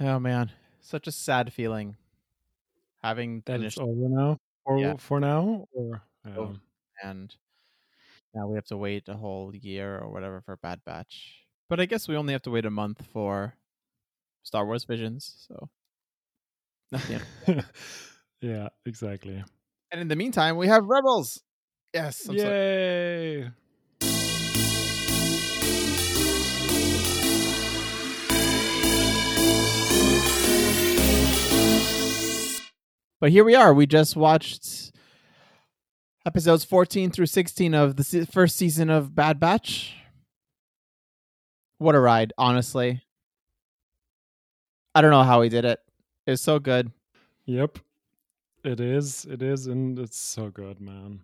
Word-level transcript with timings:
Oh 0.00 0.18
man, 0.18 0.52
such 0.80 1.06
a 1.06 1.12
sad 1.12 1.52
feeling 1.52 1.96
having 3.02 3.42
That 3.46 3.58
finished 3.58 3.78
over 3.78 4.08
now. 4.08 4.38
Or 4.64 4.78
Yeah. 4.78 4.94
for 4.96 5.20
now, 5.20 5.68
or 5.72 6.02
um, 6.24 6.62
and 7.02 7.36
now 8.34 8.46
we 8.48 8.56
have 8.56 8.64
to 8.66 8.76
wait 8.76 9.08
a 9.08 9.14
whole 9.16 9.54
year 9.54 9.98
or 9.98 10.10
whatever 10.10 10.40
for 10.40 10.56
Bad 10.56 10.82
Batch. 10.84 11.46
But 11.68 11.80
I 11.80 11.86
guess 11.86 12.08
we 12.08 12.16
only 12.16 12.32
have 12.32 12.42
to 12.42 12.50
wait 12.50 12.64
a 12.64 12.70
month 12.70 13.06
for 13.12 13.54
Star 14.42 14.66
Wars 14.66 14.84
Visions. 14.84 15.46
So 15.48 15.70
nothing. 16.92 17.20
yeah, 18.40 18.68
exactly. 18.86 19.42
and 19.90 20.00
in 20.00 20.08
the 20.08 20.16
meantime, 20.16 20.56
we 20.56 20.68
have 20.68 20.84
Rebels. 20.86 21.42
Yes. 21.92 22.28
I'm 22.28 22.36
Yay! 22.36 23.50
But 33.24 33.30
here 33.32 33.42
we 33.44 33.54
are. 33.54 33.72
We 33.72 33.86
just 33.86 34.16
watched 34.16 34.92
episodes 36.26 36.62
14 36.62 37.10
through 37.10 37.24
16 37.24 37.72
of 37.72 37.96
the 37.96 38.04
se- 38.04 38.26
first 38.26 38.54
season 38.54 38.90
of 38.90 39.14
Bad 39.14 39.40
Batch. 39.40 39.94
What 41.78 41.94
a 41.94 42.00
ride, 42.00 42.34
honestly. 42.36 43.00
I 44.94 45.00
don't 45.00 45.10
know 45.10 45.22
how 45.22 45.40
he 45.40 45.48
did 45.48 45.64
it. 45.64 45.80
It's 46.26 46.42
so 46.42 46.58
good. 46.58 46.92
Yep. 47.46 47.78
It 48.62 48.78
is. 48.78 49.24
It 49.24 49.40
is, 49.40 49.68
and 49.68 49.98
it's 49.98 50.18
so 50.18 50.50
good, 50.50 50.78
man. 50.78 51.20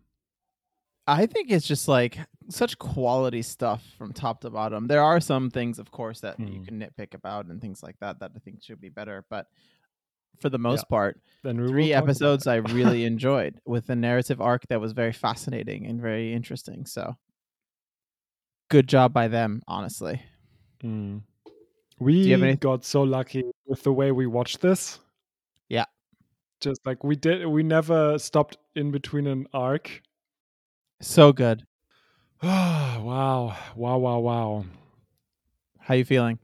I 1.07 1.27
think 1.27 1.51
it's 1.51 1.67
just 1.67 1.87
like 1.87 2.17
such 2.49 2.79
quality 2.79 3.43
stuff 3.43 3.85
from 3.99 4.15
top 4.15 4.41
to 4.41 4.49
bottom. 4.49 4.87
There 4.87 5.03
are 5.03 5.21
some 5.21 5.51
things, 5.51 5.79
of 5.79 5.91
course, 5.91 6.21
that 6.21 6.41
you 6.41 6.61
Hmm. 6.61 6.65
can 6.65 6.81
nitpick 6.81 7.13
about 7.13 7.45
and 7.45 7.61
things 7.61 7.83
like 7.83 7.99
that 8.01 8.21
that 8.21 8.31
I 8.35 8.39
think 8.39 8.63
should 8.63 8.81
be 8.81 8.89
better. 8.89 9.27
But 9.29 9.49
for 10.39 10.49
the 10.49 10.59
most 10.59 10.89
part, 10.89 11.21
Then 11.43 11.67
three 11.69 11.93
episodes. 11.93 12.47
I 12.47 12.57
really 12.57 13.05
enjoyed 13.13 13.61
with 13.67 13.89
a 13.91 13.97
narrative 13.97 14.41
arc 14.41 14.67
that 14.69 14.81
was 14.81 14.93
very 14.93 15.13
fascinating 15.13 15.87
and 15.87 16.01
very 16.01 16.33
interesting. 16.33 16.87
So 16.87 17.17
good 18.69 18.89
job 18.89 19.13
by 19.13 19.29
them, 19.29 19.63
honestly. 19.69 20.23
Mm. 20.83 21.23
We 21.99 22.33
any- 22.33 22.57
got 22.57 22.85
so 22.85 23.03
lucky 23.03 23.45
with 23.67 23.83
the 23.83 23.93
way 23.93 24.13
we 24.13 24.27
watched 24.27 24.61
this. 24.61 24.99
Yeah. 25.69 25.85
Just 26.61 26.81
like 26.87 27.05
we 27.05 27.17
did, 27.17 27.47
we 27.47 27.63
never 27.63 28.19
stopped 28.19 28.57
in 28.75 28.91
between 28.91 29.27
an 29.27 29.47
arc. 29.53 30.03
So 31.01 31.33
good. 31.33 31.65
wow, 32.43 33.57
wow, 33.77 33.99
wow, 33.99 34.19
wow. 34.19 34.65
How 35.79 35.95
you 35.95 36.05
feeling? 36.05 36.39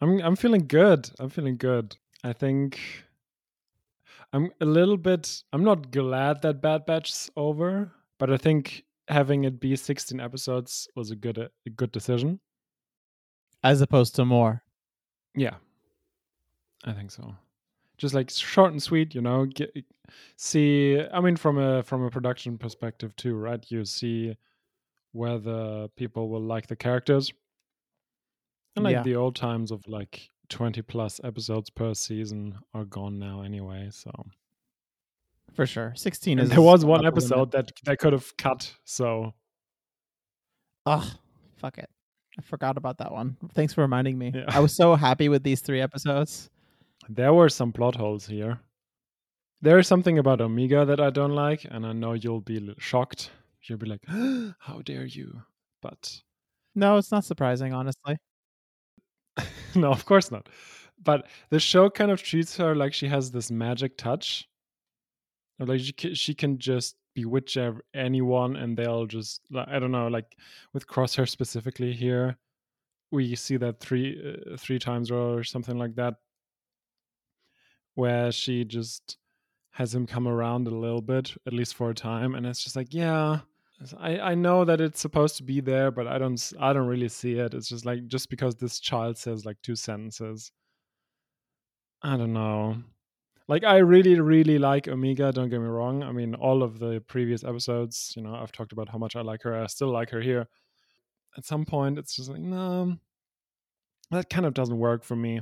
I'm 0.00 0.20
I'm 0.20 0.36
feeling 0.36 0.66
good. 0.66 1.10
I'm 1.18 1.28
feeling 1.28 1.56
good. 1.56 1.96
I 2.24 2.32
think 2.32 2.78
I'm 4.32 4.50
a 4.60 4.64
little 4.64 4.96
bit. 4.96 5.42
I'm 5.52 5.64
not 5.64 5.90
glad 5.90 6.42
that 6.42 6.62
Bad 6.62 6.86
Batch's 6.86 7.30
over, 7.36 7.92
but 8.18 8.30
I 8.30 8.36
think 8.36 8.84
having 9.08 9.44
it 9.44 9.58
be 9.60 9.74
16 9.76 10.20
episodes 10.20 10.88
was 10.94 11.10
a 11.10 11.16
good 11.16 11.38
a 11.38 11.70
good 11.70 11.92
decision. 11.92 12.40
As 13.64 13.80
opposed 13.80 14.14
to 14.16 14.24
more. 14.24 14.62
Yeah, 15.34 15.54
I 16.84 16.92
think 16.92 17.10
so. 17.10 17.34
Just 17.98 18.14
like 18.14 18.30
short 18.30 18.72
and 18.72 18.82
sweet, 18.82 19.14
you 19.14 19.20
know. 19.20 19.46
Get, 19.46 19.72
see, 20.36 21.00
I 21.12 21.20
mean, 21.20 21.36
from 21.36 21.58
a 21.58 21.82
from 21.82 22.02
a 22.04 22.10
production 22.10 22.58
perspective 22.58 23.14
too, 23.16 23.34
right? 23.36 23.64
You 23.70 23.84
see 23.84 24.36
whether 25.12 25.88
people 25.96 26.28
will 26.28 26.40
like 26.42 26.66
the 26.66 26.76
characters, 26.76 27.32
and 28.76 28.84
like 28.84 28.94
Yeah. 28.94 29.02
the 29.02 29.16
old 29.16 29.36
times 29.36 29.70
of 29.70 29.86
like 29.86 30.28
twenty 30.52 30.82
plus 30.82 31.20
episodes 31.24 31.70
per 31.70 31.94
season 31.94 32.58
are 32.74 32.84
gone 32.84 33.18
now 33.18 33.42
anyway. 33.42 33.88
So 33.90 34.10
For 35.52 35.66
sure. 35.66 35.92
16 35.96 36.38
and 36.38 36.44
is 36.46 36.50
there 36.50 36.62
was 36.62 36.84
one 36.84 37.04
upper 37.06 37.20
limit. 37.20 37.24
episode 37.24 37.50
that 37.52 37.72
that 37.84 37.98
could 37.98 38.12
have 38.12 38.36
cut. 38.36 38.72
So 38.84 39.34
Ugh, 40.86 41.06
fuck 41.56 41.78
it. 41.78 41.88
I 42.38 42.42
forgot 42.42 42.76
about 42.76 42.98
that 42.98 43.12
one. 43.12 43.36
Thanks 43.54 43.72
for 43.74 43.82
reminding 43.82 44.18
me. 44.18 44.32
Yeah. 44.34 44.44
I 44.48 44.60
was 44.60 44.74
so 44.74 44.94
happy 44.96 45.28
with 45.28 45.42
these 45.42 45.60
three 45.60 45.80
episodes. 45.80 46.50
there 47.08 47.32
were 47.34 47.48
some 47.48 47.72
plot 47.72 47.94
holes 47.96 48.26
here. 48.26 48.60
There 49.60 49.78
is 49.78 49.86
something 49.86 50.18
about 50.18 50.40
Omega 50.40 50.84
that 50.84 50.98
I 51.00 51.10
don't 51.10 51.34
like, 51.34 51.64
and 51.70 51.86
I 51.86 51.92
know 51.92 52.14
you'll 52.14 52.40
be 52.40 52.74
shocked. 52.78 53.30
You'll 53.64 53.78
be 53.78 53.86
like, 53.86 54.04
"How 54.58 54.80
dare 54.84 55.04
you!" 55.04 55.42
But 55.82 56.22
No, 56.74 56.96
it's 56.96 57.12
not 57.12 57.24
surprising, 57.24 57.72
honestly. 57.72 58.16
no, 59.74 59.90
of 59.90 60.04
course 60.04 60.30
not. 60.30 60.48
But 61.02 61.26
the 61.50 61.58
show 61.58 61.90
kind 61.90 62.10
of 62.10 62.22
treats 62.22 62.56
her 62.56 62.74
like 62.74 62.94
she 62.94 63.08
has 63.08 63.30
this 63.30 63.50
magic 63.50 63.96
touch. 63.96 64.48
Like 65.58 65.80
she 65.80 65.92
can, 65.92 66.14
she 66.14 66.34
can 66.34 66.58
just 66.58 66.96
bewitch 67.14 67.58
anyone, 67.94 68.56
and 68.56 68.76
they'll 68.76 69.06
just 69.06 69.42
I 69.54 69.78
don't 69.78 69.92
know. 69.92 70.08
Like 70.08 70.36
with 70.72 70.86
Crosshair 70.86 71.28
specifically 71.28 71.92
here, 71.92 72.36
we 73.10 73.34
see 73.36 73.56
that 73.58 73.80
three 73.80 74.20
uh, 74.52 74.56
three 74.56 74.78
times 74.78 75.10
or 75.10 75.44
something 75.44 75.78
like 75.78 75.94
that, 75.96 76.14
where 77.94 78.32
she 78.32 78.64
just 78.64 79.18
has 79.72 79.94
him 79.94 80.06
come 80.06 80.28
around 80.28 80.66
a 80.66 80.70
little 80.70 81.00
bit, 81.00 81.34
at 81.46 81.52
least 81.52 81.74
for 81.74 81.90
a 81.90 81.94
time, 81.94 82.34
and 82.34 82.46
it's 82.46 82.62
just 82.62 82.76
like, 82.76 82.92
yeah, 82.92 83.40
I, 83.98 84.18
I 84.18 84.34
know 84.34 84.64
that 84.64 84.80
it's 84.80 85.00
supposed 85.00 85.36
to 85.38 85.42
be 85.42 85.60
there, 85.60 85.90
but 85.90 86.06
I 86.06 86.18
don't 86.18 86.52
I 86.60 86.72
don't 86.72 86.86
really 86.86 87.08
see 87.08 87.34
it. 87.34 87.54
It's 87.54 87.68
just 87.68 87.84
like 87.84 88.06
just 88.06 88.30
because 88.30 88.56
this 88.56 88.80
child 88.80 89.16
says 89.18 89.44
like 89.44 89.56
two 89.62 89.76
sentences. 89.76 90.52
I 92.02 92.16
don't 92.16 92.32
know. 92.32 92.82
Like 93.48 93.64
I 93.64 93.78
really 93.78 94.18
really 94.20 94.58
like 94.58 94.88
Omega, 94.88 95.32
don't 95.32 95.50
get 95.50 95.60
me 95.60 95.66
wrong. 95.66 96.02
I 96.02 96.12
mean, 96.12 96.34
all 96.34 96.62
of 96.62 96.78
the 96.78 97.02
previous 97.08 97.44
episodes, 97.44 98.12
you 98.16 98.22
know, 98.22 98.34
I've 98.34 98.52
talked 98.52 98.72
about 98.72 98.88
how 98.88 98.98
much 98.98 99.16
I 99.16 99.22
like 99.22 99.42
her. 99.42 99.62
I 99.62 99.66
still 99.66 99.90
like 99.90 100.10
her 100.10 100.20
here. 100.20 100.48
At 101.36 101.44
some 101.44 101.64
point 101.64 101.98
it's 101.98 102.16
just 102.16 102.30
like, 102.30 102.40
no. 102.40 102.96
That 104.10 104.28
kind 104.28 104.44
of 104.46 104.54
doesn't 104.54 104.78
work 104.78 105.04
for 105.04 105.16
me. 105.16 105.40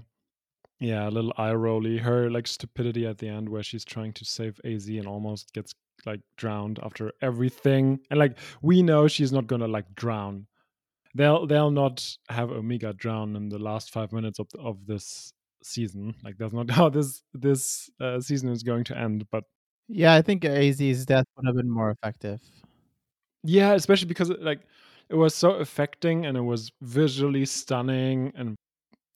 Yeah, 0.78 1.08
a 1.08 1.10
little 1.10 1.32
eye 1.36 1.52
rolly. 1.52 1.98
Her 1.98 2.30
like 2.30 2.46
stupidity 2.46 3.06
at 3.06 3.18
the 3.18 3.28
end 3.28 3.48
where 3.48 3.62
she's 3.62 3.84
trying 3.84 4.12
to 4.14 4.24
save 4.24 4.60
AZ 4.64 4.88
and 4.88 5.06
almost 5.06 5.52
gets 5.52 5.74
like 6.06 6.21
drowned 6.37 6.78
after 6.83 7.12
everything. 7.22 8.00
And 8.11 8.19
like 8.19 8.38
we 8.62 8.83
know 8.83 9.09
she's 9.09 9.33
not 9.33 9.47
gonna 9.47 9.69
like 9.69 9.94
drown. 9.94 10.47
They'll 11.15 11.47
they'll 11.47 11.71
not 11.72 12.06
have 12.28 12.50
Omega 12.50 12.93
drown 12.93 13.37
in 13.37 13.49
the 13.49 13.59
last 13.59 13.93
five 13.93 14.12
minutes 14.12 14.38
of 14.38 14.49
of 14.59 14.87
this 14.87 15.33
season. 15.62 16.15
Like 16.25 16.38
that's 16.38 16.53
not 16.55 16.71
how 16.78 16.88
this 16.91 17.22
this 17.34 17.91
uh, 18.00 18.21
season 18.21 18.50
is 18.50 18.62
going 18.62 18.84
to 18.84 18.99
end. 18.99 19.27
But 19.31 19.44
Yeah, 19.88 20.15
I 20.15 20.22
think 20.22 20.44
AZ's 20.44 21.06
death 21.06 21.27
would 21.37 21.47
have 21.47 21.56
been 21.56 21.71
more 21.71 21.91
effective. 21.91 22.41
yeah, 23.43 23.72
especially 23.75 24.09
because 24.09 24.31
like 24.31 24.61
it 25.09 25.15
was 25.15 25.34
so 25.34 25.53
affecting 25.53 26.27
and 26.27 26.37
it 26.37 26.43
was 26.43 26.71
visually 26.82 27.44
stunning 27.47 28.32
and 28.37 28.56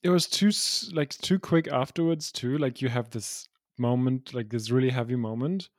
it 0.02 0.10
was 0.10 0.26
too 0.28 0.50
like 0.94 1.10
too 1.18 1.38
quick 1.38 1.68
afterwards 1.68 2.32
too. 2.32 2.58
Like 2.58 2.82
you 2.82 2.88
have 2.88 3.10
this 3.10 3.48
moment, 3.78 4.34
like 4.34 4.50
this 4.50 4.70
really 4.70 4.90
heavy 4.90 5.16
moment. 5.16 5.70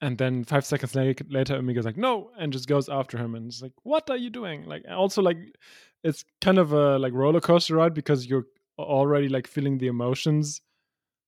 And 0.00 0.18
then 0.18 0.44
five 0.44 0.66
seconds 0.66 0.94
later, 0.94 1.56
Omega's 1.56 1.86
like, 1.86 1.96
no, 1.96 2.30
and 2.38 2.52
just 2.52 2.68
goes 2.68 2.88
after 2.88 3.16
him. 3.16 3.34
And 3.34 3.46
it's 3.46 3.62
like, 3.62 3.72
what 3.82 4.10
are 4.10 4.16
you 4.16 4.28
doing? 4.28 4.66
Like, 4.66 4.84
also, 4.90 5.22
like, 5.22 5.38
it's 6.04 6.24
kind 6.42 6.58
of 6.58 6.72
a 6.72 6.98
like 6.98 7.14
roller 7.14 7.40
coaster 7.40 7.76
ride 7.76 7.94
because 7.94 8.26
you're 8.26 8.44
already 8.78 9.28
like 9.28 9.46
feeling 9.46 9.78
the 9.78 9.86
emotions 9.86 10.60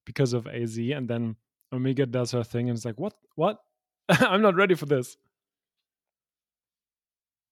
because 0.04 0.34
of 0.34 0.46
AZ. 0.46 0.76
And 0.78 1.08
then 1.08 1.36
Omega 1.72 2.04
does 2.04 2.30
her 2.32 2.44
thing 2.44 2.68
and 2.68 2.76
it's 2.76 2.84
like, 2.84 2.98
what? 2.98 3.14
What? 3.36 3.58
I'm 4.08 4.42
not 4.42 4.54
ready 4.54 4.74
for 4.74 4.86
this. 4.86 5.16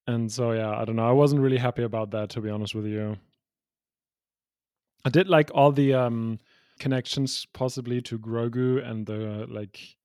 And 0.06 0.30
so, 0.30 0.52
yeah, 0.52 0.70
I 0.70 0.84
don't 0.84 0.96
know. 0.96 1.08
I 1.08 1.12
wasn't 1.12 1.40
really 1.40 1.56
happy 1.56 1.82
about 1.82 2.10
that, 2.12 2.30
to 2.30 2.40
be 2.40 2.50
honest 2.50 2.74
with 2.74 2.86
you. 2.86 3.16
I 5.04 5.08
did 5.08 5.28
like 5.28 5.50
all 5.54 5.72
the 5.72 5.94
um 5.94 6.38
connections 6.78 7.46
possibly 7.52 8.00
to 8.02 8.18
Grogu 8.18 8.86
and 8.86 9.06
the 9.06 9.46
like 9.48 9.96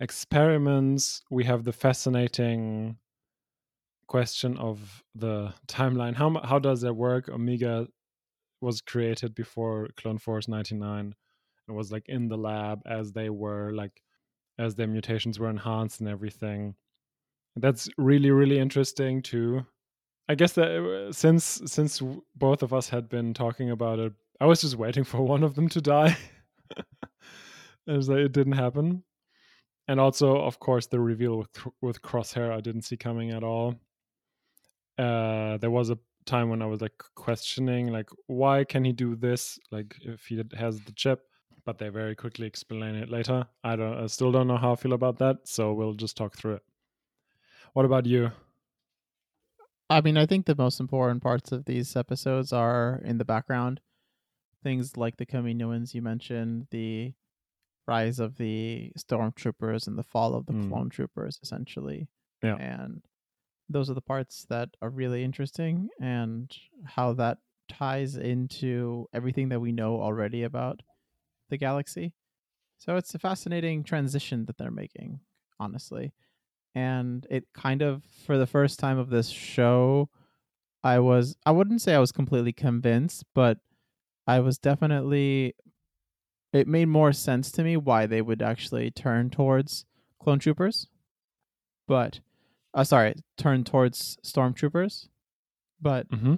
experiments. 0.00 1.22
We 1.30 1.44
have 1.44 1.64
the 1.64 1.72
fascinating 1.72 2.98
question 4.06 4.56
of 4.56 5.02
the 5.14 5.52
timeline. 5.66 6.14
How 6.14 6.40
how 6.44 6.58
does 6.58 6.80
that 6.82 6.94
work? 6.94 7.28
Omega 7.28 7.88
was 8.60 8.80
created 8.80 9.34
before 9.34 9.88
Clone 9.96 10.18
Force 10.18 10.48
99 10.48 11.14
and 11.68 11.76
was 11.76 11.92
like 11.92 12.08
in 12.08 12.28
the 12.28 12.36
lab 12.36 12.80
as 12.86 13.12
they 13.12 13.30
were 13.30 13.72
like 13.72 14.02
as 14.58 14.74
their 14.74 14.86
mutations 14.86 15.38
were 15.38 15.50
enhanced 15.50 16.00
and 16.00 16.08
everything. 16.08 16.74
That's 17.56 17.88
really 17.98 18.30
really 18.30 18.58
interesting 18.58 19.22
too. 19.22 19.66
I 20.28 20.34
guess 20.34 20.52
that 20.52 20.70
uh, 20.70 21.12
since 21.12 21.62
since 21.66 22.02
both 22.34 22.62
of 22.62 22.72
us 22.72 22.88
had 22.88 23.08
been 23.08 23.34
talking 23.34 23.70
about 23.70 23.98
it, 23.98 24.12
I 24.40 24.46
was 24.46 24.60
just 24.60 24.76
waiting 24.76 25.04
for 25.12 25.22
one 25.22 25.42
of 25.42 25.54
them 25.54 25.68
to 25.70 25.80
die. 25.80 26.16
was 27.86 28.08
like 28.08 28.18
it 28.18 28.32
didn't 28.32 28.54
happen, 28.54 29.04
and 29.88 30.00
also, 30.00 30.36
of 30.36 30.58
course, 30.58 30.86
the 30.86 31.00
reveal 31.00 31.38
with 31.38 31.66
with 31.80 32.02
Crosshair 32.02 32.52
I 32.52 32.60
didn't 32.60 32.82
see 32.82 32.96
coming 32.96 33.30
at 33.30 33.44
all. 33.44 33.74
Uh, 34.98 35.58
there 35.58 35.70
was 35.70 35.90
a 35.90 35.98
time 36.24 36.48
when 36.48 36.62
I 36.62 36.66
was 36.66 36.80
like 36.80 36.98
questioning, 37.14 37.88
like, 37.88 38.10
why 38.26 38.64
can 38.64 38.84
he 38.84 38.92
do 38.92 39.14
this? 39.14 39.58
Like, 39.70 39.96
if 40.02 40.26
he 40.26 40.42
has 40.56 40.80
the 40.80 40.92
chip, 40.92 41.22
but 41.64 41.78
they 41.78 41.88
very 41.88 42.14
quickly 42.14 42.46
explain 42.46 42.94
it 42.94 43.10
later. 43.10 43.46
I 43.62 43.76
don't, 43.76 44.02
I 44.02 44.06
still 44.06 44.32
don't 44.32 44.48
know 44.48 44.56
how 44.56 44.72
I 44.72 44.76
feel 44.76 44.92
about 44.92 45.18
that. 45.18 45.36
So 45.44 45.72
we'll 45.72 45.94
just 45.94 46.16
talk 46.16 46.36
through 46.36 46.54
it. 46.54 46.62
What 47.74 47.84
about 47.84 48.06
you? 48.06 48.30
I 49.88 50.00
mean, 50.00 50.16
I 50.16 50.26
think 50.26 50.46
the 50.46 50.56
most 50.56 50.80
important 50.80 51.22
parts 51.22 51.52
of 51.52 51.64
these 51.64 51.94
episodes 51.94 52.52
are 52.52 53.00
in 53.04 53.18
the 53.18 53.24
background. 53.24 53.80
Things 54.62 54.96
like 54.96 55.16
the 55.16 55.26
Kaminoans 55.26 55.94
you 55.94 56.02
mentioned, 56.02 56.66
the 56.70 57.12
rise 57.86 58.18
of 58.18 58.36
the 58.36 58.92
stormtroopers 58.98 59.86
and 59.86 59.96
the 59.98 60.02
fall 60.02 60.34
of 60.34 60.46
the 60.46 60.52
Mm. 60.52 60.68
clone 60.68 60.88
troopers, 60.90 61.38
essentially. 61.42 62.08
Yeah. 62.42 62.56
And 62.56 63.02
those 63.68 63.90
are 63.90 63.94
the 63.94 64.00
parts 64.00 64.44
that 64.48 64.70
are 64.82 64.90
really 64.90 65.24
interesting 65.24 65.88
and 66.00 66.50
how 66.84 67.12
that 67.14 67.38
ties 67.68 68.16
into 68.16 69.06
everything 69.12 69.48
that 69.48 69.60
we 69.60 69.72
know 69.72 70.00
already 70.00 70.42
about 70.42 70.82
the 71.48 71.56
galaxy. 71.56 72.14
So 72.78 72.96
it's 72.96 73.14
a 73.14 73.18
fascinating 73.18 73.82
transition 73.84 74.44
that 74.46 74.58
they're 74.58 74.70
making, 74.70 75.20
honestly. 75.58 76.12
And 76.74 77.26
it 77.30 77.46
kind 77.54 77.82
of, 77.82 78.04
for 78.04 78.36
the 78.36 78.46
first 78.46 78.78
time 78.78 78.98
of 78.98 79.08
this 79.10 79.28
show, 79.30 80.10
I 80.84 80.98
was, 80.98 81.36
I 81.46 81.52
wouldn't 81.52 81.82
say 81.82 81.94
I 81.94 81.98
was 82.00 82.12
completely 82.12 82.52
convinced, 82.52 83.24
but 83.34 83.58
I 84.26 84.40
was 84.40 84.58
definitely, 84.58 85.54
it 86.56 86.66
made 86.66 86.86
more 86.88 87.12
sense 87.12 87.50
to 87.52 87.62
me 87.62 87.76
why 87.76 88.06
they 88.06 88.22
would 88.22 88.42
actually 88.42 88.90
turn 88.90 89.30
towards 89.30 89.84
clone 90.20 90.38
troopers. 90.38 90.88
But, 91.86 92.20
uh, 92.74 92.84
sorry, 92.84 93.14
turn 93.36 93.62
towards 93.64 94.16
stormtroopers. 94.24 95.08
But 95.80 96.08
Mm-hmm. 96.10 96.34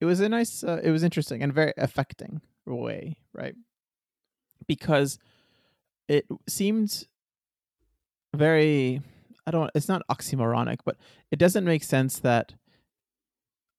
it 0.00 0.04
was 0.04 0.20
a 0.20 0.28
nice 0.28 0.62
uh, 0.64 0.80
it 0.82 0.90
was 0.90 1.02
interesting 1.02 1.42
and 1.42 1.52
very 1.54 1.72
affecting 1.76 2.40
way 2.66 3.16
right 3.32 3.54
because 4.66 5.18
it 6.08 6.26
seemed 6.46 7.06
very 8.34 9.00
i 9.46 9.50
don't 9.50 9.70
it's 9.74 9.88
not 9.88 10.02
oxymoronic 10.10 10.78
but 10.84 10.96
it 11.30 11.38
doesn't 11.38 11.64
make 11.64 11.82
sense 11.82 12.18
that 12.18 12.54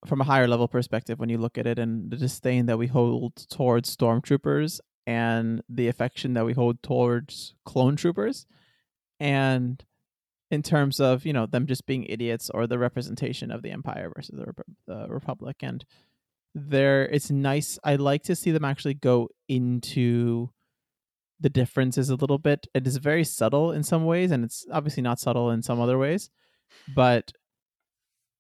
from 0.06 0.22
a 0.22 0.26
higher 0.26 0.48
level 0.48 0.68
perspective 0.68 1.20
when 1.20 1.30
you 1.30 1.38
look 1.38 1.58
at 1.58 1.68
it 1.68 1.78
and 1.78 2.10
the 2.10 2.18
disdain 2.18 2.66
that 2.68 2.78
we 2.78 2.88
hold 2.88 3.36
towards 3.50 3.96
stormtroopers 3.96 4.80
and 5.06 5.62
the 5.68 5.88
affection 5.88 6.34
that 6.36 6.46
we 6.46 6.54
hold 6.54 6.82
towards 6.84 7.54
clone 7.66 7.96
troopers. 7.96 8.46
And 9.20 9.84
in 10.52 10.64
terms 10.64 11.00
of 11.00 11.26
you 11.26 11.34
know 11.34 11.46
them 11.46 11.68
just 11.68 11.86
being 11.86 12.06
idiots 12.06 12.50
or 12.50 12.66
the 12.66 12.80
representation 12.80 13.52
of 13.52 13.62
the 13.62 13.72
empire 13.72 14.12
versus 14.16 14.36
the, 14.38 14.46
Rep- 14.46 14.66
the 14.88 15.08
republic. 15.10 15.58
And 15.62 15.86
there 16.56 17.06
it's 17.06 17.30
nice 17.30 17.78
i 17.84 17.96
like 17.96 18.24
to 18.24 18.36
see 18.36 18.50
them 18.50 18.66
actually 18.66 18.96
go 18.96 19.30
into 19.48 20.50
the 21.40 21.50
differences 21.50 22.10
a 22.10 22.16
little 22.16 22.40
bit. 22.40 22.68
It 22.74 22.86
is 22.86 22.98
very 22.98 23.24
subtle 23.24 23.72
in 23.72 23.84
some 23.84 24.06
ways 24.06 24.32
and 24.32 24.44
it's 24.44 24.66
obviously 24.72 25.04
not 25.04 25.20
subtle 25.20 25.52
in 25.52 25.62
some 25.62 25.80
other 25.80 25.98
ways 25.98 26.30
but 26.96 27.32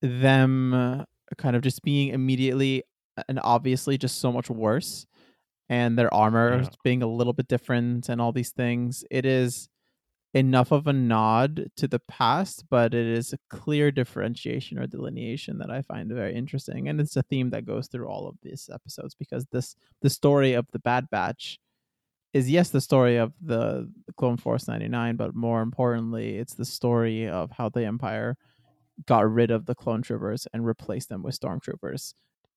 them 0.02 1.06
kind 1.38 1.56
of 1.56 1.62
just 1.62 1.81
being 1.84 2.10
immediately 2.10 2.84
and 3.28 3.40
obviously 3.44 3.98
just 3.98 4.20
so 4.20 4.31
much 4.31 4.50
worse 4.50 5.06
and 5.70 5.98
their 5.98 6.14
armor 6.14 6.62
Yeah. 6.64 6.70
being 6.84 7.04
a 7.04 7.08
little 7.08 7.34
bit 7.34 7.48
different 7.48 8.10
and 8.10 8.20
all 8.22 8.31
these 8.31 8.52
things 8.52 9.04
it 9.12 9.26
is 9.26 9.70
enough 10.36 10.72
of 10.72 10.86
a 10.86 10.94
nod 10.94 11.72
to 11.76 11.88
the 11.88 11.98
past, 12.08 12.64
but 12.70 12.94
it 12.94 13.08
is 13.08 13.34
a 13.34 13.40
clear 13.50 13.92
differentiation 13.92 14.78
or 14.78 14.86
delineation 14.86 15.58
that 15.58 15.72
I 15.72 15.81
find 15.81 16.08
very 16.12 16.36
interesting. 16.36 16.88
And 16.88 17.02
it's 17.02 17.16
a 17.16 17.24
theme 17.24 17.50
that 17.50 17.66
goes 17.66 17.88
through 17.88 18.08
all 18.08 18.28
of 18.28 18.36
these 18.44 18.70
episodes 18.72 19.16
because 19.16 19.48
this 19.52 19.75
the 20.04 20.10
story 20.10 20.54
of 20.54 20.68
the 20.72 20.78
Bad 20.78 21.10
Batch 21.10 21.58
is 22.34 22.48
yes 22.48 22.70
the 22.70 22.80
story 22.80 23.18
of 23.18 23.34
the 23.42 23.92
Clone 24.18 24.38
Force 24.38 24.68
99, 24.68 25.16
but 25.16 25.34
more 25.34 25.64
importantly, 25.64 26.38
it's 26.38 26.54
the 26.54 26.64
story 26.66 27.28
of 27.28 27.50
how 27.50 27.70
the 27.70 27.84
Empire 27.84 28.38
got 29.06 29.31
rid 29.31 29.51
of 29.51 29.66
the 29.66 29.75
clone 29.75 30.01
troopers 30.01 30.48
and 30.54 30.66
replaced 30.66 31.10
them 31.10 31.24
with 31.24 31.40
stormtroopers. 31.40 32.13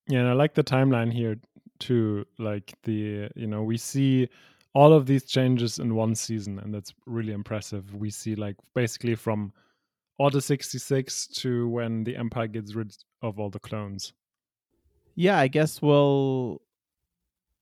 Yeah, 0.09 0.21
and 0.21 0.29
I 0.29 0.33
like 0.33 0.55
the 0.55 0.65
timeline 0.65 1.13
here 1.13 1.37
too. 1.79 2.25
Like 2.39 2.73
the 2.83 3.29
you 3.37 3.47
know 3.47 3.63
we 3.63 3.77
see 3.77 4.29
all 4.75 4.93
of 4.93 5.07
these 5.07 5.25
changes 5.25 5.79
in 5.79 5.95
one 5.95 6.15
season, 6.15 6.59
and 6.59 6.75
that's 6.75 6.95
really 7.07 7.33
impressive. 7.33 7.95
We 7.95 8.11
see 8.11 8.35
like 8.35 8.57
basically 8.75 9.15
from 9.15 9.53
Order 10.19 10.41
sixty 10.41 10.79
six 10.79 11.27
to 11.29 11.69
when 11.69 12.05
the 12.05 12.17
Empire 12.17 12.47
gets 12.47 12.75
rid 12.75 12.95
of 13.23 13.41
all 13.41 13.51
the 13.51 13.59
clones. 13.59 14.13
Yeah, 15.15 15.39
I 15.39 15.49
guess 15.49 15.83
we'll 15.83 16.63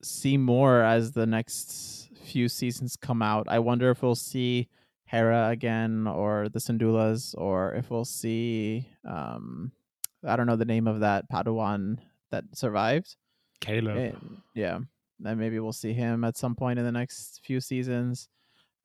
see 0.03 0.37
more 0.37 0.83
as 0.83 1.13
the 1.13 1.27
next 1.27 2.11
few 2.23 2.49
seasons 2.49 2.97
come 2.97 3.23
out. 3.23 3.47
I 3.49 3.59
wonder 3.59 3.91
if 3.91 4.03
we'll 4.03 4.15
see 4.15 4.69
Hera 5.11 5.49
again 5.49 6.07
or 6.07 6.49
the 6.49 6.59
Syndulas 6.61 7.35
or 7.37 7.75
if 7.75 7.91
we'll 7.91 8.05
see 8.05 8.89
um 9.09 9.73
I 10.27 10.37
don't 10.37 10.47
know 10.47 10.57
the 10.57 10.65
name 10.65 10.87
of 10.87 11.01
that 11.01 11.31
Padawan 11.31 11.99
that 12.31 12.45
survived. 12.55 13.17
Caleb. 13.61 13.97
And, 13.97 14.37
yeah. 14.55 14.79
And 15.25 15.41
maybe 15.41 15.59
we'll 15.59 15.73
see 15.73 15.93
him 15.93 16.25
at 16.25 16.37
some 16.37 16.55
point 16.55 16.79
in 16.79 16.85
the 16.85 16.93
next 16.93 17.41
few 17.43 17.61
seasons. 17.61 18.29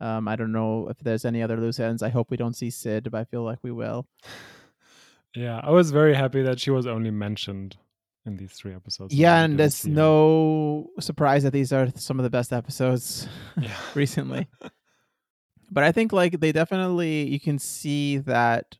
Um, 0.01 0.27
I 0.27 0.36
don't 0.36 0.51
know 0.51 0.88
if 0.89 0.98
there's 1.00 1.25
any 1.25 1.42
other 1.44 1.57
loose 1.57 1.80
ends. 1.80 2.01
I 2.04 2.10
hope 2.10 2.31
we 2.31 2.38
don't 2.38 2.56
see 2.56 2.69
Cid, 2.69 3.10
but 3.12 3.19
I 3.19 3.24
feel 3.25 3.44
like 3.44 3.60
we 3.63 3.71
will. 3.71 4.07
Yeah, 5.36 5.60
I 5.62 5.71
was 5.71 5.92
very 5.92 6.13
happy 6.13 6.42
that 6.44 6.62
she 6.62 6.71
was 6.71 6.88
only 6.88 7.12
mentioned 7.12 7.75
in 8.25 8.38
these 8.38 8.54
three 8.54 8.74
episodes. 8.74 9.13
Yeah, 9.13 9.44
and 9.44 9.57
didn't 9.57 9.66
it's 9.68 9.86
no 9.86 10.89
surprise 11.01 11.44
that 11.44 11.51
these 11.51 11.74
are 11.74 11.89
some 11.95 12.19
of 12.19 12.24
the 12.24 12.30
best 12.30 12.54
episodes 12.54 13.28
Yeah. 13.62 13.75
recently. 13.95 14.48
But 15.75 15.83
I 15.83 15.92
think 15.92 16.13
like 16.13 16.39
they 16.39 16.54
definitely 16.54 17.27
you 17.27 17.39
can 17.39 17.60
see 17.60 18.18
that 18.19 18.77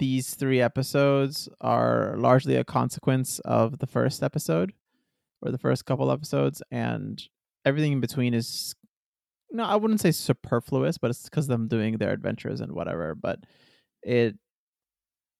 these 0.00 0.34
three 0.34 0.60
episodes 0.60 1.48
are 1.60 2.16
largely 2.18 2.56
a 2.56 2.64
consequence 2.64 3.38
of 3.44 3.78
the 3.78 3.86
first 3.86 4.22
episode 4.22 4.72
or 5.40 5.52
the 5.52 5.58
first 5.58 5.86
couple 5.86 6.10
episodes 6.10 6.60
and 6.72 7.22
everything 7.64 7.92
in 7.92 8.00
between 8.00 8.34
is 8.34 8.74
no 9.52 9.62
I 9.62 9.76
wouldn't 9.76 10.00
say 10.00 10.10
superfluous 10.10 10.98
but 10.98 11.10
it's 11.10 11.22
because 11.22 11.46
them 11.46 11.68
doing 11.68 11.96
their 11.98 12.12
adventures 12.12 12.60
and 12.60 12.72
whatever 12.72 13.14
but 13.14 13.38
it 14.02 14.34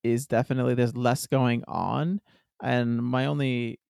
is 0.03 0.27
definitely 0.27 0.75
there's 0.75 0.95
less 0.95 1.27
going 1.27 1.65
on 1.67 2.21
and 2.63 3.03
my 3.03 3.25
only 3.25 3.81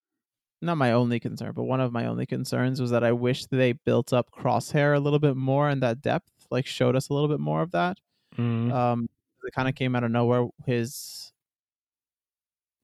not 0.63 0.77
my 0.77 0.93
only 0.93 1.19
concern 1.19 1.51
but 1.51 1.65
one 1.65 1.81
of 1.81 1.91
my 1.91 2.07
only 2.07 2.25
concerns 2.25 2.81
was 2.81 2.89
that 2.89 3.03
I 3.03 3.11
wish 3.11 3.45
they 3.45 3.73
built 3.73 4.11
up 4.11 4.31
crosshair 4.31 4.95
a 4.95 4.99
little 4.99 5.19
bit 5.19 5.35
more 5.35 5.69
in 5.69 5.81
that 5.81 6.01
depth 6.01 6.31
like 6.51 6.65
showed 6.65 6.95
us 6.95 7.09
a 7.09 7.13
little 7.13 7.29
bit 7.29 7.39
more 7.39 7.61
of 7.61 7.71
that 7.71 7.97
Mm. 8.37 8.71
um 8.73 9.09
it 9.45 9.53
kind 9.53 9.67
of 9.69 9.75
came 9.75 9.95
out 9.95 10.03
of 10.03 10.11
nowhere 10.11 10.47
his 10.65 11.31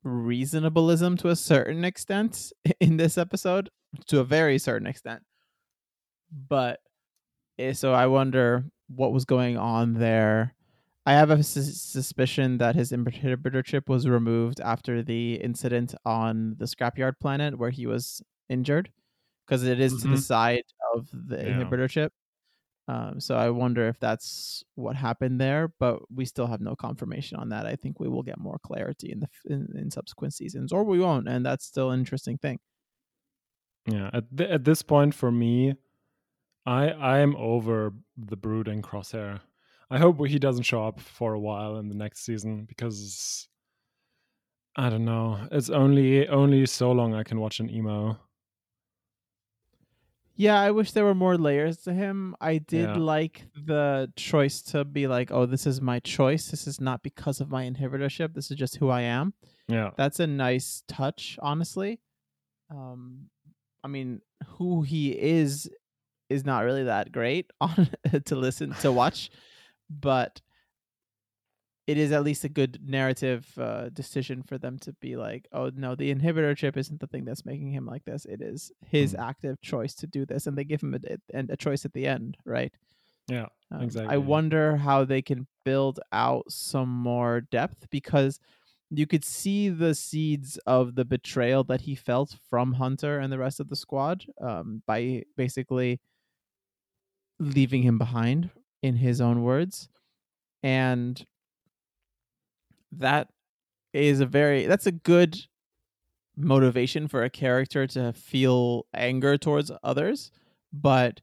reasonablism 0.03 1.15
to 1.17 1.29
a 1.29 1.35
certain 1.35 1.85
extent 1.85 2.51
in 2.79 2.97
this 2.97 3.17
episode 3.17 3.69
to 4.07 4.19
a 4.19 4.23
very 4.23 4.57
certain 4.57 4.87
extent 4.87 5.21
but 6.49 6.79
eh, 7.59 7.73
so 7.73 7.93
i 7.93 8.05
wonder 8.07 8.65
what 8.87 9.13
was 9.13 9.23
going 9.25 9.57
on 9.57 9.93
there 9.93 10.53
i 11.05 11.13
have 11.13 11.29
a 11.29 11.41
sus- 11.43 11.79
suspicion 11.81 12.57
that 12.57 12.75
his 12.75 12.91
inhibitor 12.91 13.63
chip 13.63 13.87
was 13.87 14.07
removed 14.07 14.59
after 14.59 15.01
the 15.03 15.35
incident 15.35 15.93
on 16.05 16.55
the 16.57 16.65
scrapyard 16.65 17.13
planet 17.19 17.57
where 17.57 17.69
he 17.69 17.85
was 17.85 18.21
injured 18.49 18.89
because 19.45 19.63
it 19.63 19.79
is 19.79 20.01
to 20.01 20.07
the 20.07 20.15
Mhm. 20.15 20.21
side 20.21 20.63
of 20.95 21.07
the 21.13 21.37
Yeah. 21.37 21.43
inhibitor 21.63 21.89
chip 21.89 22.11
um, 22.87 23.19
so 23.19 23.35
I 23.35 23.49
wonder 23.49 23.87
if 23.87 23.99
that's 23.99 24.63
what 24.75 24.95
happened 24.95 25.39
there, 25.39 25.73
but 25.79 25.99
we 26.13 26.25
still 26.25 26.47
have 26.47 26.59
no 26.59 26.75
confirmation 26.75 27.37
on 27.37 27.49
that. 27.49 27.65
I 27.65 27.75
think 27.75 27.99
we 27.99 28.09
will 28.09 28.23
get 28.23 28.37
more 28.37 28.59
clarity 28.59 29.11
in 29.11 29.21
the 29.21 29.27
in, 29.45 29.67
in 29.75 29.91
subsequent 29.91 30.33
seasons, 30.33 30.73
or 30.73 30.83
we 30.83 30.99
won't, 30.99 31.29
and 31.29 31.45
that's 31.45 31.65
still 31.65 31.91
an 31.91 31.99
interesting 31.99 32.37
thing. 32.37 32.59
Yeah, 33.87 34.09
at 34.13 34.25
th- 34.35 34.49
at 34.49 34.65
this 34.65 34.81
point 34.81 35.13
for 35.13 35.31
me, 35.31 35.75
I 36.65 36.89
I 36.89 37.19
am 37.19 37.35
over 37.37 37.93
the 38.17 38.37
Brood 38.37 38.67
and 38.67 38.83
Crosshair. 38.83 39.39
I 39.89 39.97
hope 39.99 40.25
he 40.25 40.39
doesn't 40.39 40.63
show 40.63 40.85
up 40.85 40.99
for 40.99 41.33
a 41.33 41.39
while 41.39 41.77
in 41.77 41.87
the 41.87 41.95
next 41.95 42.25
season 42.25 42.65
because 42.65 43.47
I 44.75 44.89
don't 44.89 45.05
know. 45.05 45.47
It's 45.51 45.69
only 45.69 46.27
only 46.27 46.65
so 46.65 46.91
long 46.91 47.13
I 47.13 47.23
can 47.23 47.39
watch 47.39 47.61
an 47.61 47.69
emo. 47.69 48.19
Yeah, 50.35 50.59
I 50.59 50.71
wish 50.71 50.91
there 50.93 51.05
were 51.05 51.13
more 51.13 51.37
layers 51.37 51.77
to 51.83 51.93
him. 51.93 52.35
I 52.41 52.57
did 52.57 52.89
Yeah. 52.89 52.95
like 52.95 53.45
the 53.55 54.11
choice 54.15 54.61
to 54.71 54.83
be 54.83 55.05
like, 55.07 55.31
"Oh, 55.31 55.45
this 55.45 55.67
is 55.67 55.79
my 55.79 55.99
choice. 55.99 56.49
This 56.49 56.65
is 56.67 56.81
not 56.81 57.03
because 57.03 57.39
of 57.39 57.49
my 57.49 57.63
inhibitor 57.69 58.09
chip. 58.09 58.33
This 58.33 58.49
is 58.49 58.57
just 58.57 58.77
who 58.77 58.89
I 58.89 59.01
am." 59.01 59.33
Yeah, 59.67 59.91
That's 59.95 60.19
a 60.19 60.27
nice 60.27 60.83
touch, 60.87 61.37
honestly. 61.41 62.01
Um, 62.69 63.29
I 63.83 63.87
mean, 63.87 64.21
who 64.57 64.81
he 64.81 65.11
is 65.11 65.69
is 66.29 66.43
not 66.45 66.61
really 66.65 66.85
that 66.85 67.11
great 67.11 67.51
on 67.61 67.89
to 68.25 68.35
listen 68.35 68.73
to 68.81 68.91
watch, 68.91 69.29
but 69.89 70.41
it 71.87 71.97
is 71.97 72.11
at 72.11 72.23
least 72.23 72.43
a 72.45 72.49
good 72.49 72.79
narrative 72.87 73.57
uh, 73.59 73.89
decision 73.89 74.41
for 74.43 74.57
them 74.57 74.79
to 74.79 74.93
be 74.93 75.15
like, 75.17 75.47
oh 75.51 75.71
no, 75.75 75.95
the 75.95 76.13
inhibitor 76.13 76.55
chip 76.55 76.77
isn't 76.77 76.99
the 77.01 77.07
thing 77.07 77.25
that's 77.25 77.45
making 77.45 77.71
him 77.71 77.85
like 77.85 78.05
this. 78.05 78.25
It 78.25 78.41
is 78.41 78.71
his 78.85 79.13
Mm. 79.13 79.19
active 79.19 79.61
choice 79.61 79.93
to 79.95 80.07
do 80.07 80.25
this, 80.25 80.47
and 80.47 80.57
they 80.57 80.63
give 80.63 80.81
him 80.81 80.95
a, 80.95 80.99
a, 81.37 81.45
a 81.49 81.57
choice 81.57 81.85
at 81.85 81.93
the 81.93 82.07
end, 82.07 82.37
right? 82.45 82.73
Yeah, 83.27 83.47
Um, 83.71 83.83
Exactly. 83.83 84.13
I 84.15 84.17
wonder 84.17 84.77
how 84.77 85.05
they 85.05 85.21
can 85.21 85.47
build 85.65 85.99
out 86.11 86.51
some 86.51 86.89
more 86.89 87.41
depth 87.41 87.89
because 87.89 88.39
you 88.89 89.07
could 89.07 89.25
see 89.25 89.69
the 89.69 89.95
seeds 89.95 90.57
of 90.67 90.95
the 90.95 91.05
betrayal 91.05 91.63
that 91.65 91.81
he 91.81 91.95
felt 91.95 92.37
from 92.49 92.73
Hunter 92.73 93.19
and 93.19 93.31
the 93.33 93.39
rest 93.39 93.59
of 93.59 93.69
the 93.69 93.75
squad 93.75 94.25
um, 94.39 94.83
by 94.85 95.23
basically 95.35 95.99
leaving 97.39 97.83
him 97.83 97.97
behind, 97.97 98.49
in 98.81 98.95
his 98.97 99.21
own 99.21 99.43
words, 99.43 99.89
and 100.63 101.25
that 102.99 103.29
is 103.93 104.19
a 104.19 104.25
very 104.25 104.65
that's 104.65 104.87
a 104.87 104.91
good 104.91 105.39
motivation 106.35 107.07
for 107.07 107.23
a 107.23 107.29
character 107.29 107.85
to 107.87 108.13
feel 108.13 108.85
anger 108.93 109.37
towards 109.37 109.71
others. 109.83 110.31
But 110.71 111.21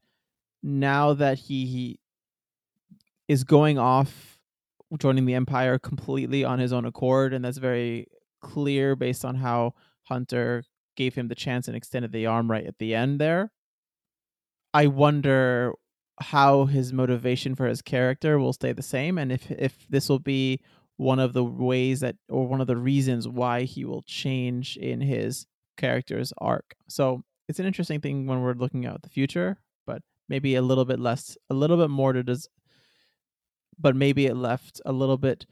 now 0.62 1.14
that 1.14 1.38
he, 1.38 1.66
he 1.66 2.00
is 3.28 3.44
going 3.44 3.78
off 3.78 4.38
joining 4.98 5.24
the 5.24 5.34
empire 5.34 5.78
completely 5.78 6.44
on 6.44 6.58
his 6.58 6.72
own 6.72 6.84
accord 6.84 7.32
and 7.32 7.44
that's 7.44 7.58
very 7.58 8.06
clear 8.40 8.96
based 8.96 9.24
on 9.24 9.36
how 9.36 9.74
hunter 10.04 10.64
gave 10.96 11.14
him 11.14 11.28
the 11.28 11.34
chance 11.34 11.68
and 11.68 11.76
extended 11.76 12.12
the 12.12 12.26
arm 12.26 12.50
right 12.50 12.66
at 12.66 12.78
the 12.78 12.94
end 12.94 13.20
there. 13.20 13.52
I 14.74 14.86
wonder 14.86 15.74
how 16.20 16.66
his 16.66 16.92
motivation 16.92 17.54
for 17.54 17.66
his 17.66 17.82
character 17.82 18.38
will 18.38 18.52
stay 18.52 18.72
the 18.72 18.82
same 18.82 19.16
and 19.16 19.32
if 19.32 19.50
if 19.50 19.86
this 19.88 20.08
will 20.08 20.18
be 20.18 20.60
one 21.00 21.18
of 21.18 21.32
the 21.32 21.42
ways 21.44 22.00
that 22.00 22.16
or 22.28 22.46
one 22.46 22.60
of 22.60 22.66
the 22.66 22.76
reasons 22.76 23.26
why 23.26 23.62
he 23.62 23.84
will 23.86 24.02
change 24.02 24.76
in 24.76 25.00
his 25.00 25.46
character's 25.78 26.32
arc 26.38 26.74
so 26.88 27.22
it's 27.48 27.58
an 27.58 27.66
interesting 27.66 28.00
thing 28.00 28.26
when 28.26 28.42
we're 28.42 28.52
looking 28.54 28.84
at 28.84 29.00
the 29.02 29.08
future 29.08 29.56
but 29.86 30.02
maybe 30.28 30.54
a 30.56 30.62
little 30.62 30.84
bit 30.84 31.00
less 31.00 31.38
a 31.48 31.54
little 31.54 31.78
bit 31.78 31.88
more 31.90 32.12
to 32.12 32.22
des- 32.22 32.48
but 33.78 33.96
maybe 33.96 34.26
it 34.26 34.34
left 34.34 34.80
a 34.84 34.92
little 34.92 35.18
bit 35.18 35.46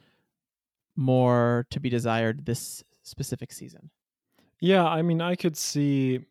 more 0.97 1.67
to 1.71 1.81
be 1.81 1.89
desired 1.89 2.45
this 2.45 2.85
specific 3.03 3.53
season 3.53 3.91
Yeah, 4.61 4.85
I 4.87 5.03
mean, 5.03 5.21
I 5.21 5.37
could 5.37 5.57
see 5.57 6.27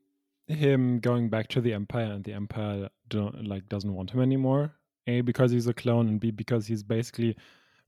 him 0.47 0.99
going 0.99 1.29
back 1.29 1.47
to 1.49 1.61
the 1.61 1.73
Empire, 1.73 2.11
and 2.11 2.23
the 2.23 2.33
Empire 2.33 2.89
don't, 3.07 3.45
like 3.45 3.67
doesn't 3.69 3.93
want 3.93 4.11
him 4.11 4.21
anymore. 4.21 4.75
A 5.07 5.21
because 5.21 5.51
he's 5.51 5.67
a 5.67 5.73
clone, 5.73 6.07
and 6.07 6.19
B 6.19 6.31
because 6.31 6.67
he's 6.67 6.83
basically 6.83 7.37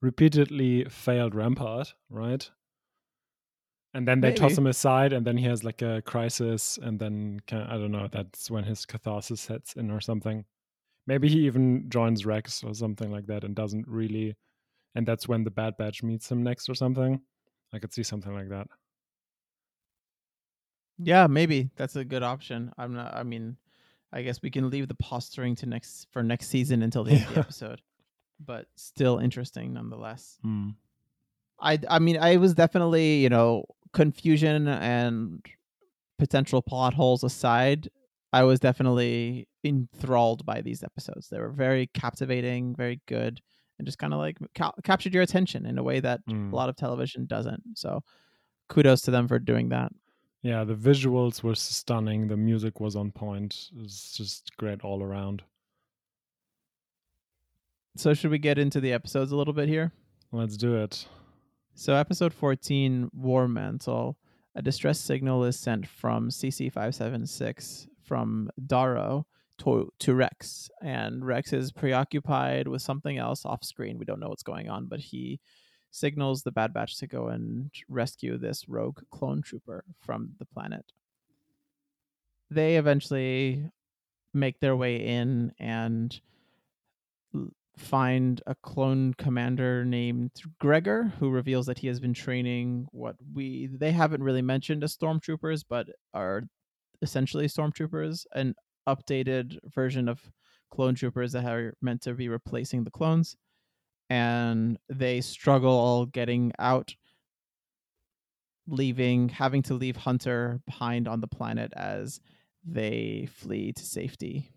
repeatedly 0.02 0.86
failed 0.86 1.36
Rampart, 1.36 1.94
right? 2.10 2.50
And 3.94 4.08
then 4.08 4.22
they 4.22 4.34
toss 4.34 4.56
him 4.56 4.68
aside, 4.68 5.14
and 5.14 5.26
then 5.26 5.36
he 5.36 5.46
has 5.46 5.64
like 5.64 5.82
a 5.82 6.02
crisis, 6.04 6.78
and 6.82 7.00
then 7.00 7.40
can, 7.48 7.62
I 7.62 7.74
don't 7.74 7.92
know. 7.92 8.08
That's 8.12 8.52
when 8.52 8.64
his 8.64 8.86
catharsis 8.86 9.42
sets 9.42 9.74
in, 9.74 9.90
or 9.90 10.00
something. 10.00 10.46
Maybe 11.08 11.28
he 11.28 11.48
even 11.48 11.90
joins 11.90 12.24
Rex 12.24 12.64
or 12.64 12.76
something 12.76 13.12
like 13.12 13.26
that, 13.28 13.44
and 13.44 13.56
doesn't 13.56 13.88
really. 13.88 14.36
And 14.94 15.08
that's 15.08 15.28
when 15.28 15.44
the 15.44 15.52
Bad 15.52 15.76
Batch 15.78 16.04
meets 16.04 16.32
him 16.32 16.44
next, 16.44 16.70
or 16.70 16.76
something. 16.76 17.22
I 17.74 17.80
could 17.80 17.94
see 17.94 18.04
something 18.04 18.34
like 18.34 18.50
that. 18.50 18.68
Yeah, 21.00 21.28
maybe 21.28 21.72
that's 21.76 21.96
a 21.96 22.06
good 22.06 22.24
option. 22.24 22.72
I'm 22.78 22.94
not. 22.94 23.16
I 23.16 23.24
mean, 23.24 23.58
I 24.12 24.22
guess 24.22 24.42
we 24.42 24.52
can 24.52 24.70
leave 24.70 24.88
the 24.88 24.96
posturing 24.96 25.56
to 25.58 25.66
next 25.66 26.08
for 26.12 26.22
next 26.22 26.50
season 26.50 26.84
until 26.84 27.04
the 27.04 27.14
end 27.14 27.24
of 27.26 27.34
the 27.34 27.40
episode, 27.40 27.82
but 28.44 28.68
still 28.76 29.20
interesting 29.20 29.74
nonetheless. 29.74 30.38
Hmm. 30.42 30.70
I 31.60 31.80
I 31.90 32.00
mean, 32.00 32.18
I 32.18 32.38
was 32.38 32.54
definitely 32.54 33.18
you 33.24 33.30
know 33.30 33.66
confusion 33.94 34.68
and 34.68 35.46
potential 36.18 36.62
plot 36.62 36.94
holes 36.94 37.24
aside. 37.24 37.90
I 38.32 38.44
was 38.44 38.60
definitely 38.60 39.48
enthralled 39.64 40.46
by 40.46 40.62
these 40.62 40.84
episodes. 40.84 41.30
They 41.30 41.40
were 41.40 41.50
very 41.52 41.88
captivating, 41.88 42.76
very 42.76 43.02
good, 43.08 43.42
and 43.78 43.86
just 43.88 43.98
kind 43.98 44.14
of 44.14 44.20
like 44.20 44.38
ca- 44.56 44.74
captured 44.84 45.14
your 45.14 45.24
attention 45.24 45.66
in 45.66 45.78
a 45.80 45.84
way 45.84 46.00
that 46.00 46.26
Mm. 46.28 46.52
a 46.54 46.56
lot 46.56 46.70
of 46.70 46.76
television 46.76 47.26
doesn't. 47.26 47.64
So, 47.76 48.04
kudos 48.70 49.02
to 49.04 49.12
them 49.12 49.28
for 49.28 49.40
doing 49.40 49.70
that. 49.70 49.92
Yeah, 50.44 50.64
the 50.64 50.76
visuals 50.76 51.42
were 51.44 51.56
stunning. 51.56 52.28
The 52.28 52.38
music 52.38 52.80
was 52.80 52.96
on 52.96 53.12
point. 53.12 53.72
It's 53.78 54.16
just 54.16 54.56
great 54.58 54.82
all 54.82 55.02
around. 55.04 55.42
So, 58.00 58.14
should 58.14 58.32
we 58.32 58.40
get 58.40 58.58
into 58.58 58.80
the 58.80 58.94
episodes 58.94 59.34
a 59.34 59.36
little 59.36 59.54
bit 59.54 59.68
here? 59.68 59.92
Let's 60.32 60.56
do 60.56 60.74
it. 60.74 61.06
So, 61.76 61.96
episode 61.96 62.34
14, 62.34 63.10
War 63.12 63.46
Mantle. 63.46 64.16
A 64.56 64.62
distress 64.62 64.98
signal 65.02 65.44
is 65.44 65.60
sent 65.60 65.86
from 65.86 66.30
CC 66.30 66.72
576 66.72 67.90
from 68.02 68.50
Daro 68.68 69.26
to, 69.58 69.92
to 70.00 70.16
Rex. 70.16 70.70
And 70.82 71.26
Rex 71.26 71.52
is 71.52 71.74
preoccupied 71.74 72.70
with 72.70 72.82
something 72.82 73.18
else 73.18 73.46
off 73.46 73.66
screen. 73.66 73.98
We 73.98 74.06
don't 74.06 74.22
know 74.22 74.30
what's 74.30 74.44
going 74.44 74.70
on, 74.70 74.86
but 74.86 75.02
he 75.02 75.42
signals 75.92 76.44
the 76.44 76.54
Bad 76.54 76.74
Batch 76.74 77.00
to 77.00 77.08
go 77.08 77.28
and 77.28 77.70
rescue 77.90 78.38
this 78.38 78.70
rogue 78.70 79.02
clone 79.12 79.42
trooper 79.42 79.84
from 80.00 80.36
the 80.40 80.46
planet. 80.46 80.86
They 82.50 82.78
eventually 82.78 83.70
make 84.34 84.62
their 84.62 84.78
way 84.78 85.06
in 85.06 85.52
and 85.60 86.18
find 87.80 88.42
a 88.46 88.56
clone 88.56 89.14
commander 89.16 89.86
named 89.86 90.32
Gregor 90.60 91.14
who 91.20 91.30
reveals 91.30 91.66
that 91.68 91.80
he 91.80 91.88
has 91.88 92.00
been 92.00 92.14
training 92.14 92.88
what 92.92 93.16
we 93.34 93.70
they 93.72 93.92
haven't 93.92 94.22
really 94.22 94.42
mentioned 94.42 94.84
as 94.84 94.96
stormtroopers 94.96 95.64
but 95.68 95.88
are 96.14 96.44
essentially 97.02 97.48
stormtroopers 97.48 98.26
an 98.34 98.54
updated 98.88 99.58
version 99.74 100.10
of 100.10 100.20
clone 100.72 100.96
troopers 100.96 101.32
that 101.32 101.46
are 101.46 101.74
meant 101.82 102.02
to 102.02 102.14
be 102.14 102.30
replacing 102.30 102.84
the 102.84 102.92
clones. 102.92 103.36
And 104.10 104.78
they 104.90 105.22
struggle 105.22 105.72
all 105.72 106.06
getting 106.06 106.52
out 106.60 106.96
leaving 108.68 109.30
having 109.30 109.64
to 109.64 109.74
leave 109.74 109.96
Hunter 109.96 110.60
behind 110.66 111.08
on 111.08 111.22
the 111.22 111.28
planet 111.28 111.74
as 111.76 112.20
they 112.64 113.28
flee 113.32 113.72
to 113.72 113.84
safety 113.84 114.52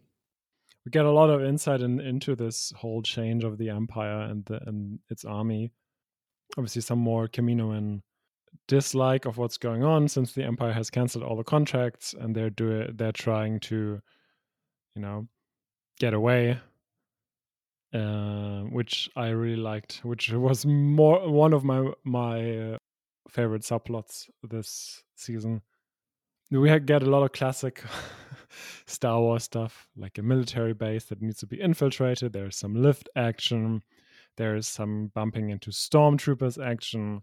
We 0.84 0.90
get 0.90 1.04
a 1.04 1.10
lot 1.10 1.30
of 1.30 1.44
insight 1.44 1.80
in, 1.80 2.00
into 2.00 2.34
this 2.34 2.72
whole 2.76 3.02
change 3.02 3.44
of 3.44 3.58
the 3.58 3.70
Empire 3.70 4.22
and 4.22 4.44
the, 4.46 4.60
and 4.66 4.98
its 5.08 5.24
army. 5.24 5.70
Obviously, 6.56 6.82
some 6.82 6.98
more 6.98 7.28
Kaminoan 7.28 8.02
dislike 8.68 9.24
of 9.24 9.38
what's 9.38 9.58
going 9.58 9.82
on 9.82 10.08
since 10.08 10.32
the 10.32 10.44
Empire 10.44 10.72
has 10.72 10.90
cancelled 10.90 11.24
all 11.24 11.36
the 11.36 11.44
contracts 11.44 12.14
and 12.18 12.34
they're 12.34 12.50
doing 12.50 12.90
they're 12.94 13.12
trying 13.12 13.60
to, 13.60 14.00
you 14.94 15.02
know, 15.02 15.26
get 15.98 16.14
away. 16.14 16.58
Uh, 17.94 18.62
which 18.70 19.10
I 19.16 19.28
really 19.28 19.60
liked, 19.60 20.00
which 20.02 20.30
was 20.30 20.64
more 20.64 21.30
one 21.30 21.52
of 21.52 21.62
my 21.62 21.92
my 22.04 22.56
uh, 22.56 22.76
favorite 23.28 23.62
subplots 23.62 24.30
this 24.42 25.02
season. 25.14 25.60
We 26.50 26.78
get 26.80 27.02
a 27.02 27.10
lot 27.10 27.22
of 27.22 27.32
classic 27.32 27.82
Star 28.86 29.20
Wars 29.20 29.44
stuff, 29.44 29.88
like 29.96 30.18
a 30.18 30.22
military 30.22 30.74
base 30.74 31.04
that 31.06 31.22
needs 31.22 31.38
to 31.38 31.46
be 31.46 31.60
infiltrated. 31.60 32.32
There's 32.32 32.56
some 32.56 32.74
lift 32.74 33.08
action. 33.16 33.82
There's 34.36 34.66
some 34.66 35.10
bumping 35.14 35.50
into 35.50 35.70
stormtroopers 35.70 36.64
action. 36.64 37.22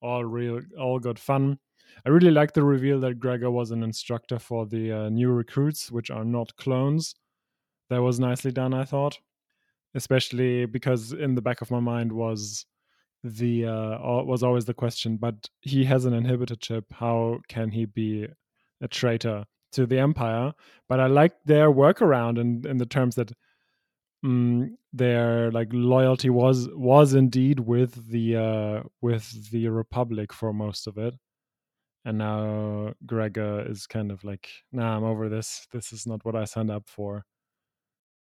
All 0.00 0.24
real, 0.24 0.60
all 0.78 0.98
good 0.98 1.18
fun. 1.18 1.58
I 2.04 2.10
really 2.10 2.30
like 2.30 2.52
the 2.52 2.64
reveal 2.64 3.00
that 3.00 3.20
Gregor 3.20 3.50
was 3.50 3.70
an 3.70 3.82
instructor 3.82 4.38
for 4.38 4.66
the 4.66 4.92
uh, 4.92 5.08
new 5.08 5.30
recruits, 5.30 5.90
which 5.90 6.10
are 6.10 6.24
not 6.24 6.56
clones. 6.56 7.14
That 7.90 8.02
was 8.02 8.20
nicely 8.20 8.52
done, 8.52 8.74
I 8.74 8.84
thought. 8.84 9.18
Especially 9.94 10.66
because 10.66 11.12
in 11.12 11.34
the 11.34 11.42
back 11.42 11.60
of 11.60 11.70
my 11.70 11.80
mind 11.80 12.12
was 12.12 12.66
the 13.22 13.66
uh, 13.66 14.22
was 14.24 14.42
always 14.42 14.64
the 14.64 14.74
question. 14.74 15.16
But 15.16 15.48
he 15.60 15.84
has 15.84 16.04
an 16.04 16.12
inhibitor 16.12 16.58
chip. 16.60 16.86
How 16.92 17.38
can 17.48 17.70
he 17.70 17.84
be 17.84 18.26
a 18.80 18.88
traitor 18.88 19.44
to 19.74 19.86
the 19.86 19.98
empire? 19.98 20.52
But 20.88 21.00
I 21.00 21.06
like 21.06 21.34
their 21.44 21.70
workaround 21.70 22.38
in 22.38 22.66
in 22.68 22.78
the 22.78 22.86
terms 22.86 23.14
that 23.16 23.32
mm, 24.24 24.70
their 24.92 25.50
like 25.50 25.68
loyalty 25.72 26.30
was 26.30 26.68
was 26.72 27.14
indeed 27.14 27.60
with 27.60 28.10
the 28.10 28.36
uh, 28.36 28.82
with 29.00 29.50
the 29.50 29.68
republic 29.68 30.32
for 30.32 30.52
most 30.52 30.86
of 30.86 30.98
it. 30.98 31.14
And 32.04 32.18
now 32.18 32.92
Gregor 33.06 33.64
is 33.66 33.86
kind 33.86 34.12
of 34.12 34.24
like, 34.24 34.48
nah, 34.72 34.96
I'm 34.96 35.04
over 35.04 35.28
this. 35.28 35.66
This 35.72 35.92
is 35.92 36.06
not 36.06 36.24
what 36.24 36.36
I 36.36 36.44
signed 36.44 36.70
up 36.70 36.86
for. 36.86 37.24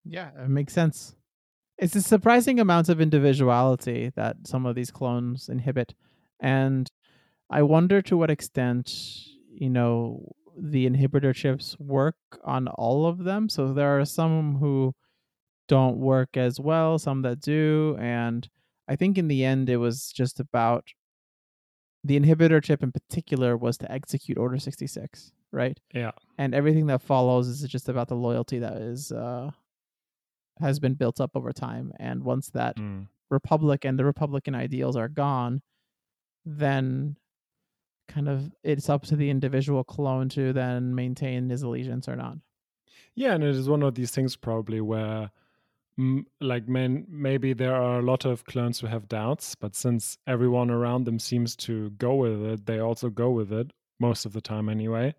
Yeah, 0.05 0.31
it 0.38 0.50
makes 0.50 0.75
sense. 0.75 1.17
It's 1.79 1.97
a 1.97 2.03
surprising 2.03 2.61
amount 2.61 2.88
of 2.88 3.00
individuality 3.00 4.12
that 4.17 4.37
some 4.47 4.67
of 4.67 4.75
these 4.75 4.91
clones 4.91 5.49
inhibit. 5.49 5.95
And 6.41 6.91
I 7.50 7.62
wonder 7.62 8.03
to 8.03 8.17
what 8.17 8.31
extent, 8.31 8.93
you 9.50 9.71
know, 9.71 10.35
the 10.56 10.88
inhibitor 10.88 11.34
chips 11.34 11.76
work 11.78 12.16
on 12.44 12.68
all 12.68 13.06
of 13.06 13.25
them. 13.25 13.49
So 13.49 13.73
there 13.73 13.99
are 13.99 14.04
some 14.04 14.56
who 14.56 14.94
don't 15.68 15.96
work 15.99 16.37
as 16.37 16.61
well, 16.61 16.99
some 16.99 17.23
that 17.23 17.40
do. 17.40 17.96
And 17.99 18.49
I 18.88 18.96
think 18.96 19.18
in 19.18 19.28
the 19.28 19.44
end 19.44 19.68
it 19.68 19.78
was 19.78 20.12
just 20.12 20.38
about 20.40 20.84
the 22.04 22.18
inhibitor 22.20 22.62
chip 22.62 22.82
in 22.82 22.92
particular 22.92 23.56
was 23.56 23.78
to 23.78 23.90
execute 23.90 24.37
Order 24.37 24.58
66, 24.58 25.32
right? 25.52 25.80
Yeah. 25.94 26.11
And 26.37 26.54
everything 26.54 26.87
that 26.88 27.00
follows 27.00 27.49
is 27.49 27.62
just 27.62 27.88
about 27.88 28.08
the 28.08 28.16
loyalty 28.16 28.58
that 28.58 28.76
is 28.76 29.11
uh 29.12 29.50
has 30.61 30.78
been 30.78 30.94
built 30.94 31.20
up 31.20 31.32
over 31.34 31.52
time 31.52 31.92
and 31.99 32.23
once 32.23 32.49
that 32.50 32.76
Mm. 32.76 33.08
republic 33.28 33.84
and 33.84 33.99
the 33.99 34.04
republican 34.04 34.54
ideals 34.54 34.96
are 34.96 35.08
gone 35.08 35.62
then 36.44 37.16
kind 38.08 38.28
of 38.28 38.50
it's 38.62 38.88
up 38.88 39.02
to 39.02 39.16
the 39.16 39.30
individual 39.30 39.84
clone 39.84 40.28
to 40.28 40.52
then 40.52 40.94
maintain 40.94 41.49
his 41.49 41.62
allegiance 41.62 42.08
or 42.08 42.16
not 42.16 42.37
Yeah, 43.14 43.34
and 43.34 43.44
it 43.44 43.54
is 43.54 43.68
one 43.68 43.82
of 43.82 43.94
these 43.94 44.11
things 44.11 44.37
probably 44.37 44.80
where, 44.80 45.30
mm, 45.99 46.25
like, 46.40 46.68
man, 46.68 47.06
maybe 47.08 47.52
there 47.52 47.75
are 47.75 48.00
a 48.00 48.02
lot 48.02 48.25
of 48.25 48.44
clones 48.44 48.80
who 48.80 48.88
have 48.88 49.08
doubts, 49.08 49.54
but 49.54 49.76
since 49.76 50.18
everyone 50.26 50.70
around 50.70 51.04
them 51.04 51.18
seems 51.18 51.54
to 51.56 51.90
go 51.90 52.14
with 52.14 52.42
it, 52.42 52.66
they 52.66 52.80
also 52.80 53.11
go 53.11 53.30
with 53.30 53.52
it 53.52 53.73
most 54.00 54.26
of 54.26 54.32
the 54.32 54.40
time 54.40 54.68
anyway. 54.68 55.14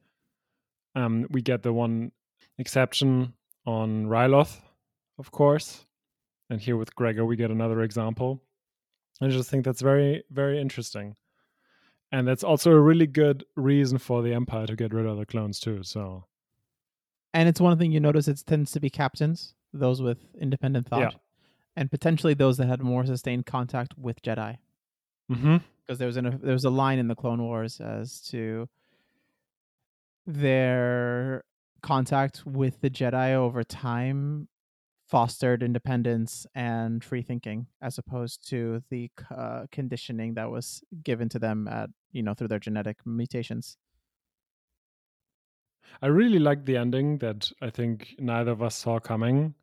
Um, 0.96 1.28
we 1.30 1.42
get 1.42 1.64
the 1.64 1.74
one 1.74 2.12
exception 2.58 3.34
on 3.66 4.08
Ryloth, 4.08 4.60
of 5.18 5.32
course, 5.32 5.86
and 6.50 6.60
here 6.62 6.78
with 6.78 6.96
Gregor 6.96 7.26
we 7.26 7.36
get 7.36 7.52
another 7.52 7.82
example. 7.82 8.42
I 9.22 9.30
just 9.30 9.50
think 9.50 9.64
that's 9.64 9.82
very, 9.82 10.24
very 10.30 10.60
interesting. 10.60 11.16
And 12.12 12.28
that's 12.28 12.44
also 12.44 12.72
a 12.72 12.80
really 12.80 13.08
good 13.08 13.44
reason 13.56 13.98
for 13.98 14.22
the 14.22 14.34
Empire 14.34 14.68
to 14.68 14.76
get 14.76 14.94
rid 14.94 15.06
of 15.06 15.18
the 15.18 15.26
clones 15.26 15.60
too. 15.60 15.84
So 15.84 16.26
and 17.34 17.50
it's 17.50 17.60
one 17.60 17.78
thing 17.78 17.92
you 17.92 18.00
notice 18.00 18.28
it 18.28 18.42
tends 18.46 18.72
to 18.72 18.80
be 18.80 18.90
captains 18.90 19.54
those 19.74 20.02
with 20.02 20.20
independent 20.40 20.88
thought 20.88 21.02
Yeah. 21.02 21.20
and 21.76 21.92
potentially 21.92 22.34
those 22.34 22.56
that 22.58 22.68
had 22.68 22.82
more 22.82 23.06
sustained 23.06 23.46
contact 23.46 23.94
with 23.98 24.22
jedi 24.22 24.58
mm-hmm. 25.30 25.58
because 25.82 26.00
there 26.00 26.08
was 26.08 26.18
an, 26.18 26.40
there 26.42 26.54
was 26.54 26.64
a 26.64 26.70
line 26.70 27.00
in 27.00 27.08
the 27.08 27.16
Clone 27.16 27.42
Wars 27.42 27.82
as 27.82 28.22
to 28.30 28.70
their 30.26 31.44
contact 31.82 32.46
with 32.46 32.82
the 32.82 32.90
Jedi 32.90 33.34
over 33.34 33.64
time 33.64 34.48
fostered 35.16 35.64
independence 35.64 36.46
and 36.56 37.02
free 37.02 37.22
thinking 37.22 37.68
as 37.82 37.98
opposed 37.98 38.46
to 38.46 38.84
the 38.90 39.10
uh, 39.34 39.66
conditioning 39.72 40.34
that 40.34 40.52
was 40.52 40.84
given 41.04 41.30
to 41.30 41.40
them 41.40 41.70
at 41.70 41.90
you 42.12 42.22
know 42.22 42.34
through 42.34 42.50
their 42.50 42.60
genetic 42.60 42.98
mutations. 43.06 43.78
I 46.02 46.08
really 46.08 46.40
like 46.40 46.66
the 46.66 46.76
ending 46.76 47.20
that 47.20 47.50
I 47.62 47.70
think 47.70 48.16
neither 48.20 48.52
of 48.52 48.62
us 48.62 48.76
saw 48.76 49.00
coming, 49.00 49.54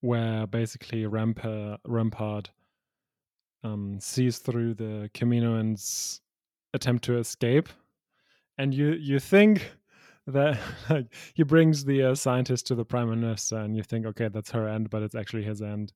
where 0.00 0.44
basically 0.48 1.06
Rampart, 1.06 1.78
Rampart 1.84 2.50
um, 3.62 4.00
sees 4.00 4.38
through 4.38 4.74
the 4.74 5.08
Kaminoans' 5.14 6.18
attempt 6.72 7.04
to 7.04 7.18
escape, 7.18 7.68
and 8.58 8.74
you 8.74 8.94
you 8.94 9.20
think 9.20 9.70
that 10.26 10.58
like 10.90 11.12
he 11.34 11.42
brings 11.42 11.84
the 11.84 12.02
uh, 12.02 12.14
scientist 12.14 12.66
to 12.68 12.74
the 12.74 12.84
prime 12.84 13.08
minister, 13.10 13.56
and 13.58 13.76
you 13.76 13.82
think, 13.82 14.06
okay, 14.06 14.28
that's 14.28 14.50
her 14.52 14.68
end, 14.68 14.90
but 14.90 15.02
it's 15.02 15.14
actually 15.14 15.44
his 15.44 15.62
end. 15.62 15.92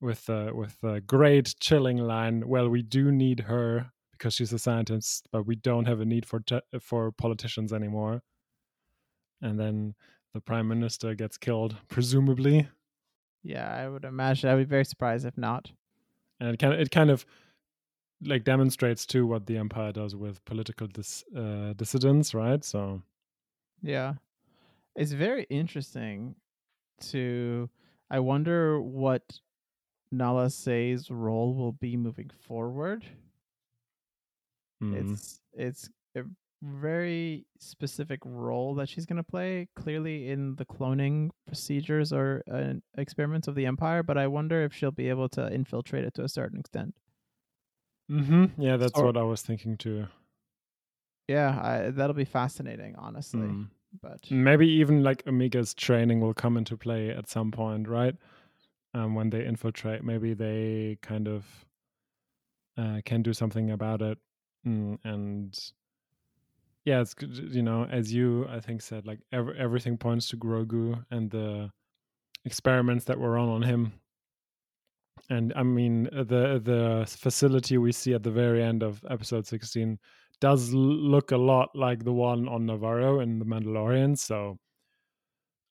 With 0.00 0.30
uh, 0.30 0.52
with 0.54 0.76
a 0.82 1.00
great 1.00 1.54
chilling 1.60 1.98
line. 1.98 2.48
Well, 2.48 2.68
we 2.70 2.82
do 2.82 3.12
need 3.12 3.40
her 3.40 3.92
because 4.12 4.32
she's 4.34 4.52
a 4.52 4.58
scientist, 4.58 5.28
but 5.30 5.46
we 5.46 5.56
don't 5.56 5.86
have 5.86 6.00
a 6.00 6.06
need 6.06 6.24
for 6.24 6.40
te- 6.40 6.60
for 6.80 7.12
politicians 7.12 7.72
anymore 7.72 8.22
and 9.42 9.58
then 9.58 9.94
the 10.34 10.40
prime 10.40 10.68
minister 10.68 11.14
gets 11.14 11.36
killed, 11.36 11.76
presumably. 11.88 12.68
yeah 13.42 13.74
i 13.74 13.88
would 13.88 14.04
imagine 14.04 14.50
i'd 14.50 14.56
be 14.56 14.64
very 14.64 14.84
surprised 14.84 15.26
if 15.26 15.36
not 15.38 15.72
And 16.38 16.50
it 16.50 16.58
kind 16.58 16.74
of, 16.74 16.80
it 16.80 16.90
kind 16.90 17.10
of 17.10 17.24
like 18.22 18.44
demonstrates 18.44 19.06
too 19.06 19.26
what 19.26 19.46
the 19.46 19.56
empire 19.56 19.92
does 19.92 20.14
with 20.14 20.44
political 20.44 20.86
dis, 20.86 21.24
uh, 21.34 21.72
dissidents, 21.74 22.34
right? 22.34 22.62
So 22.64 23.02
yeah. 23.82 24.14
It's 24.96 25.12
very 25.12 25.44
interesting 25.50 26.34
to 27.00 27.70
i 28.10 28.18
wonder 28.18 28.80
what 28.80 29.22
Nala 30.12 30.50
Se's 30.50 31.10
role 31.10 31.54
will 31.54 31.72
be 31.72 31.96
moving 31.96 32.30
forward. 32.46 33.04
Mm, 34.82 35.12
it's 35.12 35.40
it's 35.52 35.88
a 36.16 36.22
very 36.62 37.46
specific 37.58 38.20
role 38.24 38.74
that 38.74 38.88
she's 38.88 39.06
going 39.06 39.16
to 39.18 39.22
play. 39.22 39.68
Clearly 39.76 40.28
in 40.30 40.56
the 40.56 40.64
cloning 40.66 41.30
procedures 41.46 42.12
or 42.12 42.42
uh, 42.52 42.74
experiments 42.98 43.48
of 43.48 43.54
the 43.54 43.64
empire 43.66 44.02
but 44.02 44.18
i 44.18 44.26
wonder 44.26 44.62
if 44.62 44.74
she'll 44.74 44.90
be 44.90 45.08
able 45.08 45.28
to 45.30 45.52
infiltrate 45.52 46.04
it 46.04 46.14
to 46.14 46.24
a 46.24 46.28
certain 46.28 46.58
extent. 46.60 46.94
Hmm 48.08 48.46
yeah, 48.58 48.76
that's 48.76 48.98
So- 48.98 49.04
what 49.04 49.16
I 49.16 49.22
was 49.22 49.42
thinking 49.42 49.76
too. 49.76 50.06
Yeah 51.30 51.52
I, 51.62 51.90
that'll 51.90 52.14
be 52.24 52.24
fascinating 52.40 52.94
honestly 52.96 53.48
Mm. 53.48 53.68
but 54.02 54.30
Maybe 54.30 54.66
even 54.82 55.02
like 55.02 55.24
Omega's 55.26 55.74
training 55.74 56.20
will 56.20 56.34
come 56.34 56.56
into 56.56 56.76
play 56.76 57.10
at 57.10 57.28
some 57.28 57.50
point, 57.50 57.88
right? 57.88 58.16
Um, 58.94 59.14
when 59.14 59.30
they 59.30 59.44
infiltrate, 59.44 60.02
maybe 60.04 60.34
they 60.34 60.98
kind 61.02 61.26
of 61.28 61.44
uh, 62.76 63.00
can 63.04 63.22
do 63.22 63.32
something 63.32 63.70
about 63.70 64.00
it. 64.02 64.18
Mm, 64.66 64.98
and 65.04 65.58
yeah, 66.84 67.00
it's 67.00 67.14
good, 67.14 67.36
you 67.54 67.62
know, 67.62 67.84
as 67.84 68.12
you 68.12 68.46
I 68.48 68.60
think 68.60 68.82
said, 68.82 69.06
like 69.06 69.20
ev- 69.32 69.56
everything 69.58 69.96
points 69.98 70.28
to 70.30 70.36
Grogu 70.36 71.04
and 71.10 71.30
the 71.30 71.70
experiments 72.44 73.04
that 73.06 73.18
were 73.18 73.32
run 73.32 73.48
on 73.48 73.62
him. 73.62 73.92
And 75.28 75.52
I 75.54 75.62
mean, 75.62 76.04
the 76.12 76.60
the 76.70 77.04
facility 77.06 77.76
we 77.78 77.92
see 77.92 78.14
at 78.14 78.22
the 78.22 78.30
very 78.42 78.62
end 78.62 78.82
of 78.82 79.04
episode 79.08 79.46
sixteen 79.46 79.98
does 80.40 80.72
look 80.72 81.30
a 81.32 81.36
lot 81.36 81.70
like 81.74 82.04
the 82.04 82.12
one 82.12 82.48
on 82.48 82.66
Nevarro 82.66 83.22
in 83.22 83.38
The 83.38 83.44
Mandalorian. 83.44 84.18
So 84.18 84.58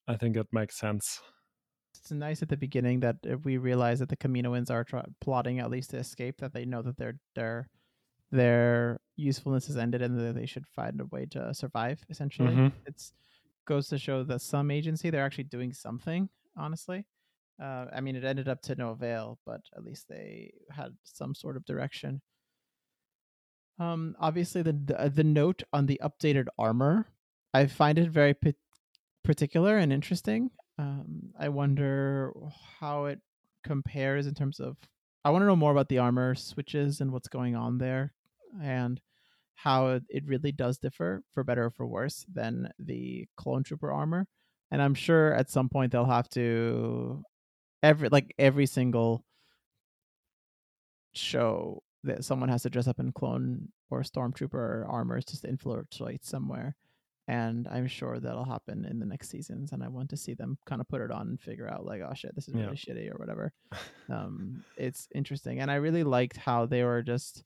I 0.07 0.17
think 0.17 0.35
it 0.35 0.47
makes 0.51 0.77
sense. 0.77 1.21
it's 1.95 2.11
nice 2.11 2.41
at 2.41 2.49
the 2.49 2.57
beginning 2.57 2.99
that 3.01 3.17
if 3.23 3.43
we 3.45 3.57
realize 3.57 3.99
that 3.99 4.09
the 4.09 4.17
Kaminoans 4.17 4.69
are 4.71 4.83
try- 4.83 5.05
plotting 5.21 5.59
at 5.59 5.69
least 5.69 5.89
to 5.91 5.97
escape, 5.97 6.37
that 6.39 6.53
they 6.53 6.65
know 6.65 6.81
that 6.81 6.97
their 6.97 7.19
their 7.35 7.67
their 8.31 8.99
usefulness 9.17 9.69
is 9.69 9.77
ended 9.77 10.01
and 10.03 10.19
that 10.19 10.35
they 10.35 10.45
should 10.45 10.67
find 10.67 11.01
a 11.01 11.05
way 11.07 11.25
to 11.27 11.53
survive. 11.53 12.03
Essentially, 12.09 12.55
Mhm. 12.55 12.73
it's 12.85 13.13
goes 13.65 13.87
to 13.89 13.97
show 13.99 14.23
that 14.23 14.41
some 14.41 14.71
agency 14.71 15.09
they're 15.11 15.25
actually 15.25 15.45
doing 15.45 15.73
something. 15.73 16.29
Honestly, 16.57 17.07
uh, 17.61 17.87
I 17.93 18.01
mean, 18.01 18.15
it 18.15 18.23
ended 18.25 18.47
up 18.49 18.61
to 18.63 18.75
no 18.75 18.91
avail, 18.91 19.39
but 19.45 19.61
at 19.75 19.83
least 19.83 20.07
they 20.09 20.53
had 20.71 20.97
some 21.03 21.35
sort 21.35 21.57
of 21.57 21.65
direction. 21.65 22.21
Um, 23.79 24.15
obviously, 24.19 24.61
the 24.61 24.73
the, 24.73 25.11
the 25.13 25.23
note 25.23 25.63
on 25.71 25.85
the 25.85 25.99
updated 26.03 26.47
armor, 26.57 27.07
I 27.53 27.67
find 27.67 27.97
it 27.97 28.09
very 28.09 28.33
pa- 28.33 28.51
particular 29.23 29.77
and 29.77 29.93
interesting. 29.93 30.51
Um, 30.77 31.33
I 31.39 31.49
wonder 31.49 32.33
how 32.79 33.05
it 33.05 33.19
compares 33.63 34.27
in 34.27 34.33
terms 34.35 34.59
of. 34.59 34.77
I 35.25 35.31
want 35.31 35.41
to 35.41 35.47
know 35.47 35.55
more 35.55 35.71
about 35.71 35.89
the 35.89 35.97
armor 35.97 36.35
switches 36.35 37.01
and 37.01 37.11
what's 37.11 37.27
going 37.27 37.55
on 37.55 37.77
there, 37.77 38.13
and 38.61 38.99
how 39.55 39.99
it 40.09 40.25
really 40.25 40.51
does 40.53 40.77
differ, 40.79 41.23
for 41.33 41.43
better 41.43 41.65
or 41.65 41.71
for 41.71 41.85
worse, 41.85 42.25
than 42.31 42.71
the 42.79 43.27
clone 43.35 43.63
trooper 43.63 43.91
armor. 43.91 44.27
And 44.71 44.81
I'm 44.81 44.93
sure 44.93 45.33
at 45.33 45.49
some 45.49 45.67
point 45.69 45.91
they'll 45.91 46.05
have 46.05 46.29
to 46.29 47.23
every 47.83 48.09
like 48.09 48.33
every 48.37 48.65
single 48.65 49.25
show 51.13 51.83
that 52.03 52.23
someone 52.23 52.49
has 52.49 52.63
to 52.63 52.69
dress 52.69 52.87
up 52.87 52.99
in 52.99 53.11
clone 53.11 53.69
or 53.89 54.01
stormtrooper 54.01 54.87
armors 54.87 55.25
just 55.25 55.41
to 55.43 55.49
infiltrate 55.49 56.23
somewhere 56.25 56.75
and 57.27 57.67
i'm 57.67 57.87
sure 57.87 58.19
that'll 58.19 58.45
happen 58.45 58.85
in 58.85 58.99
the 58.99 59.05
next 59.05 59.29
seasons 59.29 59.71
and 59.71 59.83
i 59.83 59.87
want 59.87 60.09
to 60.09 60.17
see 60.17 60.33
them 60.33 60.57
kind 60.65 60.79
of 60.81 60.87
put 60.87 61.01
it 61.01 61.11
on 61.11 61.27
and 61.27 61.41
figure 61.41 61.67
out 61.69 61.85
like 61.85 62.01
oh 62.01 62.13
shit 62.13 62.33
this 62.35 62.47
is 62.47 62.55
Yeah. 62.55 62.63
really 62.65 62.77
shitty 62.77 63.11
or 63.13 63.17
whatever 63.17 63.51
um 64.09 64.63
it's 64.77 65.07
interesting 65.13 65.59
and 65.59 65.69
i 65.69 65.75
really 65.75 66.03
liked 66.03 66.37
how 66.37 66.65
they 66.65 66.83
were 66.83 67.01
just 67.03 67.43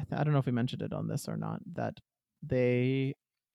I, 0.00 0.04
th- 0.04 0.18
I 0.20 0.24
don't 0.24 0.32
know 0.32 0.38
if 0.38 0.46
we 0.46 0.52
mentioned 0.52 0.82
it 0.82 0.92
on 0.92 1.08
this 1.08 1.28
or 1.28 1.36
not 1.36 1.60
that 1.74 1.98
they 2.42 3.14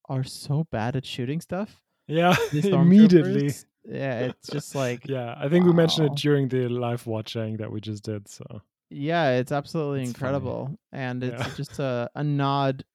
are 0.10 0.24
so 0.24 0.68
bad 0.72 0.96
at 0.96 1.06
shooting 1.06 1.42
stuff 1.42 1.82
Yeah, 2.08 2.36
immediately. 2.64 3.52
yeah 3.86 4.20
it's 4.30 4.48
just 4.50 4.76
like 4.76 5.08
Yeah, 5.08 5.34
I 5.40 5.50
think 5.50 5.66
we 5.66 5.74
mentioned 5.74 6.08
it 6.08 6.16
during 6.16 6.48
the 6.50 6.68
live 6.68 7.08
watching 7.08 7.58
that 7.58 7.72
we 7.72 7.82
just 7.82 8.04
did. 8.04 8.28
So 8.28 8.46
Yeah, 8.98 9.32
it's 9.32 9.52
absolutely 9.52 10.00
It's 10.02 10.14
funny. 10.14 10.14
incredible, 10.16 10.80
and 10.94 11.22
it's 11.24 11.42
Yeah. 11.42 11.50
just 11.54 11.80
a, 11.80 12.10
a 12.16 12.24
nod 12.24 12.86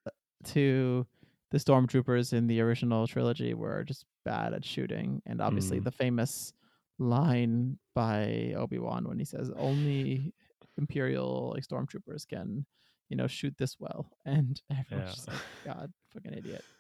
to 0.47 1.07
the 1.51 1.59
stormtroopers 1.59 2.33
in 2.33 2.47
the 2.47 2.61
original 2.61 3.07
trilogy, 3.07 3.53
were 3.55 3.85
just 3.85 4.07
bad 4.25 4.55
at 4.55 4.65
shooting, 4.65 5.21
and 5.27 5.41
obviously 5.43 5.79
Mm. 5.79 5.85
the 5.85 5.91
famous 5.93 6.53
line 6.99 7.79
by 7.95 8.55
Obi 8.57 8.79
Wan 8.79 9.07
when 9.09 9.19
he 9.19 9.25
says, 9.27 9.51
"Only 9.55 10.33
Imperial 10.79 11.51
like 11.55 11.65
stormtroopers 11.67 12.27
can, 12.27 12.65
you 13.11 13.17
know, 13.17 13.27
shoot 13.27 13.55
this 13.59 13.79
well," 13.79 14.11
and 14.25 14.61
everyone's 14.71 15.11
Yeah. 15.11 15.15
just 15.15 15.29
like, 15.29 15.43
"God, 15.65 15.93
fucking 16.15 16.33
idiot." 16.35 16.65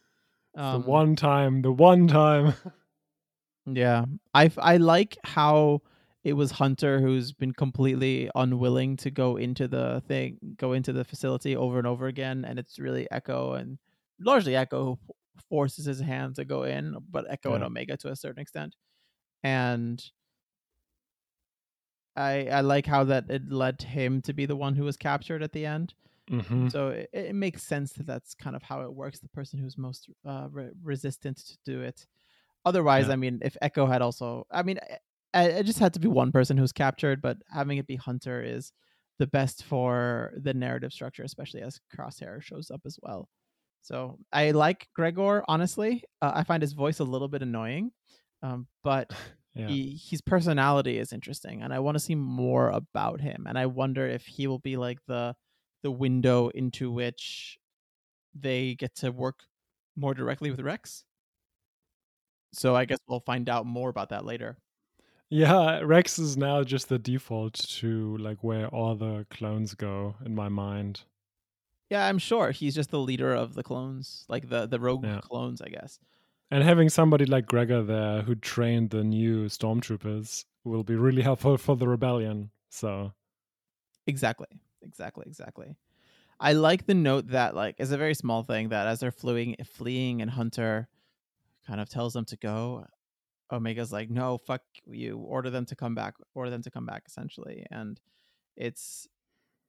Um, 0.56 0.82
the 0.82 0.88
one 0.88 1.16
time, 1.16 1.62
the 1.62 1.72
one 1.72 2.08
time. 2.08 2.54
Yeah, 3.66 4.04
I 4.34 4.50
I 4.58 4.76
like 4.78 5.16
how 5.24 5.82
it 6.24 6.34
was 6.34 6.50
Hunter 6.52 7.00
who's 7.00 7.32
been 7.32 7.52
completely 7.52 8.30
unwilling 8.34 8.96
to 8.98 9.10
go 9.10 9.36
into 9.36 9.68
the 9.68 10.02
thing, 10.06 10.38
go 10.56 10.72
into 10.74 10.92
the 10.92 11.04
facility 11.04 11.56
over 11.56 11.78
and 11.78 11.86
over 11.86 12.06
again, 12.06 12.44
and 12.44 12.58
it's 12.58 12.78
really 12.78 13.10
Echo 13.10 13.54
and 13.54 13.78
largely 14.18 14.54
Echo 14.56 14.84
who 15.06 15.14
forces 15.48 15.86
his 15.86 16.00
hand 16.00 16.36
to 16.36 16.44
go 16.44 16.64
in, 16.64 16.96
but 17.08 17.24
Echo 17.30 17.54
and 17.54 17.64
Omega 17.64 17.96
to 17.98 18.10
a 18.10 18.16
certain 18.16 18.40
extent. 18.42 18.76
And 19.42 20.04
I 22.16 22.48
I 22.48 22.60
like 22.60 22.86
how 22.86 23.04
that 23.04 23.30
it 23.30 23.50
led 23.50 23.82
him 23.82 24.22
to 24.22 24.32
be 24.32 24.46
the 24.46 24.56
one 24.56 24.74
who 24.76 24.84
was 24.84 24.96
captured 24.96 25.42
at 25.42 25.52
the 25.52 25.66
end. 25.66 25.94
hmm 26.28 26.68
So 26.68 26.90
it, 26.90 27.10
it 27.12 27.34
makes 27.34 27.62
sense 27.64 27.92
that 27.94 28.06
that's 28.06 28.34
kind 28.34 28.56
of 28.56 28.62
how 28.62 28.82
it 28.82 28.94
works. 28.94 29.20
The 29.20 29.28
person 29.30 29.60
who's 29.60 29.78
most 29.78 30.10
uh, 30.24 30.48
re- 30.50 30.72
resistant 30.82 31.38
to 31.38 31.58
do 31.64 31.82
it. 31.82 32.06
Otherwise, 32.64 33.08
Yeah. 33.08 33.14
I 33.14 33.16
mean, 33.16 33.40
if 33.42 33.56
Echo 33.62 33.86
had 33.86 34.02
also, 34.02 34.46
I 34.50 34.62
mean, 34.64 34.78
I- 34.82 34.98
it 35.34 35.64
just 35.64 35.78
had 35.78 35.94
to 35.94 36.00
be 36.00 36.08
one 36.08 36.32
person 36.32 36.56
who's 36.56 36.72
captured, 36.72 37.22
but 37.22 37.38
having 37.50 37.78
it 37.78 37.86
be 37.86 37.96
Hunter 37.96 38.42
is 38.42 38.72
the 39.18 39.26
best 39.26 39.64
for 39.64 40.32
the 40.36 40.54
narrative 40.54 40.92
structure, 40.92 41.22
especially 41.22 41.62
as 41.62 41.80
Crosshair 41.94 42.42
shows 42.42 42.70
up 42.70 42.82
as 42.86 42.98
well. 43.02 43.28
So 43.82 44.18
I 44.32 44.50
like 44.52 44.88
Gregor. 44.94 45.44
Honestly, 45.48 46.04
uh, 46.22 46.32
I 46.34 46.44
find 46.44 46.62
his 46.62 46.72
voice 46.74 47.00
a 47.00 47.04
little 47.04 47.28
bit 47.28 47.42
annoying, 47.42 47.92
um, 48.42 48.68
but 48.84 49.12
Yeah. 49.54 49.76
he, 49.76 49.96
his 49.96 50.20
personality 50.20 50.98
is 50.98 51.12
interesting, 51.12 51.62
and 51.62 51.72
I 51.72 51.78
want 51.80 51.96
to 51.96 52.00
see 52.00 52.14
more 52.14 52.70
about 52.70 53.20
him. 53.20 53.46
And 53.48 53.58
I 53.58 53.66
wonder 53.66 54.06
if 54.06 54.26
he 54.26 54.46
will 54.46 54.58
be 54.58 54.76
like 54.76 54.98
the 55.06 55.34
the 55.82 55.90
window 55.90 56.48
into 56.50 56.90
which 56.92 57.58
they 58.34 58.74
get 58.76 58.94
to 58.96 59.10
work 59.12 59.44
more 59.96 60.14
directly 60.14 60.50
with 60.50 60.60
Rex. 60.60 61.04
So 62.52 62.74
I 62.76 62.84
guess 62.84 62.98
we'll 63.08 63.20
find 63.20 63.48
out 63.48 63.66
more 63.66 63.88
about 63.90 64.10
that 64.10 64.24
later. 64.24 64.58
Yeah, 65.30 65.80
Rex 65.84 66.18
is 66.18 66.36
now 66.36 66.64
just 66.64 66.88
the 66.88 66.98
default 66.98 67.54
to 67.54 68.16
like 68.18 68.42
where 68.42 68.66
all 68.68 68.96
the 68.96 69.26
clones 69.30 69.74
go 69.74 70.16
in 70.24 70.34
my 70.34 70.48
mind. 70.48 71.02
Yeah, 71.88 72.06
I'm 72.06 72.18
sure 72.18 72.50
he's 72.50 72.74
just 72.74 72.90
the 72.90 72.98
leader 73.00 73.32
of 73.34 73.54
the 73.54 73.62
clones, 73.62 74.24
like 74.28 74.48
the 74.48 74.66
the 74.66 74.80
rogue 74.80 75.04
Yeah. 75.04 75.20
clones, 75.20 75.60
I 75.60 75.68
guess. 75.68 75.98
And 76.50 76.64
having 76.64 76.88
somebody 76.88 77.26
like 77.26 77.46
Gregor 77.46 77.82
there 77.82 78.22
who 78.22 78.34
trained 78.34 78.90
the 78.90 79.04
new 79.04 79.46
stormtroopers 79.46 80.44
will 80.64 80.82
be 80.82 80.96
really 80.96 81.22
helpful 81.22 81.56
for 81.64 81.76
the 81.76 81.86
rebellion. 81.88 82.50
So 82.70 83.12
Exactly. 84.06 84.48
Exactly. 84.82 85.24
Exactly. 85.28 85.76
I 86.40 86.54
like 86.54 86.86
the 86.86 86.94
note 86.94 87.28
that 87.28 87.54
like 87.54 87.76
is 87.78 87.92
a 87.92 87.98
very 87.98 88.14
small 88.14 88.42
thing 88.42 88.70
that 88.70 88.86
as 88.88 88.98
they're 89.00 89.12
fleeing 89.12 89.56
fleeing 89.64 90.22
and 90.22 90.30
Hunter 90.30 90.88
kind 91.66 91.80
of 91.80 91.88
tells 91.88 92.14
them 92.14 92.24
to 92.26 92.36
go, 92.36 92.86
Omega's 93.50 93.92
like, 93.92 94.10
no, 94.10 94.38
fuck 94.38 94.62
you. 94.86 95.18
Order 95.18 95.50
them 95.50 95.66
to 95.66 95.76
come 95.76 95.94
back. 95.94 96.14
Order 96.34 96.50
them 96.50 96.62
to 96.62 96.70
come 96.70 96.86
back, 96.86 97.04
essentially. 97.06 97.66
And 97.70 98.00
it's 98.56 99.08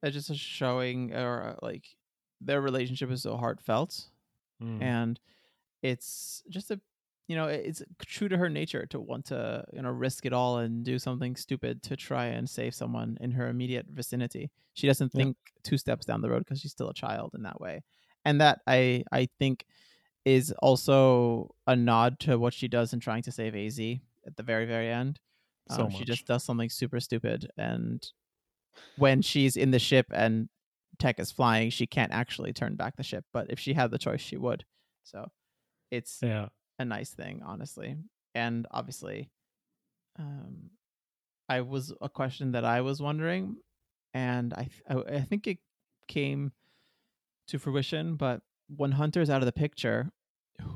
it's 0.02 0.14
just 0.14 0.30
a 0.30 0.34
showing 0.36 1.14
or 1.14 1.58
like 1.62 1.96
their 2.40 2.60
relationship 2.60 3.10
is 3.10 3.22
so 3.22 3.36
heartfelt 3.36 4.10
mm, 4.60 4.80
and 4.80 5.18
it's 5.82 6.42
just 6.50 6.70
a 6.70 6.80
you 7.28 7.36
know 7.36 7.46
it's 7.48 7.82
true 8.06 8.28
to 8.28 8.36
her 8.36 8.48
nature 8.48 8.86
to 8.86 9.00
want 9.00 9.26
to 9.26 9.64
you 9.72 9.82
know 9.82 9.90
risk 9.90 10.26
it 10.26 10.32
all 10.32 10.58
and 10.58 10.84
do 10.84 10.98
something 10.98 11.36
stupid 11.36 11.82
to 11.82 11.96
try 11.96 12.26
and 12.26 12.48
save 12.50 12.74
someone 12.74 13.16
in 13.20 13.30
her 13.32 13.48
immediate 13.48 13.86
vicinity 13.90 14.50
she 14.74 14.86
doesn't 14.86 15.10
Yeah. 15.12 15.24
think 15.24 15.36
two 15.62 15.78
steps 15.78 16.06
down 16.06 16.20
the 16.20 16.30
road 16.30 16.40
because 16.40 16.60
she's 16.60 16.72
still 16.72 16.90
a 16.90 16.94
child 16.94 17.32
in 17.34 17.42
that 17.42 17.60
way 17.60 17.82
and 18.24 18.40
that 18.40 18.60
i 18.66 19.04
i 19.12 19.28
think 19.38 19.66
is 20.24 20.52
also 20.62 21.54
a 21.66 21.74
nod 21.74 22.20
to 22.20 22.38
what 22.38 22.54
she 22.54 22.68
does 22.68 22.92
in 22.92 23.00
trying 23.00 23.22
to 23.22 23.32
save 23.32 23.54
az 23.54 23.78
at 24.26 24.36
the 24.36 24.42
very 24.42 24.66
very 24.66 24.88
end. 24.90 25.20
So 25.70 25.84
Um, 25.84 25.90
she 25.90 26.04
just 26.04 26.26
does 26.26 26.44
something 26.44 26.70
super 26.70 27.00
stupid 27.00 27.50
and 27.56 28.04
when 28.96 29.22
she's 29.22 29.56
in 29.56 29.70
the 29.70 29.78
ship 29.78 30.06
and 30.12 30.48
tech 30.98 31.18
is 31.18 31.32
flying 31.32 31.70
she 31.70 31.86
can't 31.86 32.12
actually 32.12 32.52
turn 32.52 32.76
back 32.76 32.96
the 32.96 33.02
ship 33.02 33.24
but 33.32 33.50
if 33.50 33.58
she 33.58 33.72
had 33.74 33.90
the 33.90 33.98
choice 33.98 34.20
she 34.20 34.36
would. 34.36 34.64
So 35.04 35.30
it's 35.90 36.18
yeah. 36.22 36.48
a 36.78 36.84
nice 36.84 37.10
thing 37.10 37.42
honestly. 37.44 37.96
And 38.34 38.66
obviously 38.70 39.30
um 40.18 40.70
i 41.48 41.60
was 41.60 41.92
a 42.00 42.08
question 42.08 42.52
that 42.52 42.64
i 42.64 42.80
was 42.80 43.00
wondering 43.00 43.56
and 44.14 44.52
i 44.54 44.68
i, 44.88 44.94
I 44.94 45.20
think 45.22 45.46
it 45.46 45.58
came 46.08 46.52
to 47.48 47.58
fruition 47.58 48.16
but 48.16 48.42
when 48.76 48.92
hunter's 48.92 49.30
out 49.30 49.42
of 49.42 49.46
the 49.46 49.52
picture 49.52 50.10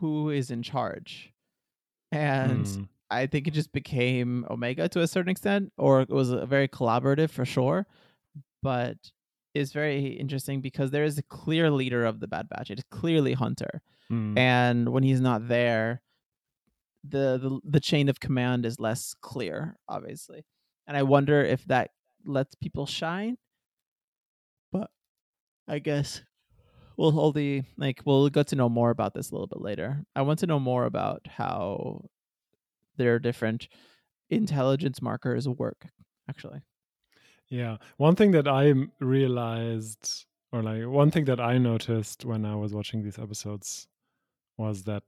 who 0.00 0.30
is 0.30 0.50
in 0.50 0.62
charge 0.62 1.32
and 2.12 2.66
Mm, 2.66 2.88
I 3.10 3.26
think 3.26 3.46
it 3.46 3.52
just 3.54 3.72
became 3.72 4.44
Omega 4.50 4.88
to 4.88 5.00
a 5.00 5.06
certain 5.06 5.30
extent, 5.30 5.72
or 5.78 6.00
it 6.00 6.08
was 6.10 6.30
a 6.30 6.44
very 6.46 6.68
collaborative 6.68 7.30
for 7.30 7.44
sure. 7.44 7.86
But 8.62 8.96
it's 9.54 9.72
very 9.72 10.06
interesting 10.08 10.60
because 10.60 10.90
there 10.90 11.04
is 11.04 11.18
a 11.18 11.22
clear 11.22 11.70
leader 11.70 12.04
of 12.04 12.20
the 12.20 12.26
Bad 12.26 12.48
Batch. 12.48 12.70
It 12.70 12.78
is 12.78 12.84
clearly 12.90 13.34
Hunter, 13.34 13.80
mm, 14.10 14.36
and 14.38 14.88
when 14.88 15.02
he's 15.02 15.20
not 15.20 15.46
there, 15.48 16.02
the, 17.04 17.38
the 17.38 17.60
the 17.64 17.80
chain 17.80 18.08
of 18.08 18.18
command 18.20 18.66
is 18.66 18.80
less 18.80 19.14
clear, 19.20 19.76
obviously. 19.88 20.44
And 20.86 20.96
I 20.96 21.02
wonder 21.02 21.42
if 21.42 21.64
that 21.66 21.90
lets 22.24 22.54
people 22.56 22.86
shine. 22.86 23.38
But 24.72 24.90
I 25.68 25.78
guess 25.78 26.22
we'll 26.96 27.32
the 27.32 27.62
like 27.76 28.00
we'll 28.04 28.28
get 28.28 28.48
to 28.48 28.56
know 28.56 28.68
more 28.68 28.90
about 28.90 29.14
this 29.14 29.30
a 29.30 29.34
little 29.34 29.46
bit 29.46 29.60
later. 29.60 30.04
I 30.14 30.22
want 30.22 30.38
to 30.40 30.46
know 30.46 30.58
more 30.60 30.84
about 30.84 31.26
how 31.28 32.04
their 32.96 33.18
different 33.18 33.68
intelligence 34.30 35.02
markers 35.02 35.48
work. 35.48 35.86
Actually, 36.28 36.60
yeah. 37.48 37.76
One 37.96 38.16
thing 38.16 38.32
that 38.32 38.48
I 38.48 38.74
realized, 39.00 40.26
or 40.52 40.62
like 40.62 40.84
one 40.86 41.10
thing 41.10 41.24
that 41.26 41.40
I 41.40 41.58
noticed 41.58 42.24
when 42.24 42.44
I 42.44 42.56
was 42.56 42.74
watching 42.74 43.02
these 43.02 43.18
episodes, 43.18 43.86
was 44.56 44.82
that 44.84 45.02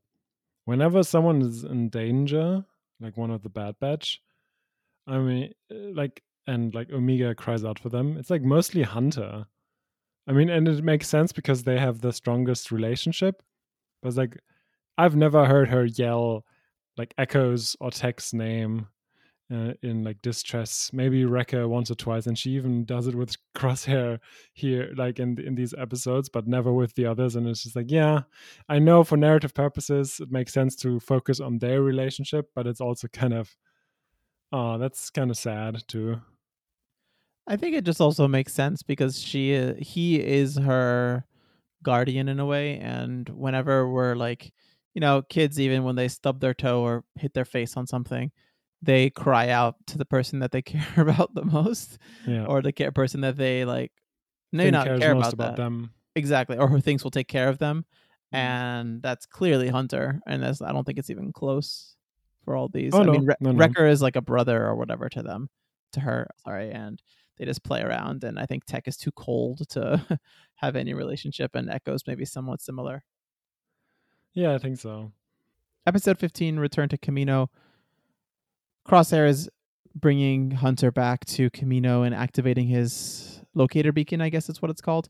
whenever 0.65 1.03
someone 1.03 1.43
is 1.43 1.65
in 1.65 1.89
danger, 1.89 2.65
like 3.01 3.17
one 3.17 3.31
of 3.31 3.43
the 3.43 3.49
Bad 3.49 3.77
Batch, 3.81 4.21
I 5.07 5.19
mean, 5.19 5.55
uh, 5.71 5.93
like, 5.95 6.23
and 6.47 6.75
like 6.75 6.91
Omega 6.93 7.35
cries 7.35 7.65
out 7.65 7.79
for 7.79 7.89
them, 7.89 8.17
it's 8.19 8.31
like 8.31 8.43
mostly 8.43 8.83
Hunter. 8.83 9.47
I 10.29 10.33
mean, 10.33 10.51
and 10.51 10.69
it 10.69 10.85
makes 10.85 11.09
sense 11.09 11.33
because 11.33 11.65
they 11.65 11.79
have 11.79 12.01
the 12.01 12.13
strongest 12.13 12.71
relationship. 12.71 13.43
But 14.03 14.09
it's 14.09 14.19
like, 14.19 14.39
I've 14.99 15.17
never 15.17 15.47
heard 15.47 15.69
her 15.69 15.87
yell 15.87 16.45
like 16.99 17.15
Echoes 17.17 17.77
or 17.81 17.91
Tech's 17.91 18.35
name 18.35 18.89
uh, 19.53 19.73
in 19.83 20.05
like 20.05 20.21
distress. 20.21 20.91
Maybe 20.93 21.25
Wrecker 21.25 21.67
once 21.67 21.91
or 21.91 21.95
twice, 21.95 22.27
and 22.27 22.39
she 22.39 22.51
even 22.51 22.85
does 22.85 23.07
it 23.07 23.15
with 23.15 23.37
Crosshair 23.57 24.19
here, 24.53 24.93
like 24.97 25.19
in 25.19 25.41
in 25.41 25.55
these 25.55 25.75
episodes, 25.79 26.29
but 26.29 26.47
never 26.47 26.73
with 26.73 26.95
the 26.95 27.07
others. 27.07 27.35
And 27.37 27.47
it's 27.49 27.63
just 27.63 27.77
like, 27.77 27.91
yeah, 27.91 28.23
I 28.69 28.79
know 28.79 29.05
for 29.05 29.17
narrative 29.17 29.55
purposes, 29.55 30.21
it 30.21 30.31
makes 30.31 30.53
sense 30.53 30.77
to 30.77 31.01
focus 31.01 31.41
on 31.41 31.59
their 31.59 31.83
relationship, 31.83 32.51
but 32.55 32.67
it's 32.67 32.81
also 32.81 33.09
kind 33.09 33.33
of, 33.33 33.57
oh, 34.53 34.77
that's 34.79 35.09
kind 35.11 35.31
of 35.31 35.39
sad 35.39 35.83
too. 35.89 36.21
I 37.49 37.57
think 37.57 37.75
it 37.75 37.85
just 37.85 38.01
also 38.01 38.29
makes 38.29 38.53
sense 38.53 38.83
because 38.83 39.19
she 39.19 39.57
uh, 39.57 39.75
he 39.79 40.21
is 40.21 40.57
her 40.59 41.25
guardian 41.83 42.29
in 42.29 42.39
a 42.41 42.47
way, 42.47 42.79
and 42.79 43.29
whenever 43.31 43.91
we're 43.91 44.15
like, 44.15 44.53
you 44.95 45.01
know, 45.01 45.23
kids 45.23 45.59
even 45.59 45.83
when 45.83 45.97
they 45.97 46.09
stub 46.09 46.41
their 46.41 46.55
toe 46.55 46.83
or 46.83 47.05
hit 47.17 47.33
their 47.35 47.45
face 47.47 47.77
on 47.77 47.87
something, 47.87 48.31
they 48.83 49.09
cry 49.11 49.49
out 49.49 49.77
to 49.87 49.97
the 49.99 50.05
person 50.05 50.41
that 50.41 50.53
they 50.53 50.63
care 50.75 50.87
about 51.09 51.35
the 51.35 51.45
most, 51.45 51.99
Yeah, 52.27 52.45
or 52.45 52.61
the 52.63 52.73
care 52.73 52.93
person 52.93 53.23
that 53.23 53.37
they 53.37 53.65
like. 53.65 53.93
Maybe 54.53 54.71
not 54.71 54.87
care 54.87 55.13
about, 55.13 55.33
about 55.33 55.57
them. 55.57 55.91
exactly, 56.17 56.57
or 56.59 56.69
who 56.69 56.81
thinks 56.81 57.03
will 57.05 57.11
take 57.11 57.29
care 57.29 57.49
of 57.49 57.59
them, 57.59 57.85
Mm. 58.35 58.39
and 58.39 59.03
that's 59.03 59.25
clearly 59.25 59.69
Hunter, 59.69 60.21
and 60.27 60.43
that's 60.43 60.61
I 60.61 60.73
don't 60.73 60.85
think 60.85 60.99
it's 60.99 61.09
even 61.09 61.33
close 61.33 61.97
for 62.45 62.57
all 62.57 62.69
these. 62.69 62.93
Oh, 62.95 63.01
I 63.01 63.05
no, 63.05 63.13
mean, 63.13 63.25
Re- 63.25 63.35
no, 63.41 63.53
no. 63.53 63.59
Wrecker 63.59 63.87
is 63.87 64.03
like 64.03 64.17
a 64.17 64.21
brother 64.21 64.67
or 64.67 64.77
whatever 64.77 65.09
to 65.09 65.23
them, 65.23 65.49
to 65.93 66.01
her. 66.01 66.29
Sorry, 66.45 66.71
and 66.71 67.01
they 67.39 67.45
just 67.45 67.65
play 67.65 67.83
around, 67.83 68.25
and 68.25 68.39
I 68.39 68.47
think 68.47 68.65
Tech 68.65 68.89
is 68.89 68.97
too 68.97 69.13
cold 69.13 69.69
to 69.71 70.21
have 70.57 70.77
any 70.77 70.95
relationship, 70.95 71.55
and 71.55 71.71
Echoes 71.71 72.03
maybe 72.07 72.25
somewhat 72.25 72.61
similar. 72.61 73.05
Yeah, 74.35 74.55
I 74.55 74.59
think 74.59 74.79
so. 74.79 75.13
Episode 75.87 76.19
fifteen, 76.19 76.59
Return 76.59 76.89
to 76.91 76.99
Kamino. 76.99 77.49
Crosshair 78.87 79.29
is 79.29 79.49
bringing 79.95 80.51
Hunter 80.53 80.91
back 80.91 81.25
to 81.27 81.51
Kamino 81.51 82.07
and 82.07 82.15
activating 82.15 82.67
his 82.69 83.43
locator 83.55 83.93
beacon, 83.93 84.21
I 84.21 84.29
guess 84.29 84.49
is 84.49 84.63
what 84.63 84.71
it's 84.71 84.81
called, 84.81 85.09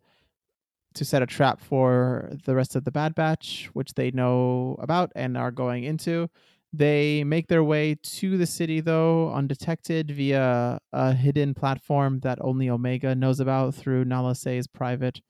to 0.95 1.05
set 1.05 1.23
a 1.23 1.27
trap 1.27 1.61
for 1.61 2.31
the 2.45 2.55
rest 2.55 2.75
of 2.75 2.85
the 2.85 2.91
Bad 2.91 3.15
Batch, 3.15 3.71
which 3.73 3.95
they 3.95 4.11
know 4.11 4.77
about 4.81 5.13
and 5.15 5.37
are 5.37 5.51
going 5.51 5.85
into. 5.85 6.29
They 6.73 7.25
make 7.25 7.49
their 7.49 7.65
way 7.65 7.95
to 7.95 8.37
the 8.37 8.47
city, 8.47 8.81
though, 8.81 9.33
undetected 9.33 10.11
via 10.11 10.79
a 10.93 11.15
hidden 11.15 11.55
platform 11.55 12.21
that 12.21 12.39
only 12.43 12.69
Omega 12.69 13.15
knows 13.15 13.41
about 13.41 13.75
through 13.75 14.05
Nala 14.05 14.35
Se's 14.35 14.67
private 14.67 15.23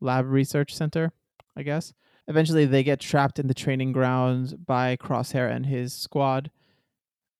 lab 0.00 0.26
research 0.26 0.74
center, 0.74 1.12
I 1.56 1.62
guess. 1.62 1.92
Eventually, 2.26 2.66
they 2.66 2.82
get 2.82 3.00
trapped 3.00 3.38
in 3.38 3.46
the 3.46 3.54
training 3.54 3.92
grounds 3.92 4.54
by 4.54 4.96
Crosshair 4.96 5.50
and 5.50 5.66
his 5.66 5.94
squad. 5.94 6.50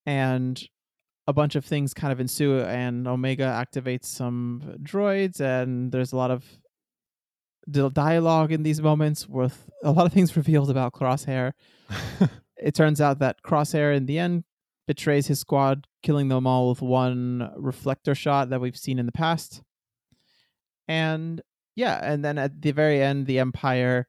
And 0.06 0.62
a 1.26 1.32
bunch 1.32 1.54
of 1.54 1.64
things 1.64 1.94
kind 1.94 2.12
of 2.12 2.20
ensue, 2.20 2.60
and 2.60 3.06
Omega 3.06 3.44
activates 3.44 4.06
some 4.06 4.76
droids, 4.82 5.40
and 5.40 5.92
there's 5.92 6.12
a 6.12 6.16
lot 6.16 6.30
of 6.30 6.44
di- 7.70 7.88
dialogue 7.90 8.52
in 8.52 8.62
these 8.62 8.80
moments 8.80 9.28
with 9.28 9.70
a 9.82 9.92
lot 9.92 10.06
of 10.06 10.12
things 10.12 10.36
revealed 10.36 10.70
about 10.70 10.92
Crosshair. 10.92 11.52
it 12.56 12.74
turns 12.74 13.00
out 13.00 13.18
that 13.18 13.42
Crosshair, 13.42 13.94
in 13.94 14.06
the 14.06 14.18
end, 14.18 14.44
betrays 14.86 15.26
his 15.28 15.40
squad, 15.40 15.86
killing 16.02 16.28
them 16.28 16.46
all 16.46 16.68
with 16.70 16.82
one 16.82 17.50
reflector 17.56 18.14
shot 18.14 18.50
that 18.50 18.60
we've 18.60 18.76
seen 18.76 18.98
in 18.98 19.06
the 19.06 19.12
past. 19.12 19.62
And 20.88 21.40
yeah, 21.76 22.00
and 22.02 22.24
then 22.24 22.38
at 22.38 22.60
the 22.60 22.72
very 22.72 23.00
end, 23.00 23.26
the 23.26 23.38
Empire 23.38 24.08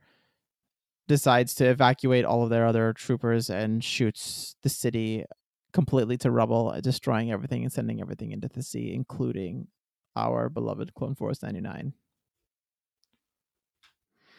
decides 1.08 1.54
to 1.56 1.66
evacuate 1.66 2.26
all 2.26 2.44
of 2.44 2.50
their 2.50 2.66
other 2.66 2.94
troopers 2.94 3.50
and 3.50 3.84
shoots 3.84 4.56
the 4.64 4.70
city 4.70 5.26
completely 5.72 6.18
to 6.18 6.32
rubble, 6.32 6.70
uh, 6.70 6.82
destroying 6.82 7.32
everything 7.32 7.64
and 7.64 7.72
sending 7.72 8.02
everything 8.02 8.32
into 8.32 8.48
the 8.48 8.64
sea, 8.64 8.94
including 8.94 9.68
our 10.16 10.50
beloved 10.50 10.94
Clone 10.94 11.16
Force 11.16 11.42
99. 11.42 11.94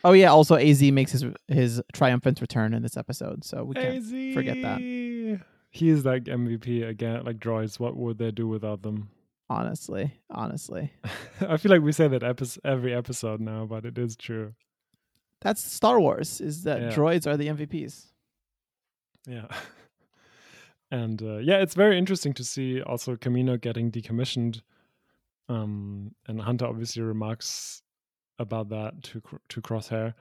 Oh 0.04 0.12
yeah, 0.12 0.28
also 0.30 0.56
AZ 0.56 0.82
makes 0.82 1.12
his 1.12 1.24
his 1.48 1.80
triumphant 1.92 2.40
return 2.40 2.74
in 2.74 2.82
this 2.82 2.96
episode, 2.96 3.44
so 3.44 3.62
we 3.64 3.74
can't 3.74 3.96
AZ. 3.98 4.34
forget 4.34 4.60
that. 4.62 4.80
He 5.70 5.88
is 5.88 6.04
like 6.04 6.24
MVP 6.24 6.86
again, 6.88 7.24
like 7.24 7.38
droids. 7.38 7.78
What 7.80 7.96
would 7.96 8.18
they 8.18 8.30
do 8.30 8.46
without 8.48 8.82
them? 8.82 9.10
honestly, 9.50 10.10
honestly. 10.30 10.90
I 11.46 11.58
feel 11.58 11.70
like 11.70 11.82
we 11.82 11.92
say 11.92 12.08
that 12.08 12.22
epi- 12.22 12.58
every 12.64 12.94
episode 12.94 13.38
now, 13.38 13.66
but 13.66 13.84
it 13.84 13.98
is 13.98 14.16
true. 14.16 14.54
That's 15.42 15.62
Star 15.62 16.00
Wars 16.00 16.40
is 16.40 16.62
that 16.62 16.80
Yeah. 16.80 16.88
droids 16.90 17.26
are 17.26 17.36
the 17.36 17.48
MVPs. 17.48 18.06
Yeah. 19.26 19.46
And 20.90 21.22
uh, 21.22 21.38
yeah, 21.38 21.56
it's 21.56 21.74
very 21.74 21.96
interesting 21.96 22.34
to 22.34 22.44
see 22.44 22.82
also 22.82 23.16
Kamino 23.16 23.58
getting 23.60 23.90
decommissioned. 23.90 24.60
Um, 25.48 26.14
and 26.28 26.40
Hunter 26.40 26.66
obviously 26.66 27.02
remarks 27.02 27.81
about 28.42 28.68
that 28.68 29.02
to 29.04 29.22
to 29.48 29.62
Crosshair. 29.62 30.14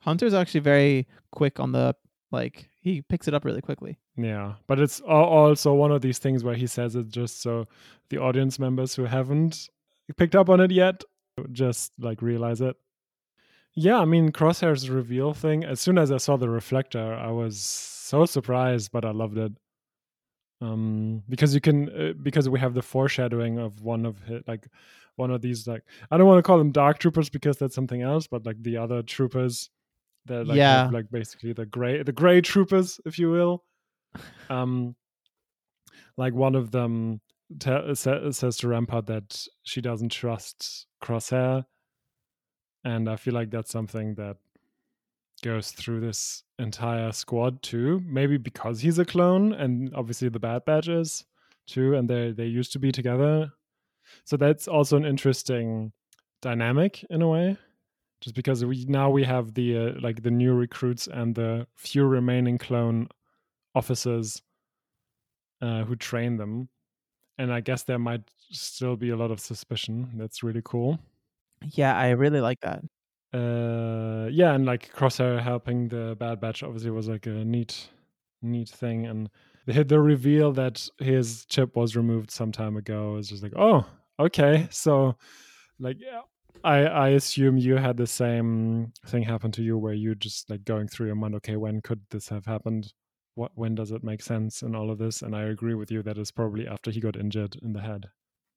Hunter's 0.00 0.34
actually 0.34 0.60
very 0.60 1.08
quick 1.30 1.58
on 1.58 1.72
the 1.72 1.96
like 2.30 2.68
he 2.80 3.02
picks 3.02 3.28
it 3.28 3.34
up 3.34 3.44
really 3.44 3.60
quickly. 3.60 3.98
Yeah, 4.16 4.54
but 4.66 4.78
it's 4.78 5.00
also 5.00 5.74
one 5.74 5.92
of 5.92 6.02
these 6.02 6.18
things 6.18 6.44
where 6.44 6.54
he 6.54 6.66
says 6.66 6.94
it 6.96 7.08
just 7.08 7.42
so 7.42 7.66
the 8.10 8.18
audience 8.18 8.58
members 8.58 8.94
who 8.94 9.04
haven't 9.04 9.68
picked 10.16 10.36
up 10.36 10.48
on 10.48 10.60
it 10.60 10.70
yet 10.70 11.02
just 11.52 11.92
like 11.98 12.22
realize 12.22 12.60
it. 12.60 12.76
Yeah, 13.74 13.98
I 13.98 14.04
mean 14.04 14.32
Crosshair's 14.32 14.90
reveal 14.90 15.32
thing. 15.32 15.64
As 15.64 15.80
soon 15.80 15.96
as 15.98 16.12
I 16.12 16.18
saw 16.18 16.36
the 16.36 16.50
reflector, 16.50 17.14
I 17.14 17.30
was 17.30 17.58
so 17.58 18.26
surprised, 18.26 18.92
but 18.92 19.04
I 19.04 19.10
loved 19.12 19.38
it. 19.38 19.52
Um, 20.62 21.22
because 21.28 21.54
you 21.54 21.60
can 21.60 21.88
uh, 21.90 22.12
because 22.22 22.48
we 22.48 22.60
have 22.60 22.72
the 22.74 22.82
foreshadowing 22.82 23.58
of 23.58 23.82
one 23.82 24.06
of 24.06 24.22
his, 24.22 24.42
like 24.46 24.68
one 25.16 25.30
of 25.32 25.42
these 25.42 25.66
like 25.66 25.82
I 26.10 26.16
don't 26.16 26.26
want 26.28 26.38
to 26.38 26.42
call 26.42 26.58
them 26.58 26.70
dark 26.70 26.98
troopers 26.98 27.28
because 27.28 27.58
that's 27.58 27.74
something 27.74 28.00
else, 28.00 28.28
but 28.28 28.46
like 28.46 28.62
the 28.62 28.76
other 28.76 29.02
troopers 29.02 29.70
that 30.26 30.46
like 30.46 30.56
Yeah. 30.56 30.88
like 30.92 31.10
basically 31.10 31.52
the 31.52 31.66
gray 31.66 32.02
the 32.04 32.12
gray 32.12 32.40
troopers, 32.40 33.00
if 33.04 33.18
you 33.18 33.30
will. 33.30 33.64
Um, 34.48 34.94
like 36.16 36.34
one 36.34 36.54
of 36.54 36.70
them 36.70 37.20
te- 37.58 37.94
says 37.94 38.56
to 38.58 38.68
Rampart 38.68 39.06
that 39.06 39.44
she 39.64 39.80
doesn't 39.80 40.10
trust 40.12 40.86
Crosshair, 41.02 41.64
and 42.84 43.08
I 43.08 43.16
feel 43.16 43.34
like 43.34 43.50
that's 43.50 43.72
something 43.72 44.14
that 44.14 44.36
goes 45.42 45.72
through 45.72 46.00
this 46.00 46.44
entire 46.58 47.12
squad 47.12 47.62
too. 47.62 48.02
Maybe 48.06 48.38
because 48.38 48.80
he's 48.80 48.98
a 48.98 49.04
clone, 49.04 49.52
and 49.52 49.92
obviously 49.94 50.28
the 50.28 50.38
Bad 50.38 50.62
is 50.88 51.24
too, 51.66 51.94
and 51.94 52.08
they 52.08 52.32
they 52.32 52.46
used 52.46 52.72
to 52.72 52.78
be 52.78 52.92
together. 52.92 53.52
So 54.24 54.36
that's 54.36 54.68
also 54.68 54.96
an 54.96 55.04
interesting 55.04 55.92
dynamic 56.40 57.04
in 57.10 57.22
a 57.22 57.28
way, 57.28 57.56
just 58.20 58.34
because 58.34 58.64
we 58.64 58.84
now 58.86 59.10
we 59.10 59.24
have 59.24 59.54
the 59.54 59.76
uh, 59.76 59.92
like 60.00 60.22
the 60.22 60.30
new 60.30 60.54
recruits 60.54 61.06
and 61.06 61.34
the 61.34 61.66
few 61.76 62.04
remaining 62.04 62.58
clone 62.58 63.08
officers 63.74 64.42
uh, 65.60 65.84
who 65.84 65.96
train 65.96 66.36
them, 66.36 66.68
and 67.38 67.52
I 67.52 67.60
guess 67.60 67.84
there 67.84 67.98
might 67.98 68.22
still 68.50 68.96
be 68.96 69.10
a 69.10 69.16
lot 69.16 69.30
of 69.30 69.40
suspicion. 69.40 70.10
That's 70.16 70.42
really 70.42 70.62
cool. 70.64 70.98
Yeah, 71.64 71.96
I 71.96 72.10
really 72.10 72.40
like 72.40 72.60
that. 72.60 72.82
Uh, 73.32 74.28
yeah, 74.30 74.54
and 74.54 74.66
like 74.66 74.92
Crosshair 74.94 75.40
helping 75.40 75.88
the 75.88 76.16
Bad 76.18 76.40
Batch 76.40 76.62
obviously 76.62 76.90
was 76.90 77.08
like 77.08 77.26
a 77.26 77.44
neat, 77.44 77.88
neat 78.42 78.68
thing, 78.68 79.06
and 79.06 79.30
the 79.66 79.84
the 79.84 80.00
reveal 80.00 80.52
that 80.52 80.86
his 80.98 81.46
chip 81.46 81.76
was 81.76 81.96
removed 81.96 82.30
some 82.30 82.52
time 82.52 82.76
ago 82.76 83.16
is 83.16 83.28
just 83.28 83.42
like, 83.42 83.54
oh, 83.56 83.86
okay, 84.18 84.68
so 84.70 85.16
like. 85.78 85.98
Yeah. 86.00 86.22
I, 86.64 86.84
I 86.84 87.08
assume 87.08 87.58
you 87.58 87.76
had 87.76 87.96
the 87.96 88.06
same 88.06 88.92
thing 89.06 89.24
happen 89.24 89.50
to 89.52 89.62
you 89.62 89.76
where 89.76 89.94
you 89.94 90.14
just 90.14 90.48
like 90.48 90.64
going 90.64 90.86
through 90.86 91.06
your 91.06 91.16
mind 91.16 91.34
okay 91.36 91.56
when 91.56 91.80
could 91.80 92.00
this 92.10 92.28
have 92.28 92.46
happened 92.46 92.92
what 93.34 93.50
when 93.54 93.74
does 93.74 93.90
it 93.90 94.04
make 94.04 94.22
sense 94.22 94.62
in 94.62 94.76
all 94.76 94.90
of 94.90 94.98
this 94.98 95.22
and 95.22 95.34
i 95.34 95.42
agree 95.42 95.74
with 95.74 95.90
you 95.90 96.02
that 96.02 96.18
it's 96.18 96.30
probably 96.30 96.68
after 96.68 96.90
he 96.90 97.00
got 97.00 97.16
injured 97.16 97.56
in 97.62 97.72
the 97.72 97.80
head 97.80 98.06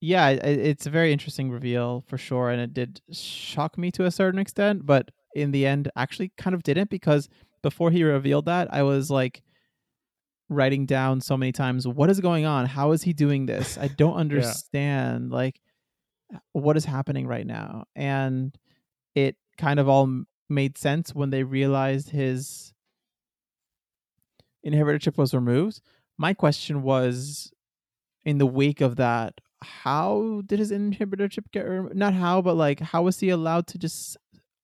Yeah, 0.05 0.29
it's 0.29 0.85
a 0.85 0.91
very 0.91 1.11
interesting 1.11 1.49
reveal 1.49 2.03
for 2.07 2.19
sure, 2.19 2.51
and 2.51 2.61
it 2.61 2.75
did 2.75 3.01
shock 3.11 3.75
me 3.75 3.89
to 3.93 4.05
a 4.05 4.11
certain 4.11 4.39
extent, 4.39 4.85
but 4.85 5.09
in 5.33 5.49
the 5.49 5.65
end, 5.65 5.89
actually 5.95 6.31
kind 6.37 6.53
of 6.53 6.61
didn't 6.61 6.91
because 6.91 7.27
before 7.63 7.89
he 7.89 8.03
revealed 8.03 8.45
that, 8.45 8.71
I 8.71 8.83
was 8.83 9.09
like 9.09 9.41
writing 10.47 10.85
down 10.85 11.21
so 11.21 11.35
many 11.35 11.51
times, 11.51 11.87
"What 11.87 12.11
is 12.11 12.19
going 12.19 12.45
on? 12.45 12.67
How 12.67 12.91
is 12.91 13.01
he 13.01 13.13
doing 13.13 13.47
this? 13.47 13.79
I 13.79 13.87
don't 13.87 14.15
understand. 14.25 15.31
Like, 15.31 15.59
what 16.51 16.77
is 16.77 16.85
happening 16.85 17.25
right 17.25 17.47
now?" 17.47 17.85
And 17.95 18.55
it 19.15 19.37
kind 19.57 19.79
of 19.79 19.89
all 19.89 20.23
made 20.49 20.77
sense 20.77 21.15
when 21.15 21.31
they 21.31 21.41
realized 21.41 22.11
his 22.11 22.75
inhibitor 24.63 25.01
chip 25.01 25.17
was 25.17 25.33
removed. 25.33 25.81
My 26.15 26.35
question 26.35 26.83
was, 26.83 27.51
in 28.23 28.37
the 28.37 28.45
wake 28.45 28.81
of 28.81 28.97
that, 28.97 29.41
how 29.65 30.41
did 30.45 30.59
his 30.59 30.71
inhibitor 30.71 31.29
chip 31.29 31.51
get 31.51 31.67
removed? 31.67 31.95
Not 31.95 32.13
how, 32.13 32.41
but 32.41 32.55
like, 32.55 32.79
how 32.79 33.03
was 33.03 33.19
he 33.19 33.29
allowed 33.29 33.67
to 33.67 33.77
just 33.77 34.17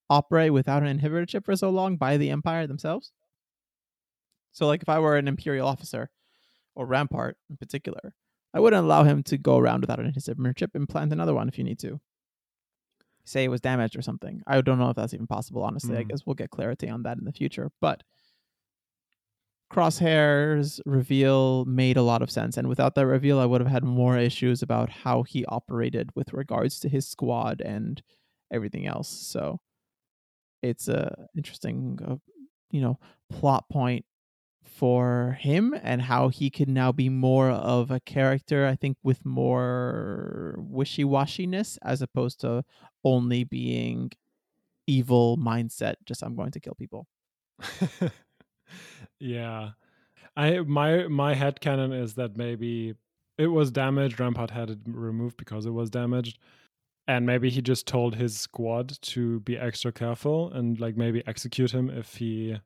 operate 0.09 0.53
without 0.53 0.83
an 0.83 0.99
inhibitor 0.99 1.27
chip 1.27 1.45
for 1.45 1.55
so 1.55 1.69
long 1.69 1.97
by 1.97 2.17
the 2.17 2.29
Empire 2.29 2.67
themselves? 2.67 3.11
So, 4.51 4.67
like, 4.67 4.81
if 4.81 4.89
I 4.89 4.99
were 4.99 5.17
an 5.17 5.27
Imperial 5.27 5.67
officer 5.67 6.09
or 6.75 6.85
Rampart 6.85 7.37
in 7.49 7.57
particular, 7.57 8.13
I 8.53 8.59
wouldn't 8.59 8.83
allow 8.83 9.03
him 9.03 9.23
to 9.23 9.37
go 9.37 9.57
around 9.57 9.81
without 9.81 9.99
an 9.99 10.11
inhibitor 10.11 10.55
chip 10.55 10.71
and 10.75 10.87
plant 10.89 11.13
another 11.13 11.33
one 11.33 11.47
if 11.47 11.57
you 11.57 11.63
need 11.63 11.79
to. 11.79 11.99
Say 13.23 13.43
it 13.43 13.49
was 13.49 13.61
damaged 13.61 13.95
or 13.95 14.01
something. 14.01 14.41
I 14.47 14.59
don't 14.61 14.79
know 14.79 14.89
if 14.89 14.95
that's 14.95 15.13
even 15.13 15.27
possible, 15.27 15.63
honestly. 15.63 15.95
I 15.97 16.03
Mm. 16.03 16.09
guess 16.09 16.25
we'll 16.25 16.33
get 16.33 16.49
clarity 16.49 16.89
on 16.89 17.03
that 17.03 17.17
in 17.17 17.23
the 17.25 17.31
future. 17.31 17.71
But 17.79 18.03
Crosshair's 19.71 20.81
reveal 20.85 21.63
made 21.63 21.95
a 21.95 22.01
lot 22.01 22.21
of 22.21 22.29
sense. 22.29 22.57
And 22.57 22.67
without 22.67 22.95
that 22.95 23.05
reveal, 23.05 23.39
I 23.39 23.45
would 23.45 23.61
have 23.61 23.71
had 23.71 23.85
more 23.85 24.17
issues 24.17 24.61
about 24.61 24.89
how 24.89 25.23
he 25.23 25.45
operated 25.45 26.09
with 26.13 26.33
regards 26.33 26.79
to 26.81 26.89
his 26.89 27.07
squad 27.07 27.61
and 27.61 28.01
everything 28.51 28.85
else. 28.85 29.07
So 29.07 29.61
it's 30.61 30.89
a 30.89 31.27
interesting, 31.37 31.99
uh, 32.05 32.15
you 32.69 32.81
know, 32.81 32.99
plot 33.29 33.69
point 33.69 34.05
for 34.65 35.37
him 35.39 35.73
and 35.81 36.01
how 36.01 36.27
he 36.27 36.49
can 36.49 36.73
now 36.73 36.91
be 36.91 37.07
more 37.07 37.49
of 37.49 37.91
a 37.91 38.01
character, 38.01 38.67
I 38.67 38.75
think, 38.75 38.97
with 39.03 39.25
more 39.25 40.55
wishy 40.57 41.05
washiness 41.05 41.77
as 41.81 42.01
opposed 42.01 42.41
to 42.41 42.63
only 43.05 43.45
being 43.45 44.11
evil 44.85 45.37
mindset. 45.37 45.95
Just, 46.05 46.23
I'm 46.23 46.35
going 46.35 46.51
to 46.51 46.59
kill 46.59 46.75
people. 46.75 47.07
yeah 49.19 49.71
i 50.35 50.59
my 50.59 51.07
my 51.07 51.33
head 51.33 51.59
canon 51.61 51.91
is 51.91 52.15
that 52.15 52.37
maybe 52.37 52.95
it 53.37 53.47
was 53.47 53.71
damaged 53.71 54.19
rampart 54.19 54.51
had 54.51 54.69
it 54.69 54.79
removed 54.85 55.37
because 55.37 55.65
it 55.65 55.71
was 55.71 55.89
damaged 55.89 56.37
and 57.07 57.25
maybe 57.25 57.49
he 57.49 57.61
just 57.61 57.87
told 57.87 58.15
his 58.15 58.37
squad 58.39 58.97
to 59.01 59.39
be 59.41 59.57
extra 59.57 59.91
careful 59.91 60.51
and 60.53 60.79
like 60.79 60.95
maybe 60.95 61.23
execute 61.27 61.71
him 61.71 61.89
if 61.89 62.15
he 62.15 62.57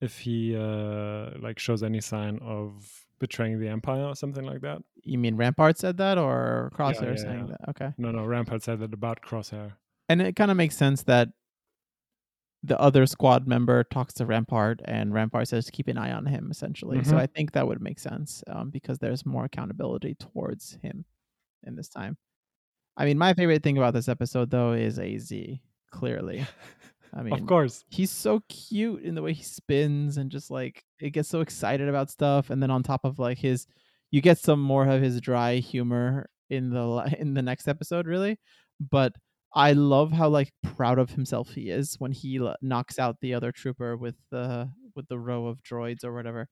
if 0.00 0.18
he 0.18 0.56
uh 0.56 1.30
like 1.40 1.58
shows 1.58 1.82
any 1.82 2.00
sign 2.00 2.38
of 2.42 3.04
betraying 3.18 3.58
the 3.60 3.68
empire 3.68 4.04
or 4.04 4.14
something 4.14 4.44
like 4.44 4.60
that 4.60 4.80
You 5.02 5.18
mean 5.18 5.36
Rampart 5.36 5.76
said 5.76 5.96
that 5.96 6.18
or 6.18 6.70
Crosshair 6.74 7.16
yeah, 7.16 7.22
saying 7.22 7.48
yeah. 7.48 7.56
that? 7.58 7.68
Okay. 7.70 7.92
no 7.98 8.10
no 8.10 8.24
rampart 8.24 8.62
said 8.62 8.78
that 8.80 8.94
about 8.94 9.22
crosshair 9.22 9.72
And 10.08 10.22
it 10.22 10.36
kind 10.36 10.50
of 10.50 10.56
makes 10.56 10.76
sense 10.76 11.02
that 11.04 11.30
the 12.64 12.78
other 12.80 13.06
squad 13.06 13.46
member 13.46 13.84
talks 13.84 14.12
to 14.14 14.26
Rampart 14.26 14.80
and 14.84 15.14
Rampart 15.14 15.48
says 15.48 15.66
to 15.66 15.72
keep 15.72 15.88
an 15.88 15.96
eye 15.98 16.12
on 16.12 16.26
him, 16.26 16.48
essentially. 16.50 17.04
So 17.04 17.12
Mhm. 17.14 17.20
I 17.20 17.26
think 17.26 17.52
that 17.52 17.66
would 17.68 17.80
make 17.80 17.98
sense 18.00 18.42
um, 18.48 18.70
because 18.70 18.98
there's 18.98 19.24
more 19.24 19.44
accountability 19.44 20.14
towards 20.16 20.74
him 20.82 21.04
in 21.62 21.76
this 21.76 21.88
time. 21.88 22.16
I 22.96 23.04
mean, 23.04 23.16
my 23.16 23.32
favorite 23.34 23.62
thing 23.62 23.78
about 23.78 23.94
this 23.94 24.08
episode, 24.08 24.50
though, 24.50 24.72
is 24.72 24.98
AZ, 24.98 25.32
clearly. 25.92 26.44
I 27.14 27.22
mean, 27.22 27.32
of 27.32 27.46
course 27.46 27.84
he's 27.88 28.10
so 28.10 28.42
cute 28.50 29.02
in 29.02 29.14
the 29.14 29.22
way 29.22 29.32
he 29.32 29.42
spins 29.42 30.18
and 30.18 30.30
just 30.30 30.50
like 30.50 30.84
it 31.00 31.10
gets 31.10 31.28
so 31.30 31.40
excited 31.40 31.88
about 31.88 32.10
stuff 32.10 32.50
and 32.50 32.62
then 32.62 32.70
on 32.70 32.82
top 32.82 33.04
of 33.06 33.18
like 33.18 33.38
his 33.38 33.66
you 34.10 34.20
get 34.20 34.36
some 34.36 34.60
more 34.60 34.86
of 34.86 35.00
his 35.00 35.18
dry 35.20 35.54
humor 35.56 36.28
in 36.50 36.68
the 36.68 37.16
in 37.18 37.32
the 37.34 37.40
next 37.42 37.66
episode, 37.68 38.06
really. 38.06 38.38
But 38.90 39.14
I 39.54 39.72
love 39.72 40.12
how 40.12 40.28
like 40.28 40.50
proud 40.76 40.98
of 40.98 41.10
himself 41.10 41.50
he 41.50 41.70
is 41.70 41.96
when 41.98 42.12
he 42.12 42.38
l- 42.38 42.56
knocks 42.60 42.98
out 42.98 43.16
the 43.20 43.34
other 43.34 43.50
trooper 43.52 43.96
with 43.96 44.16
the 44.30 44.70
with 44.94 45.08
the 45.08 45.18
row 45.18 45.46
of 45.46 45.62
droids 45.62 46.04
or 46.04 46.12
whatever. 46.14 46.48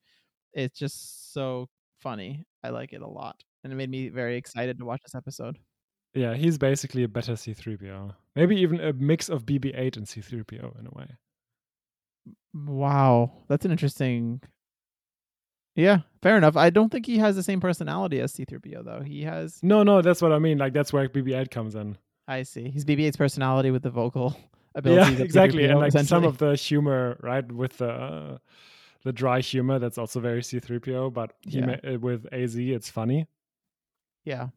It's 0.54 0.78
just 0.78 1.32
so 1.32 1.68
funny. 2.00 2.46
I 2.64 2.70
like 2.70 2.92
it 2.92 3.02
a 3.02 3.08
lot, 3.08 3.36
and 3.62 3.72
it 3.72 3.76
made 3.76 3.90
me 3.90 4.08
very 4.08 4.36
excited 4.36 4.78
to 4.78 4.84
watch 4.84 5.02
this 5.02 5.14
episode. 5.14 5.58
Yeah, 6.14 6.34
he's 6.34 6.56
basically 6.56 7.02
a 7.02 7.08
better 7.08 7.32
C3PO. 7.32 8.14
Maybe 8.34 8.56
even 8.56 8.80
a 8.80 8.94
mix 8.94 9.28
of 9.28 9.44
BB-8 9.44 9.98
and 9.98 10.06
C3PO 10.06 10.80
in 10.80 10.86
a 10.86 10.90
way. 10.98 11.08
Wow, 12.54 13.32
that's 13.48 13.66
an 13.66 13.70
interesting. 13.70 14.40
Yeah, 15.74 16.00
fair 16.22 16.38
enough. 16.38 16.56
I 16.56 16.70
don't 16.70 16.90
think 16.90 17.04
he 17.04 17.18
has 17.18 17.36
the 17.36 17.42
same 17.42 17.60
personality 17.60 18.20
as 18.20 18.32
C3PO 18.32 18.82
though. 18.84 19.02
He 19.02 19.22
has. 19.24 19.58
No, 19.62 19.82
no, 19.82 20.00
that's 20.00 20.22
what 20.22 20.32
I 20.32 20.38
mean. 20.38 20.56
Like 20.56 20.72
that's 20.72 20.92
where 20.92 21.06
BB-8 21.06 21.50
comes 21.50 21.74
in. 21.74 21.98
I 22.28 22.42
see. 22.42 22.70
He's 22.70 22.84
BB-8's 22.84 23.16
personality 23.16 23.70
with 23.70 23.82
the 23.82 23.90
vocal 23.90 24.36
abilities. 24.74 25.18
Yeah, 25.18 25.24
exactly. 25.24 25.62
C-3PO, 25.64 25.70
And 25.70 25.80
like 25.94 26.06
some 26.06 26.24
of 26.24 26.38
the 26.38 26.54
humor, 26.56 27.18
right, 27.22 27.50
with 27.50 27.78
the 27.78 27.88
uh, 27.90 28.38
the 29.04 29.12
dry 29.12 29.40
humor, 29.40 29.78
that's 29.78 29.98
also 29.98 30.18
very 30.20 30.40
C3PO. 30.42 31.12
But 31.12 31.34
he 31.42 31.58
Yeah. 31.60 31.66
ma- 31.66 31.90
uh, 31.94 31.98
with 31.98 32.26
AZ, 32.32 32.56
it's 32.56 32.90
funny. 32.90 33.26
yeah, 34.24 34.48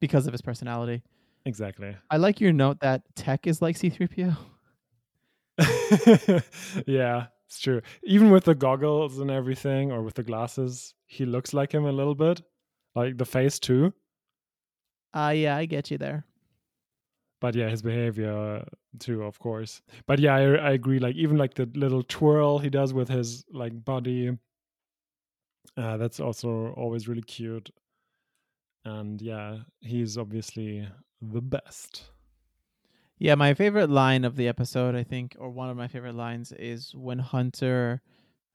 because 0.00 0.26
of 0.26 0.32
his 0.32 0.42
personality. 0.42 1.02
Exactly. 1.44 1.96
I 2.10 2.16
like 2.16 2.40
your 2.40 2.52
note 2.52 2.80
that 2.80 3.02
Tech 3.14 3.46
is 3.46 3.62
like 3.62 3.76
C3PO. 3.76 4.36
yeah, 6.86 7.26
it's 7.46 7.60
true. 7.60 7.80
Even 8.04 8.30
with 8.30 8.44
the 8.44 8.54
goggles 8.54 9.18
and 9.18 9.30
everything, 9.30 9.92
or 9.92 10.02
with 10.02 10.14
the 10.14 10.22
glasses, 10.22 10.94
he 11.06 11.24
looks 11.24 11.52
like 11.52 11.72
him 11.72 11.84
a 11.84 11.92
little 11.92 12.14
bit. 12.14 12.42
Like 12.94 13.16
the 13.18 13.24
face 13.24 13.58
too. 13.58 13.92
Uh 15.14 15.32
yeah, 15.34 15.56
I 15.56 15.66
get 15.66 15.90
you 15.90 15.98
there. 15.98 16.24
But 17.42 17.56
yeah, 17.56 17.68
his 17.68 17.82
behavior 17.82 18.64
too, 19.00 19.24
of 19.24 19.40
course. 19.40 19.82
But 20.06 20.20
yeah, 20.20 20.36
I, 20.36 20.42
I 20.54 20.70
agree. 20.70 21.00
Like 21.00 21.16
even 21.16 21.36
like 21.36 21.54
the 21.54 21.68
little 21.74 22.04
twirl 22.04 22.60
he 22.60 22.70
does 22.70 22.94
with 22.94 23.08
his 23.08 23.44
like 23.52 23.84
body, 23.84 24.38
uh, 25.76 25.96
that's 25.96 26.20
also 26.20 26.72
always 26.76 27.08
really 27.08 27.22
cute. 27.22 27.68
And 28.84 29.20
yeah, 29.20 29.58
he's 29.80 30.16
obviously 30.16 30.88
the 31.20 31.42
best. 31.42 32.04
Yeah, 33.18 33.34
my 33.34 33.54
favorite 33.54 33.90
line 33.90 34.24
of 34.24 34.36
the 34.36 34.46
episode, 34.46 34.94
I 34.94 35.02
think, 35.02 35.34
or 35.36 35.50
one 35.50 35.68
of 35.68 35.76
my 35.76 35.88
favorite 35.88 36.14
lines, 36.14 36.52
is 36.52 36.94
when 36.94 37.18
Hunter 37.18 38.02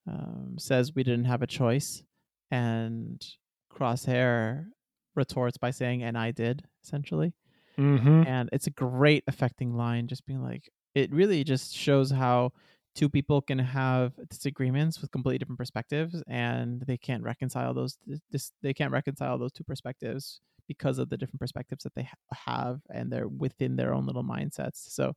um, 0.10 0.56
says 0.58 0.96
we 0.96 1.04
didn't 1.04 1.26
have 1.26 1.42
a 1.42 1.48
choice, 1.48 2.04
and 2.52 3.22
Crosshair 3.70 4.68
retorts 5.14 5.58
by 5.58 5.72
saying, 5.72 6.04
"And 6.04 6.18
I 6.18 6.32
did," 6.32 6.64
essentially. 6.86 7.34
Mm-hmm. 7.80 8.24
and 8.26 8.50
it's 8.52 8.66
a 8.68 8.72
great 8.72 9.24
affecting 9.28 9.74
line 9.76 10.08
just 10.08 10.26
being 10.26 10.42
like 10.42 10.70
it 10.96 11.12
really 11.14 11.44
just 11.44 11.76
shows 11.76 12.10
how 12.10 12.52
two 12.96 13.08
people 13.08 13.40
can 13.42 13.60
have 13.60 14.14
disagreements 14.30 15.00
with 15.00 15.12
completely 15.12 15.38
different 15.38 15.60
perspectives 15.60 16.24
and 16.28 16.82
they 16.88 16.98
can't 16.98 17.24
reconcile 17.24 17.74
those 17.76 17.98
this 18.32 18.52
they 18.64 18.74
can't 18.74 18.92
reconcile 18.92 19.38
those 19.38 19.52
two 19.52 19.64
perspectives 19.64 20.42
because 20.68 20.98
of 20.98 21.10
the 21.10 21.18
different 21.18 21.40
perspectives 21.40 21.84
that 21.84 21.94
they 21.94 22.04
ha- 22.04 22.38
have 22.48 22.82
and 22.92 23.12
they're 23.12 23.28
within 23.28 23.76
their 23.76 23.94
own 23.94 24.06
little 24.08 24.24
mindsets 24.24 24.90
so 24.92 25.14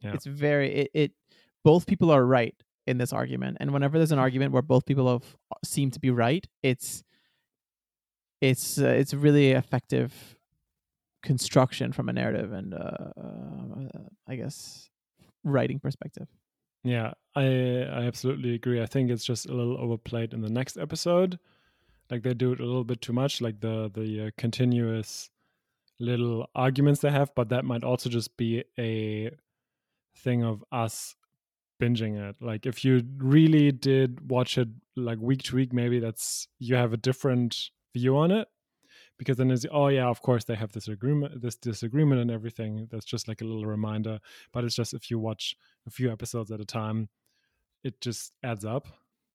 Yeah. 0.00 0.12
it's 0.14 0.26
very 0.26 0.72
it, 0.82 0.90
it 0.94 1.12
both 1.64 1.86
people 1.86 2.12
are 2.12 2.24
right 2.24 2.54
in 2.86 2.98
this 2.98 3.12
argument 3.12 3.56
and 3.58 3.72
whenever 3.72 3.98
there's 3.98 4.12
an 4.12 4.20
argument 4.20 4.52
where 4.52 4.62
both 4.62 4.86
people 4.86 5.10
have 5.12 5.24
seem 5.64 5.90
to 5.90 5.98
be 5.98 6.10
right 6.10 6.46
it's 6.62 7.02
it's 8.40 8.78
uh, 8.78 8.86
it's 8.86 9.14
really 9.14 9.52
effective 9.52 10.35
construction 11.26 11.92
from 11.92 12.08
a 12.08 12.12
narrative 12.12 12.52
and 12.52 12.72
uh, 12.72 13.10
uh, 13.20 13.98
I 14.28 14.36
guess 14.36 14.88
writing 15.42 15.80
perspective. 15.80 16.28
Yeah, 16.84 17.14
I 17.34 17.42
I 17.42 18.02
absolutely 18.06 18.54
agree. 18.54 18.80
I 18.80 18.86
think 18.86 19.10
it's 19.10 19.24
just 19.24 19.46
a 19.46 19.52
little 19.52 19.76
overplayed 19.76 20.32
in 20.32 20.40
the 20.40 20.48
next 20.48 20.78
episode. 20.78 21.40
Like 22.10 22.22
they 22.22 22.32
do 22.32 22.52
it 22.52 22.60
a 22.60 22.64
little 22.64 22.84
bit 22.84 23.00
too 23.02 23.12
much, 23.12 23.40
like 23.40 23.60
the 23.60 23.90
the 23.92 24.28
uh, 24.28 24.30
continuous 24.38 25.30
little 25.98 26.48
arguments 26.54 27.00
they 27.00 27.10
have. 27.10 27.34
But 27.34 27.48
that 27.48 27.64
might 27.64 27.82
also 27.82 28.08
just 28.08 28.36
be 28.36 28.62
a 28.78 29.30
thing 30.16 30.44
of 30.44 30.64
us 30.70 31.16
binging 31.82 32.14
it. 32.16 32.36
Like 32.40 32.66
if 32.66 32.84
you 32.84 33.02
really 33.18 33.72
did 33.72 34.30
watch 34.30 34.58
it 34.58 34.68
like 34.94 35.18
week 35.20 35.42
to 35.44 35.56
week, 35.56 35.72
maybe 35.72 35.98
that's 35.98 36.46
you 36.60 36.76
have 36.76 36.92
a 36.92 36.96
different 36.96 37.70
view 37.94 38.16
on 38.16 38.30
it. 38.30 38.46
Because 39.18 39.36
then 39.38 39.50
it's 39.50 39.64
oh 39.70 39.88
yeah, 39.88 40.06
of 40.08 40.20
course 40.22 40.44
they 40.44 40.54
have 40.56 40.72
this 40.72 40.88
agreement, 40.88 41.40
this 41.40 41.56
disagreement 41.56 42.20
and 42.20 42.30
everything. 42.30 42.86
That's 42.90 43.06
just 43.06 43.28
like 43.28 43.40
a 43.40 43.44
little 43.44 43.64
reminder. 43.66 44.18
But 44.52 44.64
it's 44.64 44.74
just 44.74 44.92
if 44.94 45.10
you 45.10 45.18
watch 45.18 45.56
a 45.86 45.90
few 45.90 46.12
episodes 46.12 46.50
at 46.50 46.60
a 46.60 46.64
time, 46.66 47.08
it 47.82 48.00
just 48.00 48.32
adds 48.42 48.64
up. 48.64 48.86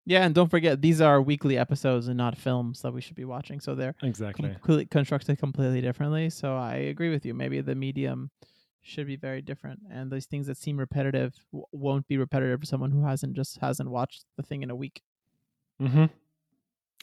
Yeah, 0.05 0.25
and 0.25 0.33
don't 0.33 0.49
forget 0.49 0.81
these 0.81 0.99
are 0.99 1.21
weekly 1.21 1.57
episodes 1.57 2.07
and 2.07 2.17
not 2.17 2.37
films 2.37 2.81
that 2.81 2.91
we 2.91 3.01
should 3.01 3.15
be 3.15 3.25
watching, 3.25 3.59
so 3.59 3.75
they're 3.75 3.95
Exactly. 4.01 4.49
completely 4.49 4.85
constructed 4.87 5.37
completely 5.37 5.79
differently. 5.81 6.29
So 6.31 6.55
I 6.55 6.75
agree 6.75 7.09
with 7.11 7.23
you. 7.25 7.33
Maybe 7.35 7.61
the 7.61 7.75
medium 7.75 8.31
should 8.81 9.05
be 9.05 9.15
very 9.15 9.43
different, 9.43 9.79
and 9.91 10.11
these 10.11 10.25
things 10.25 10.47
that 10.47 10.57
seem 10.57 10.77
repetitive 10.77 11.35
w- 11.51 11.65
won't 11.71 12.07
be 12.07 12.17
repetitive 12.17 12.59
for 12.61 12.65
someone 12.65 12.89
who 12.91 13.05
hasn't 13.05 13.35
just 13.35 13.57
hasn't 13.59 13.91
watched 13.91 14.25
the 14.37 14.43
thing 14.43 14.63
in 14.63 14.71
a 14.71 14.75
week. 14.75 15.03
hmm 15.79 16.05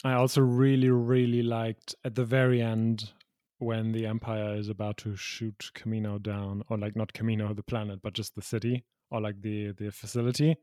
I 0.04 0.14
also 0.14 0.40
really, 0.40 0.90
really 0.90 1.42
liked 1.42 1.94
at 2.04 2.14
the 2.14 2.24
very 2.24 2.62
end 2.62 3.10
when 3.58 3.92
the 3.92 4.06
Empire 4.06 4.54
is 4.54 4.68
about 4.68 4.96
to 4.98 5.16
shoot 5.16 5.70
Kamino 5.74 6.22
down, 6.22 6.62
or 6.68 6.78
like 6.78 6.94
not 6.94 7.12
Kamino, 7.12 7.54
the 7.54 7.62
planet, 7.62 8.00
but 8.02 8.12
just 8.12 8.34
the 8.34 8.42
city 8.42 8.84
or 9.10 9.20
like 9.20 9.40
the 9.40 9.72
the 9.72 9.90
facility, 9.90 10.56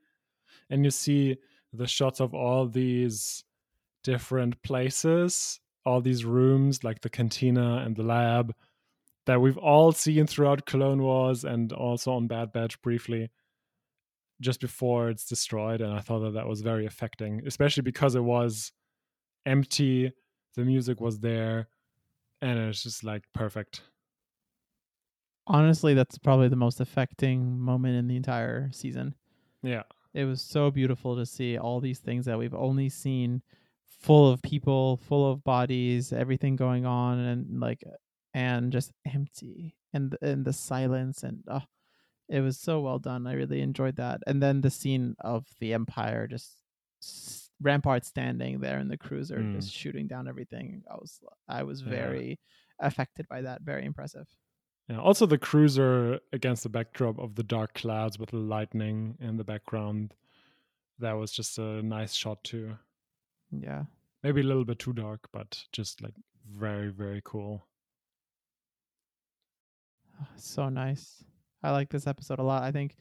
and 0.69 0.85
you 0.85 0.91
see 0.91 1.37
the 1.73 1.87
shots 1.87 2.21
of 2.21 2.33
all 2.33 2.67
these 2.67 3.43
different 4.03 4.61
places, 4.61 5.59
all 5.85 5.99
these 5.99 6.23
rooms, 6.23 6.83
like 6.83 7.01
the 7.01 7.09
cantina 7.09 7.83
and 7.85 7.95
the 7.95 8.03
lab, 8.03 8.53
that 9.25 9.41
we've 9.41 9.57
all 9.57 9.91
seen 9.91 10.27
throughout 10.27 10.65
Clone 10.65 11.01
Wars 11.01 11.43
and 11.43 11.73
also 11.73 12.13
on 12.13 12.27
Bad 12.27 12.53
Batch 12.53 12.81
briefly 12.81 13.29
just 14.41 14.59
before 14.59 15.09
it's 15.09 15.25
destroyed 15.25 15.79
and 15.79 15.93
i 15.93 15.99
thought 15.99 16.19
that 16.19 16.33
that 16.33 16.47
was 16.47 16.61
very 16.61 16.85
affecting 16.85 17.41
especially 17.45 17.83
because 17.83 18.15
it 18.15 18.23
was 18.23 18.73
empty 19.45 20.12
the 20.55 20.63
music 20.63 21.01
was 21.01 21.19
there 21.19 21.67
and 22.41 22.60
it's 22.60 22.84
just 22.84 23.03
like 23.03 23.23
perfect. 23.34 23.81
Honestly, 25.47 25.93
that's 25.93 26.17
probably 26.17 26.47
the 26.47 26.55
most 26.55 26.79
affecting 26.79 27.60
moment 27.60 27.95
in 27.95 28.08
the 28.08 28.15
entire 28.15 28.71
season. 28.71 29.15
yeah. 29.63 29.84
It 30.13 30.23
was 30.23 30.41
so 30.41 30.71
beautiful 30.71 31.17
to 31.17 31.25
see 31.25 31.58
all 31.58 31.81
these 31.81 31.99
things 31.99 32.25
that 32.25 32.38
we've 32.38 32.53
only 32.53 32.88
seen 32.88 33.41
full 33.86 34.31
of 34.31 34.41
people 34.41 34.97
full 34.97 35.29
of 35.29 35.43
bodies 35.43 36.13
everything 36.13 36.55
going 36.55 36.86
on 36.86 37.19
and 37.19 37.60
like 37.60 37.84
and 38.34 38.71
just 38.71 38.91
empty 39.13 39.75
and 39.93 40.17
and 40.21 40.45
the 40.45 40.53
silence 40.53 41.23
and 41.23 41.43
oh, 41.49 41.63
it 42.29 42.41
was 42.41 42.58
so 42.58 42.79
well 42.79 42.99
done. 42.99 43.27
I 43.27 43.34
really 43.34 43.62
enjoyed 43.62 43.97
that. 43.97 44.21
And 44.25 44.41
then 44.41 44.62
the 44.62 44.69
scene 44.69 45.15
of 45.19 45.45
the 45.60 45.73
empire 45.73 46.27
just 46.27 46.58
rampart 47.61 48.05
standing 48.05 48.59
there 48.59 48.79
in 48.79 48.87
the 48.89 48.97
cruiser 48.97 49.37
Mm. 49.39 49.55
just 49.55 49.71
shooting 49.71 50.07
down 50.07 50.27
everything 50.27 50.83
i 50.91 50.95
was 50.95 51.21
i 51.47 51.63
was 51.63 51.81
Yeah. 51.81 51.89
very 51.89 52.39
affected 52.79 53.27
by 53.29 53.41
that 53.43 53.61
very 53.61 53.85
impressive 53.85 54.27
yeah 54.89 54.99
also 54.99 55.25
the 55.25 55.37
cruiser 55.37 56.19
against 56.33 56.63
the 56.63 56.69
backdrop 56.69 57.17
of 57.17 57.35
the 57.35 57.43
dark 57.43 57.73
clouds 57.73 58.19
with 58.19 58.31
the 58.31 58.37
lightning 58.37 59.17
in 59.19 59.37
the 59.37 59.43
background 59.45 60.13
that 60.99 61.13
was 61.13 61.31
just 61.31 61.57
a 61.57 61.81
nice 61.81 62.13
shot 62.13 62.43
too 62.43 62.77
yeah 63.51 63.83
maybe 64.23 64.41
a 64.41 64.43
little 64.43 64.65
bit 64.65 64.79
too 64.79 64.93
dark 64.93 65.29
but 65.31 65.63
just 65.71 66.01
like 66.01 66.13
very 66.45 66.89
very 66.91 67.21
cool 67.23 67.65
so 70.38 70.69
nice. 70.69 71.23
I 71.63 71.71
like 71.71 71.89
this 71.89 72.07
episode 72.07 72.39
a 72.39 72.43
lot. 72.43 72.63
I 72.63 72.71
think 72.71 72.95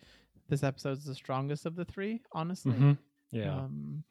this 0.48 0.62
episode 0.64 0.98
is 0.98 1.04
the 1.04 1.14
strongest 1.14 1.64
of 1.66 1.76
the 1.76 1.84
three, 1.84 2.22
honestly. 2.32 2.72
Mhm. 2.74 2.98
yeah 3.30 3.56
Um, 3.64 4.04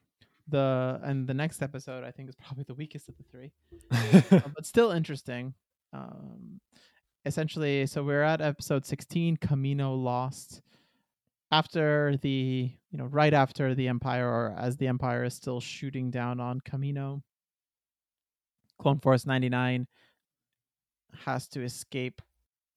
the 0.47 0.99
and 1.03 1.27
the 1.27 1.33
next 1.33 1.61
episode 1.61 2.03
I 2.03 2.11
think 2.11 2.29
is 2.29 2.35
probably 2.35 2.65
the 2.67 2.73
weakest 2.73 3.09
of 3.09 3.15
the 3.17 3.23
three, 3.23 3.51
uh, 4.37 4.49
but 4.53 4.65
still 4.65 4.91
interesting. 4.91 5.53
Um, 5.93 6.59
essentially, 7.25 7.85
so 7.85 8.03
we're 8.03 8.23
at 8.23 8.41
episode 8.41 8.85
sixteen, 8.85 9.37
Kamino 9.37 10.01
Lost. 10.01 10.61
After 11.51 12.17
the 12.21 12.71
you 12.91 12.97
know 12.97 13.05
right 13.05 13.33
after 13.33 13.75
the 13.75 13.87
Empire, 13.87 14.27
or 14.27 14.55
as 14.57 14.77
the 14.77 14.87
Empire 14.87 15.23
is 15.23 15.35
still 15.35 15.59
shooting 15.59 16.09
down 16.09 16.39
on 16.39 16.59
Kamino, 16.61 17.21
Clone 18.79 18.99
Force 18.99 19.25
ninety 19.25 19.49
nine 19.49 19.87
has 21.25 21.47
to 21.49 21.61
escape 21.61 22.21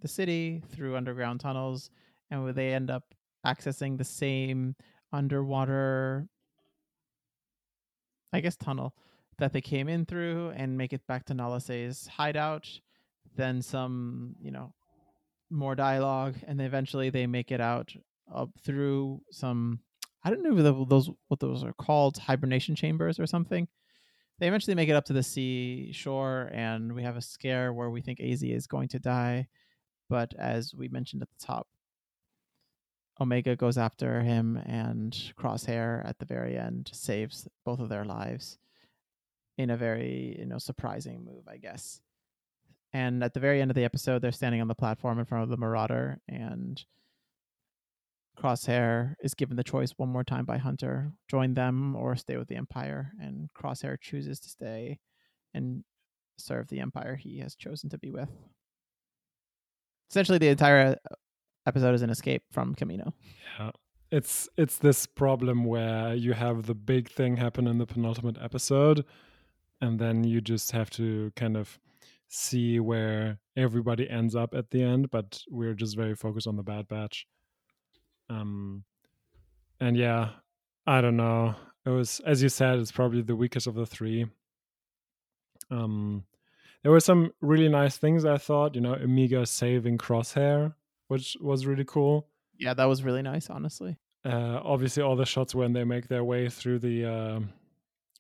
the 0.01 0.09
city 0.09 0.63
through 0.71 0.97
underground 0.97 1.41
tunnels, 1.41 1.91
and 2.31 2.45
where 2.45 2.53
they 2.53 2.75
end 2.75 2.91
up 2.91 3.15
accessing 3.47 3.97
the 3.97 4.05
same 4.05 4.75
underwater, 5.13 6.29
I 8.33 8.41
guess, 8.41 8.57
tunnel 8.57 8.95
that 9.39 9.53
they 9.53 9.61
came 9.61 9.89
in 9.89 10.07
through 10.07 10.51
and 10.57 10.79
make 10.79 10.93
it 10.93 11.07
back 11.07 11.25
to 11.27 11.35
Nala 11.35 11.61
Se's 11.61 12.07
hideout. 12.07 12.69
Then 13.37 13.61
some, 13.61 14.35
you 14.41 14.51
know, 14.51 14.73
more 15.51 15.75
dialogue, 15.75 16.37
and 16.47 16.59
then 16.59 16.67
eventually 16.67 17.11
they 17.11 17.27
make 17.27 17.51
it 17.51 17.61
out 17.61 17.93
up 18.35 18.51
through 18.65 19.21
some. 19.31 19.81
I 20.25 20.31
don't 20.31 20.43
know 20.43 20.85
those 20.85 21.11
what 21.29 21.41
those 21.41 21.63
are 21.63 21.75
called, 21.75 22.19
hibernation 22.19 22.75
chambers 22.75 23.21
or 23.21 23.27
something. 23.27 23.69
They 24.39 24.49
eventually 24.49 24.75
make 24.75 24.89
it 24.89 24.97
up 24.97 25.05
to 25.07 25.13
the 25.13 25.23
sea 25.23 25.93
shore, 25.93 26.51
and 26.53 26.95
we 26.95 27.03
have 27.03 27.17
a 27.17 27.23
scare 27.23 27.73
where 27.73 27.91
we 27.91 28.01
think 28.01 28.21
Az 28.21 28.43
is 28.43 28.67
going 28.67 28.89
to 28.89 28.99
die. 28.99 29.49
But 30.09 30.35
as 30.39 30.75
we 30.75 30.89
mentioned 30.89 31.23
at 31.23 31.29
the 31.31 31.47
top, 31.47 31.69
Omega 33.21 33.57
goes 33.57 33.79
after 33.79 34.21
him, 34.21 34.57
and 34.67 35.13
Crosshair 35.39 36.07
at 36.07 36.19
the 36.19 36.27
very 36.27 36.57
end 36.59 36.91
saves 36.93 37.49
both 37.65 37.81
of 37.81 37.89
their 37.89 38.05
lives 38.05 38.59
in 39.59 39.71
a 39.71 39.77
very 39.77 40.37
you 40.39 40.47
know 40.47 40.59
surprising 40.59 41.25
move, 41.25 41.49
I 41.49 41.57
guess. 41.57 42.01
And 42.93 43.23
at 43.25 43.35
the 43.35 43.41
very 43.41 43.61
end 43.61 43.71
of 43.71 43.75
the 43.75 43.85
episode, 43.85 44.21
they're 44.23 44.33
standing 44.33 44.61
on 44.61 44.69
the 44.69 44.75
platform 44.75 45.19
in 45.19 45.25
front 45.25 45.45
of 45.45 45.51
the 45.51 45.57
Marauder, 45.57 46.19
and 46.29 46.83
Crosshair 48.39 49.15
is 49.23 49.35
given 49.35 49.57
the 49.57 49.65
choice 49.65 49.93
one 49.97 50.11
more 50.11 50.25
time 50.25 50.45
by 50.45 50.59
Hunter: 50.59 51.13
join 51.29 51.55
them 51.55 51.97
or 51.97 52.17
stay 52.17 52.37
with 52.37 52.49
the 52.49 52.57
Empire. 52.57 53.13
And 53.21 53.49
Crosshair 53.55 53.99
chooses 54.01 54.41
to 54.41 54.49
stay 54.51 54.99
and 55.55 55.85
serve 56.39 56.69
the 56.69 56.81
Empire 56.81 57.17
he 57.17 57.39
has 57.39 57.55
chosen 57.55 57.89
to 57.91 57.99
be 57.99 58.11
with. 58.11 58.29
Essentially, 60.11 60.39
the 60.39 60.49
entire 60.49 60.97
episode 61.67 61.95
is 61.95 62.03
an 62.03 62.11
escape 62.11 62.43
from 62.51 62.75
Kamino. 62.75 63.13
Yeah. 63.59 63.71
It's 64.11 64.49
it's 64.57 64.79
this 64.79 65.05
problem 65.05 65.65
where 65.65 66.15
you 66.15 66.33
have 66.33 66.67
the 66.67 66.75
big 66.75 67.09
thing 67.09 67.37
happen 67.37 67.67
in 67.67 67.79
the 67.79 67.87
penultimate 67.87 68.39
episode 68.41 69.05
and 69.81 69.99
then 69.99 70.25
you 70.25 70.41
just 70.41 70.73
have 70.73 70.91
to 70.91 71.33
kind 71.35 71.57
of 71.57 71.79
see 72.29 72.81
where 72.81 73.39
everybody 73.57 74.09
ends 74.09 74.35
up 74.35 74.55
at 74.55 74.71
the 74.71 74.83
end, 74.83 75.11
but 75.11 75.43
we're 75.49 75.75
just 75.75 75.97
very 75.97 76.15
focused 76.15 76.47
on 76.47 76.57
the 76.57 76.63
bad 76.63 76.87
batch. 76.87 77.27
Um 78.31 78.85
and 79.81 79.97
yeah, 79.97 80.31
I 80.87 81.01
don't 81.01 81.17
know. 81.17 81.57
It 81.85 81.91
was 81.91 82.21
as 82.25 82.43
you 82.43 82.49
said, 82.49 82.79
it's 82.79 82.93
probably 82.93 83.23
the 83.23 83.37
weakest 83.37 83.67
of 83.67 83.75
the 83.75 83.87
three. 83.87 84.27
Um 85.71 86.25
there 86.83 86.93
were 86.93 87.01
some 87.01 87.33
really 87.41 87.69
nice 87.69 87.97
things 87.97 88.25
I 88.25 88.39
thought, 88.39 88.77
you 88.77 88.81
know, 88.81 88.95
Omega 88.95 89.45
saving 89.47 89.99
Crosshair 89.99 90.75
which 91.09 91.37
was 91.41 91.67
really 91.67 91.85
cool. 91.85 92.29
Yeah, 92.59 92.75
that 92.75 92.85
was 92.85 93.03
really 93.03 93.23
nice, 93.23 93.51
honestly. 93.51 93.99
Uh, 94.25 94.61
obviously, 94.65 95.03
all 95.03 95.17
the 95.17 95.27
shots 95.27 95.55
when 95.55 95.73
they 95.73 95.85
make 95.85 96.09
their 96.09 96.25
way 96.25 96.49
through 96.49 96.81
the 96.81 97.05
uh, 97.05 97.41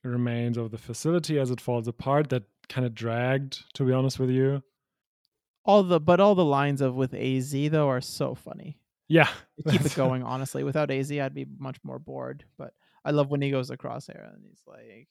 remains 0.04 0.56
of 0.56 0.70
the 0.70 0.78
facility 0.78 1.38
as 1.38 1.50
it 1.50 1.60
falls 1.60 1.88
apart 1.88 2.28
that 2.30 2.44
kind 2.68 2.86
of 2.86 2.94
dragged. 2.94 3.64
To 3.74 3.84
be 3.84 3.92
honest 3.92 4.18
with 4.18 4.30
you, 4.30 4.62
all 5.64 5.82
the 5.82 6.00
but 6.00 6.20
all 6.20 6.34
the 6.34 6.44
lines 6.44 6.80
of 6.80 6.94
with 6.94 7.12
Az 7.14 7.52
though 7.70 7.88
are 7.88 8.00
so 8.00 8.34
funny. 8.34 8.78
Yeah, 9.08 9.28
keep 9.68 9.84
it 9.84 9.94
going. 9.94 10.22
Honestly, 10.24 10.64
without 10.64 10.90
Az, 10.90 11.10
I'd 11.12 11.34
be 11.34 11.46
much 11.58 11.78
more 11.82 11.98
bored. 11.98 12.44
But 12.56 12.72
I 13.04 13.10
love 13.10 13.30
when 13.30 13.42
he 13.42 13.50
goes 13.50 13.70
across 13.70 14.06
there 14.06 14.30
and 14.32 14.44
he's 14.48 14.62
like, 14.66 15.08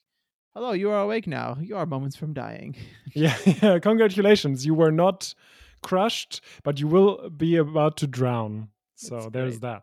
"Hello, 0.54 0.72
you 0.72 0.90
are 0.90 1.00
awake 1.02 1.26
now. 1.26 1.56
You 1.60 1.76
are 1.76 1.86
moments 1.86 2.16
from 2.16 2.32
dying." 2.32 2.76
yeah, 3.14 3.36
yeah. 3.62 3.78
Congratulations, 3.78 4.64
you 4.64 4.74
were 4.74 4.92
not 4.92 5.34
crushed, 5.82 6.40
but 6.62 6.78
you 6.80 6.88
will 6.88 7.30
be 7.30 7.56
about 7.56 7.96
to 7.98 8.06
drown. 8.06 8.68
So 8.96 9.16
That's 9.16 9.32
there's 9.32 9.52
great. 9.58 9.60
that. 9.62 9.82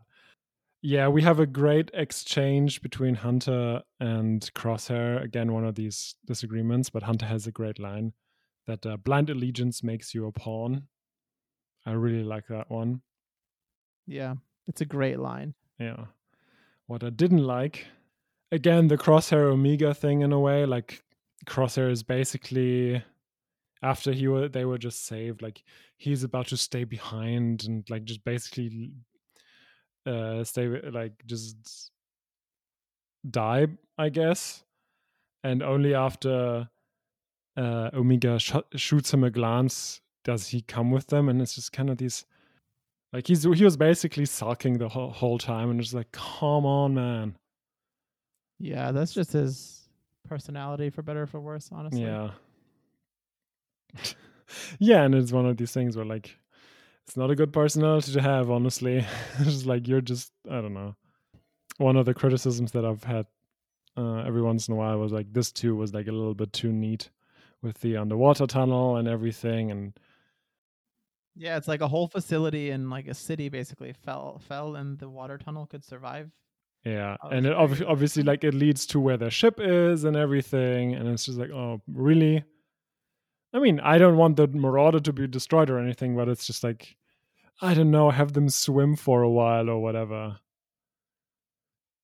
Yeah, 0.82 1.08
we 1.08 1.22
have 1.22 1.40
a 1.40 1.46
great 1.46 1.92
exchange 1.94 2.82
between 2.82 3.16
Hunter 3.16 3.82
and 4.00 4.42
Crosshair. 4.54 5.24
Again, 5.24 5.54
one 5.54 5.66
of 5.66 5.76
these 5.76 6.16
disagreements, 6.26 6.90
but 6.90 7.04
Hunter 7.04 7.26
has 7.26 7.48
a 7.48 7.52
great 7.52 7.80
line 7.80 8.12
that 8.68 8.86
uh, 8.86 8.98
blind 8.98 9.30
allegiance 9.30 9.82
makes 9.84 10.14
you 10.14 10.28
a 10.28 10.32
pawn. 10.32 10.88
I 11.86 11.92
really 11.92 12.24
like 12.24 12.48
that 12.48 12.70
one. 12.70 13.02
Yeah, 14.08 14.36
it's 14.68 14.82
a 14.82 14.86
great 14.86 15.20
line. 15.20 15.54
Yeah. 15.80 16.06
What 16.88 17.04
I 17.04 17.10
didn't 17.10 17.44
like, 17.46 17.88
again, 18.52 18.88
the 18.90 18.98
Crosshair 18.98 19.52
Omega 19.52 19.94
thing 19.94 20.22
in 20.22 20.34
a 20.34 20.40
way, 20.40 20.66
like 20.66 21.02
Crosshair 21.46 21.90
is 21.90 22.04
basically 22.04 23.04
after 23.84 24.14
he 24.14 24.28
were 24.28 24.48
they 24.48 24.64
were 24.64 24.78
just 24.78 25.06
saved 25.06 25.42
like 25.42 25.62
he's 25.98 26.24
about 26.24 26.48
to 26.48 26.58
stay 26.58 26.86
behind 26.86 27.66
and 27.66 27.88
like 27.90 28.06
just 28.06 28.24
basically 28.24 28.92
uh 30.06 30.44
stay 30.44 30.68
like 30.90 31.14
just 31.26 31.92
die 33.30 33.68
i 33.98 34.10
guess. 34.10 34.64
And 35.46 35.62
only 35.62 35.94
after 35.94 36.70
uh 37.58 37.90
omega 37.94 38.40
sh- 38.40 38.56
shoots 38.76 39.14
him 39.14 39.26
a 39.26 39.30
glance 39.30 40.00
does 40.24 40.48
he 40.48 40.62
come 40.62 40.90
with 40.90 41.08
them 41.08 41.28
and 41.28 41.42
it's 41.42 41.56
just 41.56 41.74
kind 41.74 41.90
of 41.90 41.98
these 41.98 42.26
like 43.12 43.28
he's 43.28 43.44
he 43.44 43.64
was 43.66 43.76
basically 43.76 44.26
sulking 44.26 44.78
the 44.78 44.88
whole, 44.88 45.12
whole 45.12 45.38
time 45.38 45.70
and 45.70 45.82
just 45.82 45.94
like 45.94 46.12
come 46.14 46.66
on 46.66 46.96
man. 46.96 47.36
Yeah 48.60 48.94
that's 48.94 49.14
just 49.14 49.34
his 49.34 49.90
personality 50.28 50.90
for 50.90 51.02
better 51.02 51.24
or 51.24 51.28
for 51.28 51.42
worse 51.42 51.70
honestly. 51.72 52.04
Yeah 52.04 52.32
yeah, 54.80 55.04
and 55.04 55.16
it's 55.16 55.32
one 55.32 55.46
of 55.46 55.58
these 55.58 55.72
things 55.72 55.96
where 55.96 56.06
like 56.06 56.38
it's 57.06 57.18
not 57.18 57.32
a 57.32 57.36
good 57.36 57.52
personality 57.52 58.14
to 58.14 58.22
have, 58.22 58.50
honestly. 58.50 58.98
it's 59.40 59.46
just 59.46 59.66
like 59.66 59.88
you're 59.88 60.02
just 60.02 60.32
I 60.50 60.62
don't 60.62 60.74
know. 60.74 60.96
One 61.78 61.98
of 61.98 62.06
the 62.06 62.14
criticisms 62.14 62.72
that 62.74 62.86
I've 62.86 63.04
had 63.04 63.26
uh, 63.98 64.24
every 64.26 64.42
once 64.42 64.68
in 64.68 64.74
a 64.74 64.78
while 64.78 64.98
was 65.00 65.12
like 65.12 65.32
this 65.34 65.52
too 65.52 65.76
was 65.76 65.94
like 65.94 66.08
a 66.08 66.12
little 66.12 66.34
bit 66.34 66.52
too 66.54 66.72
neat 66.72 67.10
with 67.62 67.80
the 67.82 67.98
underwater 67.98 68.48
tunnel 68.48 68.98
and 68.98 69.08
everything 69.08 69.72
and 69.72 69.94
yeah 71.36 71.58
it's 71.58 71.68
like 71.68 71.82
a 71.82 71.88
whole 71.88 72.08
facility 72.08 72.72
in 72.72 72.90
like 72.90 73.08
a 73.08 73.14
city 73.14 73.50
basically 73.50 73.94
fell 73.94 74.40
fell 74.48 74.76
and 74.76 75.00
the 75.00 75.10
water 75.10 75.38
tunnel 75.38 75.66
could 75.66 75.84
survive 75.84 76.30
yeah 76.84 77.16
and 77.32 77.46
it 77.46 77.54
ob- 77.54 77.84
obviously 77.88 78.24
like 78.24 78.44
it 78.44 78.54
leads 78.54 78.86
to 78.86 79.00
where 79.00 79.18
their 79.18 79.32
ship 79.32 79.60
is 79.60 80.04
and 80.04 80.18
everything 80.18 80.94
and 80.94 81.08
it's 81.08 81.26
just 81.26 81.38
like 81.38 81.52
oh 81.52 81.82
really 81.88 82.44
I 83.54 83.60
mean, 83.60 83.80
I 83.80 83.98
don't 83.98 84.18
want 84.18 84.36
the 84.36 84.48
Marauder 84.48 85.00
to 85.00 85.14
be 85.14 85.28
destroyed 85.28 85.70
or 85.70 85.78
anything, 85.78 86.16
but 86.16 86.28
it's 86.28 86.48
just 86.48 86.64
like, 86.64 86.96
I 87.62 87.74
don't 87.74 87.92
know, 87.92 88.10
have 88.10 88.34
them 88.34 88.50
swim 88.50 88.96
for 88.96 89.22
a 89.22 89.30
while 89.30 89.70
or 89.70 89.80
whatever. 89.80 90.38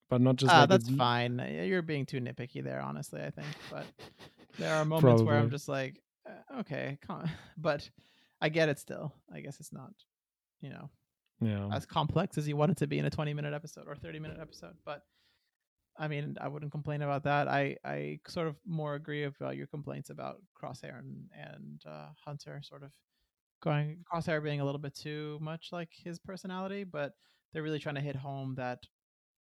But 0.09 0.21
not 0.21 0.35
just. 0.35 0.53
Uh, 0.53 0.59
like 0.61 0.69
that's 0.69 0.89
fine. 0.89 1.39
You're 1.65 1.81
being 1.81 2.05
too 2.05 2.19
nitpicky 2.19 2.63
there, 2.63 2.81
honestly. 2.81 3.21
I 3.21 3.31
think, 3.31 3.47
but 3.71 3.85
there 4.57 4.75
are 4.75 4.85
moments 4.85 5.03
Probably. 5.03 5.25
where 5.25 5.37
I'm 5.37 5.49
just 5.49 5.67
like, 5.67 6.01
uh, 6.27 6.59
okay, 6.59 6.97
but 7.57 7.89
I 8.41 8.49
get 8.49 8.69
it 8.69 8.79
still. 8.79 9.13
I 9.33 9.41
guess 9.41 9.59
it's 9.59 9.73
not, 9.73 9.93
you 10.61 10.69
know, 10.69 10.89
yeah, 11.41 11.69
as 11.71 11.85
complex 11.85 12.37
as 12.37 12.47
you 12.47 12.57
want 12.57 12.71
it 12.71 12.77
to 12.77 12.87
be 12.87 12.99
in 12.99 13.05
a 13.05 13.09
20 13.09 13.33
minute 13.33 13.53
episode 13.53 13.85
or 13.87 13.95
30 13.95 14.19
minute 14.19 14.37
episode, 14.39 14.75
but 14.85 15.03
I 15.99 16.07
mean, 16.07 16.37
I 16.41 16.47
wouldn't 16.47 16.71
complain 16.71 17.01
about 17.03 17.23
that. 17.25 17.49
I, 17.49 17.77
I 17.85 18.19
sort 18.27 18.47
of 18.47 18.55
more 18.65 18.95
agree 18.95 19.25
about 19.25 19.57
your 19.57 19.67
complaints 19.67 20.09
about 20.09 20.41
Crosshair 20.61 20.99
and, 20.99 21.29
and 21.35 21.83
uh, 21.85 22.07
Hunter 22.25 22.61
sort 22.63 22.83
of 22.83 22.91
going 23.61 24.05
Crosshair 24.11 24.43
being 24.43 24.61
a 24.61 24.65
little 24.65 24.79
bit 24.79 24.95
too 24.95 25.37
much 25.41 25.69
like 25.73 25.89
his 25.91 26.19
personality, 26.19 26.85
but 26.85 27.13
they're 27.53 27.63
really 27.63 27.79
trying 27.79 27.95
to 27.95 28.01
hit 28.01 28.15
home 28.15 28.55
that 28.55 28.85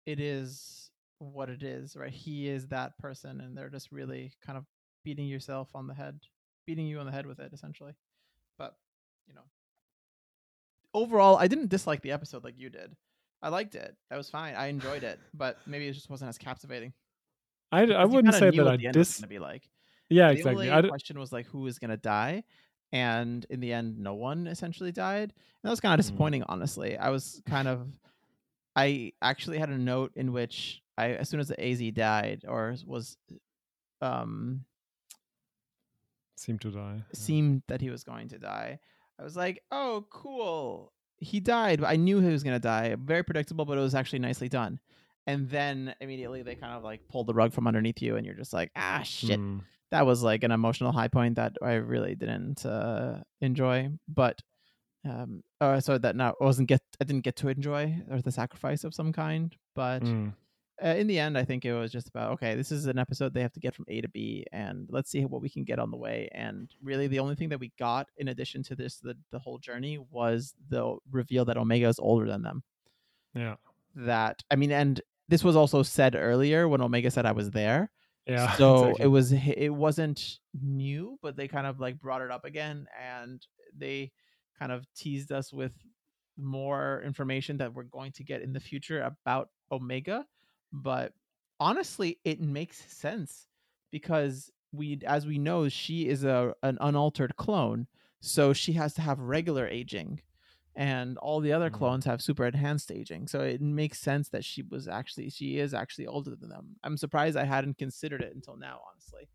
it 0.07 0.21
is 0.21 0.91
what 1.19 1.51
it 1.51 1.63
is, 1.63 1.97
right? 1.97 2.13
He 2.13 2.49
is 2.49 2.69
that 2.69 2.99
person, 2.99 3.41
and 3.41 3.57
they're 3.57 3.71
just 3.71 3.93
really 3.93 4.33
kind 4.45 4.59
of 4.59 4.65
beating 5.05 5.27
yourself 5.27 5.71
on 5.75 5.89
the 5.89 5.95
head, 5.95 6.21
beating 6.67 6.87
you 6.87 7.01
on 7.01 7.07
the 7.07 7.13
head 7.13 7.27
with 7.27 7.41
it, 7.41 7.53
essentially. 7.53 7.95
But 8.59 8.77
you 9.27 9.35
know, 9.35 9.45
overall, 10.95 11.37
I 11.37 11.49
didn't 11.49 11.69
dislike 11.71 12.03
the 12.03 12.13
episode 12.13 12.45
like 12.45 12.59
you 12.59 12.71
did. 12.71 12.97
I 13.47 13.49
liked 13.49 13.77
it. 13.77 13.95
That 14.11 14.17
was 14.17 14.29
fine. 14.29 14.57
I 14.57 14.67
enjoyed 14.67 15.05
it, 15.05 15.21
but 15.33 15.59
maybe 15.69 15.87
it 15.87 15.93
just 15.93 16.11
wasn't 16.11 16.31
as 16.31 16.37
captivating. 16.37 16.93
I, 17.71 17.83
I 17.83 18.05
wouldn't 18.05 18.35
say 18.35 18.51
that 18.51 18.67
I 18.67 18.77
dis. 18.77 19.21
Gonna 19.21 19.29
be 19.29 19.39
like. 19.39 19.71
Yeah, 20.11 20.33
the 20.33 20.39
exactly. 20.39 20.69
The 20.69 20.89
question 20.89 21.21
was 21.21 21.31
like, 21.31 21.47
who 21.47 21.65
is 21.69 21.79
gonna 21.79 21.97
die? 21.97 22.43
And 22.91 23.47
in 23.49 23.61
the 23.61 23.73
end, 23.73 24.01
no 24.01 24.15
one 24.15 24.49
essentially 24.49 24.91
died. 24.91 25.33
And 25.33 25.63
that 25.63 25.71
was 25.71 25.79
kind 25.79 25.95
of 25.95 26.05
hmm. 26.05 26.09
disappointing, 26.09 26.43
mm. 26.43 26.47
honestly. 26.49 26.99
I 26.99 27.11
was 27.11 27.41
kind 27.47 27.69
of. 27.69 27.87
I 28.75 29.13
actually 29.23 29.59
had 29.59 29.69
a 29.69 29.79
note 29.79 30.11
in 30.17 30.33
which 30.33 30.83
I, 30.99 31.11
as 31.11 31.29
soon 31.29 31.39
as 31.39 31.47
the 31.47 31.65
AZ 31.65 31.81
died 31.93 32.45
or 32.49 32.75
was, 32.85 33.17
um, 34.03 34.65
seemed 36.35 36.63
to 36.63 36.73
die. 36.73 37.05
Seemed 37.13 37.63
that 37.69 37.81
he 37.81 37.91
was 37.91 38.03
going 38.03 38.27
to 38.31 38.41
die. 38.41 38.81
I 39.21 39.23
was 39.23 39.37
like, 39.37 39.63
oh, 39.71 40.05
cool 40.11 40.93
he 41.19 41.41
died. 41.41 41.83
I 41.83 41.97
knew 41.97 42.21
he 42.21 42.29
was 42.29 42.43
gonna 42.43 42.59
die. 42.59 42.97
Very 42.99 43.23
predictable, 43.23 43.65
but 43.65 43.79
it 43.79 43.83
was 43.83 43.95
actually 43.95 44.21
nicely 44.21 44.49
done. 44.49 44.81
And 45.27 45.49
then 45.49 45.95
immediately 46.01 46.43
they 46.43 46.55
kind 46.55 46.75
of 46.75 46.85
like 46.85 47.09
pulled 47.09 47.27
the 47.27 47.35
rug 47.35 47.53
from 47.53 47.67
underneath 47.67 48.01
you, 48.01 48.17
and 48.17 48.25
you're 48.25 48.35
just 48.35 48.53
like, 48.53 48.71
ah, 48.77 49.03
shit. 49.03 49.41
Mm. 49.41 49.63
That 49.91 50.07
was 50.07 50.23
like 50.23 50.43
an 50.43 50.51
emotional 50.51 50.93
high 50.93 51.09
point 51.09 51.37
that 51.37 51.57
I 51.63 51.75
really 51.75 52.15
didn't 52.15 52.67
uh, 52.67 53.19
enjoy. 53.41 53.91
But 54.09 54.41
um, 55.05 55.43
oh, 55.61 55.79
so 55.81 55.99
that 55.99 56.17
now 56.17 56.35
wasn't 56.41 56.69
get 56.69 56.83
I 57.01 57.05
didn't 57.05 57.25
get 57.25 57.37
to 57.37 57.49
enjoy 57.49 58.03
or 58.11 58.21
the 58.21 58.33
sacrifice 58.33 58.85
of 58.85 58.95
some 58.95 59.13
kind. 59.13 59.55
But 59.75 60.03
mm. 60.03 60.33
Uh, 60.83 60.89
in 60.89 61.07
the 61.07 61.19
end, 61.19 61.39
I 61.39 61.45
think 61.45 61.65
it 61.65 61.73
was 61.73 61.91
just 61.91 62.09
about 62.09 62.33
okay. 62.33 62.55
This 62.55 62.71
is 62.71 62.87
an 62.87 62.99
episode 62.99 63.33
they 63.33 63.41
have 63.41 63.53
to 63.53 63.61
get 63.61 63.75
from 63.75 63.87
A 63.89 64.01
to 64.03 64.09
B, 64.09 64.45
and 64.53 64.87
let's 64.91 65.11
see 65.11 65.25
what 65.25 65.41
we 65.41 65.49
can 65.49 65.65
get 65.65 65.79
on 65.79 65.91
the 65.91 65.97
way. 65.97 66.29
And 66.33 66.71
really, 66.83 67.07
the 67.07 67.19
only 67.19 67.35
thing 67.35 67.49
that 67.49 67.61
we 67.61 67.73
got 67.79 68.09
in 68.19 68.29
addition 68.29 68.63
to 68.65 68.77
this, 68.77 68.99
the 68.99 69.15
the 69.31 69.39
whole 69.39 69.59
journey, 69.59 69.99
was 70.11 70.55
the 70.69 70.97
reveal 71.11 71.47
that 71.47 71.57
Omega 71.57 71.89
is 71.89 71.99
older 71.99 72.27
than 72.27 72.43
them. 72.43 72.63
Yeah. 73.35 73.55
That 73.95 74.43
I 74.51 74.57
mean, 74.57 74.71
and 74.71 75.01
this 75.29 75.43
was 75.43 75.57
also 75.57 75.83
said 75.83 76.15
earlier 76.15 76.69
when 76.69 76.83
Omega 76.83 77.11
said 77.11 77.25
I 77.25 77.33
was 77.33 77.51
there. 77.51 77.91
Yeah. 78.27 78.55
So 78.57 78.77
exactly. 78.77 79.05
it 79.05 79.09
was 79.09 79.33
it 79.33 79.75
wasn't 79.75 80.39
new, 80.61 81.19
but 81.23 81.37
they 81.37 81.49
kind 81.49 81.67
of 81.67 81.81
like 81.81 81.99
brought 81.99 82.23
it 82.23 82.31
up 82.31 82.45
again, 82.45 82.87
and 83.03 83.41
they 83.75 84.13
kind 84.59 84.73
of 84.73 84.85
teased 84.95 85.33
us 85.33 85.55
with 85.55 85.73
more 86.37 87.03
information 87.03 87.57
that 87.59 87.73
we're 87.73 87.85
going 87.85 88.13
to 88.13 88.25
get 88.25 88.43
in 88.43 88.53
the 88.53 88.61
future 88.61 89.01
about 89.01 89.49
Omega 89.73 90.27
but 90.73 91.13
honestly 91.61 92.19
it 92.25 92.41
makes 92.41 92.79
sense 92.93 93.49
because 93.91 94.51
we 94.73 95.01
as 95.07 95.27
we 95.27 95.39
know 95.39 95.69
she 95.69 96.09
is 96.09 96.25
a 96.25 96.55
an 96.63 96.77
unaltered 96.81 97.37
clone 97.37 97.87
so 98.21 98.53
she 98.53 98.73
has 98.73 98.93
to 98.95 99.01
have 99.01 99.19
regular 99.21 99.67
aging 99.67 100.21
and 100.75 101.17
all 101.19 101.41
the 101.41 101.53
other 101.53 101.71
Mhm. 101.71 101.75
clones 101.75 102.05
have 102.05 102.21
super 102.23 102.47
enhanced 102.47 102.91
aging 102.93 103.27
so 103.27 103.41
it 103.41 103.61
makes 103.63 103.99
sense 103.99 104.29
that 104.29 104.45
she 104.45 104.63
was 104.63 104.89
actually 104.89 105.31
she 105.31 105.59
is 105.59 105.73
actually 105.73 106.07
older 106.07 106.37
than 106.37 106.49
them 106.51 106.77
i'm 106.85 106.97
surprised 106.97 107.37
i 107.37 107.45
hadn't 107.45 107.79
considered 107.79 108.23
it 108.23 108.35
until 108.35 108.57
now 108.57 108.81
honestly 108.91 109.29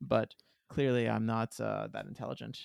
but 0.00 0.34
clearly 0.68 1.08
i'm 1.08 1.26
not 1.26 1.58
uh, 1.60 1.88
that 1.92 2.06
intelligent 2.06 2.58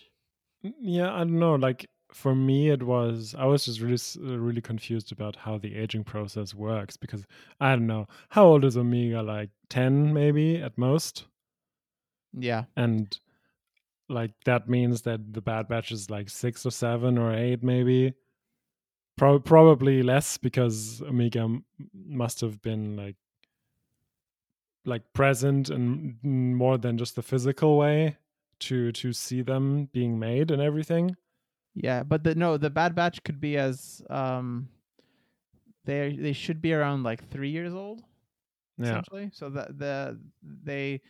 Mm, 0.63 0.73
yeah 0.81 1.13
i 1.13 1.19
don't 1.19 1.37
know 1.39 1.55
like 1.55 1.89
for 2.11 2.35
me 2.35 2.69
it 2.69 2.83
was 2.83 3.35
i 3.37 3.45
was 3.45 3.65
just 3.65 3.81
really 3.81 3.97
uh, 4.33 4.37
really 4.37 4.61
confused 4.61 5.11
about 5.11 5.35
how 5.35 5.57
the 5.57 5.75
aging 5.75 6.03
process 6.03 6.53
works 6.53 6.95
because 6.95 7.25
i 7.59 7.71
don't 7.71 7.87
know 7.87 8.07
how 8.29 8.45
old 8.45 8.63
is 8.63 8.77
omega? 8.77 9.21
Like 9.21 9.49
10 9.69 10.13
maybe 10.13 10.57
at 10.57 10.77
most? 10.77 11.25
Yeah. 12.37 12.65
And 12.75 13.17
like 14.09 14.31
that 14.45 14.69
means 14.69 15.01
that 15.03 15.33
the 15.33 15.41
bad 15.41 15.67
batch 15.67 15.91
is 15.91 16.09
like 16.09 16.29
six 16.29 16.65
or 16.65 16.71
seven 16.71 17.17
or 17.17 17.33
eight 17.33 17.63
maybe? 17.63 18.13
Pro- 19.17 19.39
probably 19.39 20.03
less 20.03 20.37
because 20.37 21.01
omega 21.01 21.39
m- 21.39 21.65
must 21.93 22.41
have 22.41 22.61
been 22.61 22.95
like 22.97 23.15
like 24.85 25.01
present 25.13 25.69
and 25.69 26.17
more 26.23 26.77
than 26.77 26.97
just 26.97 27.15
the 27.15 27.23
physical 27.23 27.77
way 27.77 28.17
to 28.59 28.91
to 28.91 29.13
see 29.13 29.41
them 29.41 29.85
being 29.93 30.19
made 30.19 30.51
and 30.51 30.61
everything 30.61 31.15
Yeah, 31.75 32.03
but 32.03 32.23
the 32.23 32.35
no, 32.35 32.57
the 32.57 32.69
Bad 32.69 32.95
Batch 32.95 33.23
could 33.23 33.39
be 33.41 33.57
as 33.57 34.01
um 34.09 34.69
they 35.85 36.15
they 36.19 36.33
should 36.33 36.61
be 36.61 36.73
around 36.73 37.03
like 37.03 37.29
3 37.29 37.49
years 37.49 37.73
old 37.73 38.01
yeah 38.77 38.85
essentially. 38.87 39.29
So 39.33 39.49
that 39.51 39.77
the 39.77 40.19
they 40.41 41.01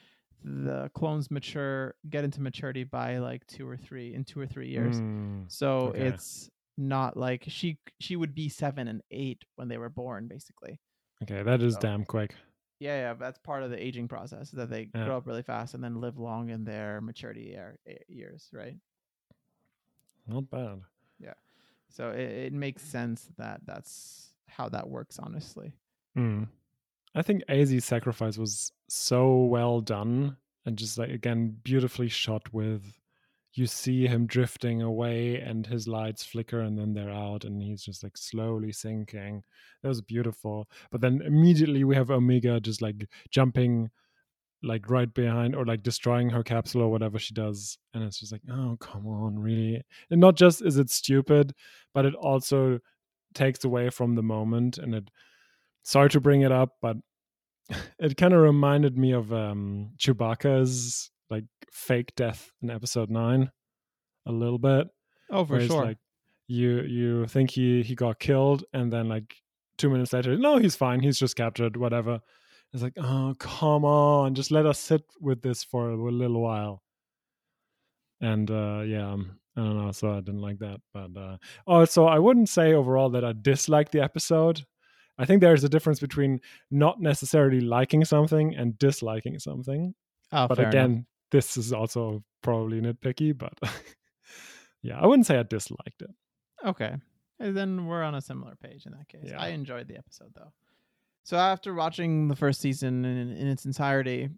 the 0.43 0.89
clones 0.93 1.31
mature 1.31 1.95
get 2.09 2.23
into 2.23 2.41
maturity 2.41 2.83
by 2.83 3.17
like 3.19 3.45
2 3.47 3.67
or 3.67 3.77
3 3.77 4.13
in 4.13 4.23
2 4.23 4.39
or 4.39 4.45
3 4.47 4.67
years. 4.69 4.99
Mm, 4.99 5.45
So 5.51 5.87
okay. 5.89 6.07
it's 6.07 6.49
not 6.77 7.15
like 7.15 7.45
she 7.47 7.77
she 7.99 8.15
would 8.15 8.35
be 8.35 8.49
7 8.49 8.87
and 8.87 9.01
8 9.11 9.43
when 9.55 9.67
they 9.69 9.77
were 9.77 9.89
born 9.89 10.27
basically. 10.27 10.79
okay 11.23 11.41
that 11.43 11.61
is 11.61 11.75
So- 11.75 11.79
damn 11.79 12.03
quick 12.05 12.35
Yeah, 12.79 12.97
yeah, 12.97 13.13
that's 13.13 13.39
part 13.39 13.63
of 13.63 13.69
the 13.71 13.81
aging 13.81 14.09
process 14.09 14.51
that 14.51 14.69
they 14.69 14.89
Yeah. 14.93 15.05
grow 15.05 15.15
up 15.17 15.25
really 15.27 15.43
fast 15.43 15.73
and 15.75 15.81
then 15.83 16.01
live 16.01 16.17
long 16.17 16.49
in 16.49 16.65
their 16.65 16.99
maturity 16.99 17.43
year, 17.53 17.79
years, 18.09 18.49
right? 18.51 18.75
Not 20.27 20.49
bad 20.49 20.81
Yeah. 21.19 21.33
So 21.89 22.11
it, 22.11 22.31
it 22.31 22.53
makes 22.53 22.83
sense 22.83 23.29
that 23.37 23.61
that's 23.65 24.33
how 24.47 24.69
that 24.69 24.89
works 24.89 25.19
honestly. 25.19 25.73
Mm. 26.17 26.47
I 27.13 27.21
think 27.21 27.43
AZ's 27.49 27.85
sacrifice 27.85 28.37
was 28.37 28.71
so 28.89 29.43
well 29.43 29.81
done 29.81 30.37
and 30.65 30.77
just 30.77 30.97
like 30.97 31.09
again 31.09 31.55
beautifully 31.63 32.09
shot 32.09 32.53
with 32.53 32.83
you 33.55 33.65
see 33.65 34.05
him 34.05 34.27
drifting 34.27 34.81
away 34.81 35.39
and 35.39 35.65
his 35.65 35.87
lights 35.87 36.25
flicker 36.25 36.59
and 36.59 36.77
then 36.77 36.93
they're 36.93 37.09
out 37.09 37.45
and 37.45 37.61
he's 37.63 37.81
just 37.83 38.03
like 38.03 38.17
slowly 38.17 38.73
sinking. 38.73 39.43
That 39.81 39.87
was 39.87 40.01
beautiful. 40.01 40.67
But 40.91 40.99
then 40.99 41.21
immediately 41.25 41.85
we 41.85 41.95
have 41.95 42.11
Omega 42.11 42.59
just 42.59 42.81
like 42.81 43.07
jumping 43.31 43.89
like 44.65 44.89
right 44.89 45.13
behind 45.13 45.55
or 45.55 45.63
like 45.65 45.83
destroying 45.83 46.29
her 46.29 46.43
capsule 46.43 46.81
or 46.81 46.89
whatever 46.89 47.19
she 47.19 47.33
does 47.33 47.77
and 47.93 48.03
it's 48.03 48.19
just 48.19 48.31
like 48.31 48.41
oh 48.51 48.75
come 48.79 49.05
on 49.05 49.37
really 49.37 49.81
and 50.09 50.19
not 50.19 50.35
just 50.35 50.61
is 50.61 50.77
it 50.77 50.89
stupid 50.89 51.53
but 51.93 52.05
it 52.05 52.15
also 52.15 52.79
takes 53.33 53.63
away 53.63 53.89
from 53.89 54.15
the 54.15 54.23
moment 54.23 54.77
and 54.77 54.95
it 54.95 55.09
sorry 55.83 56.09
to 56.09 56.19
bring 56.19 56.41
it 56.41 56.51
up 56.51 56.71
but 56.81 56.97
it 57.99 58.17
kind 58.17 58.33
of 58.33 58.41
reminded 58.41 58.97
me 58.97 59.11
of 59.11 59.31
um 59.31 59.91
chewbacca's 59.97 61.11
like 61.29 61.45
fake 61.71 62.13
death 62.15 62.51
in 62.61 62.69
episode 62.69 63.09
9 63.09 63.51
a 64.25 64.31
little 64.31 64.59
bit 64.59 64.87
Oh, 65.29 65.43
for 65.45 65.59
sure. 65.61 65.83
like 65.85 65.97
you 66.47 66.81
you 66.81 67.25
think 67.27 67.51
he 67.51 67.81
he 67.83 67.95
got 67.95 68.19
killed 68.19 68.63
and 68.73 68.91
then 68.93 69.09
like 69.09 69.35
two 69.77 69.89
minutes 69.89 70.13
later 70.13 70.37
no 70.37 70.57
he's 70.57 70.75
fine 70.75 70.99
he's 71.01 71.19
just 71.19 71.35
captured 71.35 71.75
whatever 71.77 72.19
it's 72.75 72.83
like 72.83 72.93
oh 72.97 73.33
come 73.39 73.85
on 73.85 74.35
just 74.35 74.51
let 74.51 74.65
us 74.65 74.77
sit 74.77 75.01
with 75.19 75.41
this 75.41 75.63
for 75.63 75.89
a 75.89 75.95
little 75.95 76.41
while 76.41 76.83
and 78.21 78.51
uh 78.51 78.81
yeah 78.85 79.13
um, 79.13 79.39
i 79.57 79.61
don't 79.61 79.77
know 79.83 79.91
so 79.91 80.11
i 80.11 80.19
didn't 80.19 80.41
like 80.41 80.59
that 80.59 80.79
but 80.93 81.09
uh 81.17 81.37
also 81.65 82.05
i 82.05 82.19
wouldn't 82.19 82.49
say 82.49 82.73
overall 82.73 83.09
that 83.09 83.25
i 83.25 83.33
disliked 83.41 83.91
the 83.91 84.01
episode 84.01 84.61
i 85.17 85.25
think 85.25 85.41
there's 85.41 85.63
a 85.63 85.69
difference 85.69 85.99
between 85.99 86.39
not 86.69 87.01
necessarily 87.01 87.61
liking 87.61 88.03
something 88.05 88.53
and 88.55 88.77
disliking 88.77 89.39
something 89.39 89.93
oh, 90.33 90.47
but 90.47 90.59
again 90.59 90.91
enough. 90.91 91.05
this 91.31 91.57
is 91.57 91.73
also 91.73 92.21
probably 92.43 92.81
nitpicky 92.81 93.35
but 93.35 93.53
yeah 94.83 94.99
i 94.99 95.07
wouldn't 95.07 95.25
say 95.25 95.39
i 95.39 95.43
disliked 95.43 96.01
it 96.01 96.11
Okay. 96.65 96.95
And 97.39 97.55
then 97.55 97.85
we're 97.85 98.03
on 98.03 98.15
a 98.15 98.21
similar 98.21 98.55
page 98.55 98.85
in 98.85 98.93
that 98.93 99.07
case. 99.07 99.29
Yeah. 99.29 99.41
I 99.41 99.49
enjoyed 99.49 99.87
the 99.87 99.97
episode 99.97 100.31
though. 100.35 100.51
So 101.25 101.37
after 101.37 101.73
watching 101.73 102.27
the 102.27 102.35
first 102.35 102.61
season 102.61 103.03
in, 103.03 103.35
in 103.35 103.47
its 103.47 103.65
entirety, 103.65 104.29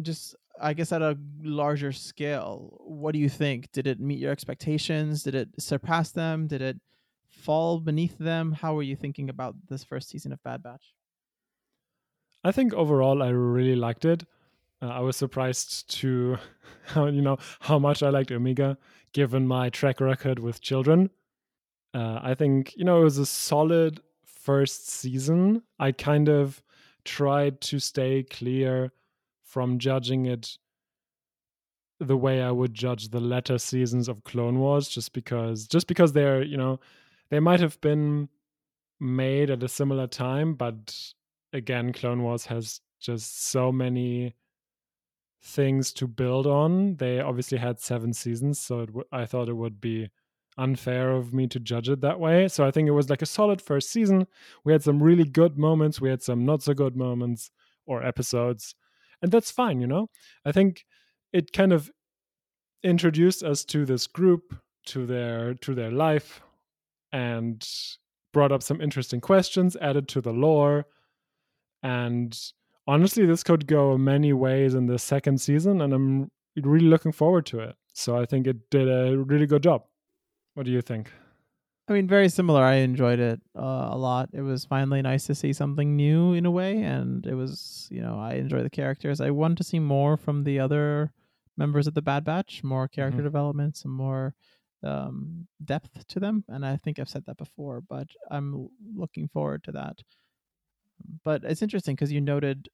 just 0.00 0.36
I 0.60 0.72
guess 0.72 0.92
at 0.92 1.02
a 1.02 1.18
larger 1.42 1.90
scale, 1.90 2.78
what 2.78 3.10
do 3.10 3.18
you 3.18 3.28
think? 3.28 3.72
Did 3.72 3.88
it 3.88 3.98
meet 3.98 4.20
your 4.20 4.30
expectations? 4.30 5.24
Did 5.24 5.34
it 5.34 5.48
surpass 5.58 6.12
them? 6.12 6.46
Did 6.46 6.62
it 6.62 6.80
fall 7.28 7.80
beneath 7.80 8.16
them? 8.18 8.52
How 8.52 8.74
were 8.74 8.84
you 8.84 8.94
thinking 8.94 9.28
about 9.28 9.56
this 9.68 9.82
first 9.82 10.10
season 10.10 10.32
of 10.32 10.40
Bad 10.44 10.62
Batch? 10.62 10.94
I 12.44 12.52
think 12.52 12.72
overall 12.72 13.20
I 13.20 13.30
really 13.30 13.74
liked 13.74 14.04
it. 14.04 14.24
Uh, 14.80 14.90
I 14.90 15.00
was 15.00 15.16
surprised 15.16 15.90
to 16.02 16.38
you 16.94 17.20
know 17.20 17.38
how 17.58 17.80
much 17.80 18.04
I 18.04 18.10
liked 18.10 18.30
Omega, 18.30 18.78
given 19.12 19.48
my 19.48 19.70
track 19.70 20.00
record 20.00 20.38
with 20.38 20.60
children. 20.60 21.10
Uh, 21.92 22.20
I 22.22 22.34
think 22.34 22.76
you 22.76 22.84
know 22.84 23.00
it 23.00 23.04
was 23.04 23.18
a 23.18 23.26
solid 23.26 24.00
first 24.42 24.88
season. 24.88 25.62
I 25.78 25.92
kind 25.92 26.28
of 26.28 26.62
tried 27.04 27.60
to 27.62 27.78
stay 27.78 28.22
clear 28.22 28.92
from 29.42 29.78
judging 29.78 30.26
it 30.26 30.56
the 32.00 32.16
way 32.16 32.42
I 32.42 32.50
would 32.50 32.74
judge 32.74 33.10
the 33.10 33.20
latter 33.20 33.58
seasons 33.58 34.08
of 34.08 34.24
Clone 34.24 34.58
Wars, 34.58 34.88
just 34.88 35.12
because 35.12 35.66
just 35.66 35.86
because 35.86 36.12
they're 36.12 36.42
you 36.42 36.56
know 36.56 36.80
they 37.30 37.40
might 37.40 37.60
have 37.60 37.80
been 37.80 38.28
made 39.00 39.50
at 39.50 39.62
a 39.62 39.68
similar 39.68 40.06
time, 40.06 40.54
but 40.54 41.14
again, 41.52 41.92
Clone 41.92 42.22
Wars 42.22 42.46
has 42.46 42.80
just 43.00 43.44
so 43.48 43.72
many 43.72 44.34
things 45.42 45.92
to 45.94 46.06
build 46.06 46.46
on. 46.46 46.96
They 46.96 47.20
obviously 47.20 47.58
had 47.58 47.80
seven 47.80 48.12
seasons, 48.12 48.58
so 48.58 48.86
w- 48.86 49.06
I 49.10 49.26
thought 49.26 49.48
it 49.48 49.56
would 49.56 49.80
be 49.80 50.10
unfair 50.58 51.12
of 51.12 51.32
me 51.32 51.46
to 51.48 51.60
judge 51.60 51.88
it 51.88 52.00
that 52.00 52.20
way. 52.20 52.48
So 52.48 52.64
I 52.66 52.70
think 52.70 52.88
it 52.88 52.92
was 52.92 53.10
like 53.10 53.22
a 53.22 53.26
solid 53.26 53.60
first 53.60 53.90
season. 53.90 54.26
We 54.64 54.72
had 54.72 54.82
some 54.82 55.02
really 55.02 55.24
good 55.24 55.58
moments, 55.58 56.00
we 56.00 56.10
had 56.10 56.22
some 56.22 56.44
not 56.44 56.62
so 56.62 56.74
good 56.74 56.96
moments 56.96 57.50
or 57.86 58.02
episodes, 58.04 58.74
and 59.22 59.32
that's 59.32 59.50
fine, 59.50 59.80
you 59.80 59.86
know? 59.86 60.08
I 60.44 60.52
think 60.52 60.84
it 61.32 61.52
kind 61.52 61.72
of 61.72 61.90
introduced 62.82 63.42
us 63.42 63.64
to 63.66 63.84
this 63.84 64.06
group, 64.06 64.54
to 64.86 65.06
their 65.06 65.54
to 65.54 65.74
their 65.74 65.92
life 65.92 66.40
and 67.12 67.66
brought 68.32 68.52
up 68.52 68.62
some 68.62 68.80
interesting 68.80 69.20
questions, 69.20 69.76
added 69.76 70.08
to 70.08 70.20
the 70.20 70.32
lore. 70.32 70.86
And 71.82 72.36
honestly, 72.86 73.26
this 73.26 73.42
could 73.42 73.66
go 73.66 73.96
many 73.98 74.32
ways 74.32 74.74
in 74.74 74.86
the 74.86 74.98
second 74.98 75.40
season, 75.40 75.80
and 75.80 75.92
I'm 75.92 76.30
really 76.56 76.86
looking 76.86 77.12
forward 77.12 77.46
to 77.46 77.60
it. 77.60 77.76
So 77.94 78.16
I 78.16 78.26
think 78.26 78.46
it 78.46 78.70
did 78.70 78.88
a 78.88 79.16
really 79.16 79.46
good 79.46 79.62
job. 79.62 79.84
What 80.54 80.66
do 80.66 80.72
you 80.72 80.82
think? 80.82 81.10
I 81.88 81.94
mean, 81.94 82.06
very 82.06 82.28
similar. 82.28 82.62
I 82.62 82.74
enjoyed 82.76 83.18
it 83.18 83.40
uh, 83.56 83.88
a 83.90 83.98
lot. 83.98 84.30
It 84.32 84.42
was 84.42 84.64
finally 84.64 85.02
nice 85.02 85.26
to 85.26 85.34
see 85.34 85.52
something 85.52 85.96
new 85.96 86.32
in 86.32 86.46
a 86.46 86.50
way, 86.50 86.82
and 86.82 87.26
it 87.26 87.34
was, 87.34 87.88
you 87.90 88.00
know, 88.00 88.18
I 88.18 88.34
enjoy 88.34 88.62
the 88.62 88.70
characters. 88.70 89.20
I 89.20 89.30
want 89.30 89.58
to 89.58 89.64
see 89.64 89.78
more 89.80 90.16
from 90.16 90.44
the 90.44 90.60
other 90.60 91.12
members 91.56 91.86
of 91.86 91.94
the 91.94 92.02
Bad 92.02 92.24
Batch, 92.24 92.62
more 92.62 92.88
character 92.88 93.22
Mhm. 93.22 93.24
development, 93.24 93.76
some 93.76 93.92
more 93.92 94.34
um, 94.84 95.46
depth 95.64 96.06
to 96.08 96.18
them. 96.20 96.44
And 96.48 96.66
I 96.66 96.76
think 96.76 96.98
I've 96.98 97.08
said 97.08 97.24
that 97.26 97.36
before, 97.36 97.80
but 97.80 98.08
I'm 98.30 98.68
looking 98.96 99.28
forward 99.28 99.62
to 99.64 99.72
that. 99.72 100.02
but 101.24 101.44
it's 101.44 101.62
interesting 101.62 101.94
because 101.94 102.12
you 102.12 102.20
noted 102.20 102.68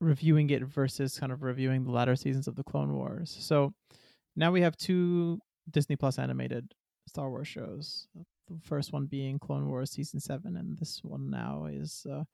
reviewing 0.00 0.50
it 0.50 0.62
versus 0.62 1.18
kind 1.18 1.32
of 1.32 1.42
reviewing 1.42 1.84
the 1.84 1.90
latter 1.90 2.16
seasons 2.16 2.46
of 2.46 2.54
the 2.56 2.64
Clone 2.64 2.94
Wars. 2.94 3.34
So 3.40 3.72
now 4.36 4.52
we 4.52 4.60
have 4.62 4.76
two 4.76 5.40
Disney 5.70 5.96
Plus 5.96 6.18
animated 6.18 6.74
Star 7.06 7.30
Wars 7.30 7.48
shows. 7.48 8.08
The 8.48 8.58
first 8.62 8.92
one 8.92 9.06
being 9.06 9.38
Clone 9.38 9.68
Wars 9.68 9.90
season 9.90 10.20
seven, 10.20 10.56
and 10.56 10.78
this 10.78 11.02
one 11.02 11.30
now 11.30 11.66
is 11.66 12.06
uh, 12.10 12.24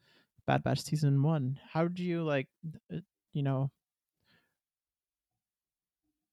Bad 0.46 0.62
Batch 0.62 0.82
season 0.82 1.22
one. 1.22 1.58
How 1.72 1.88
do 1.88 2.02
you 2.02 2.22
like, 2.22 2.48
uh, 2.92 2.98
you 3.32 3.42
know, 3.42 3.70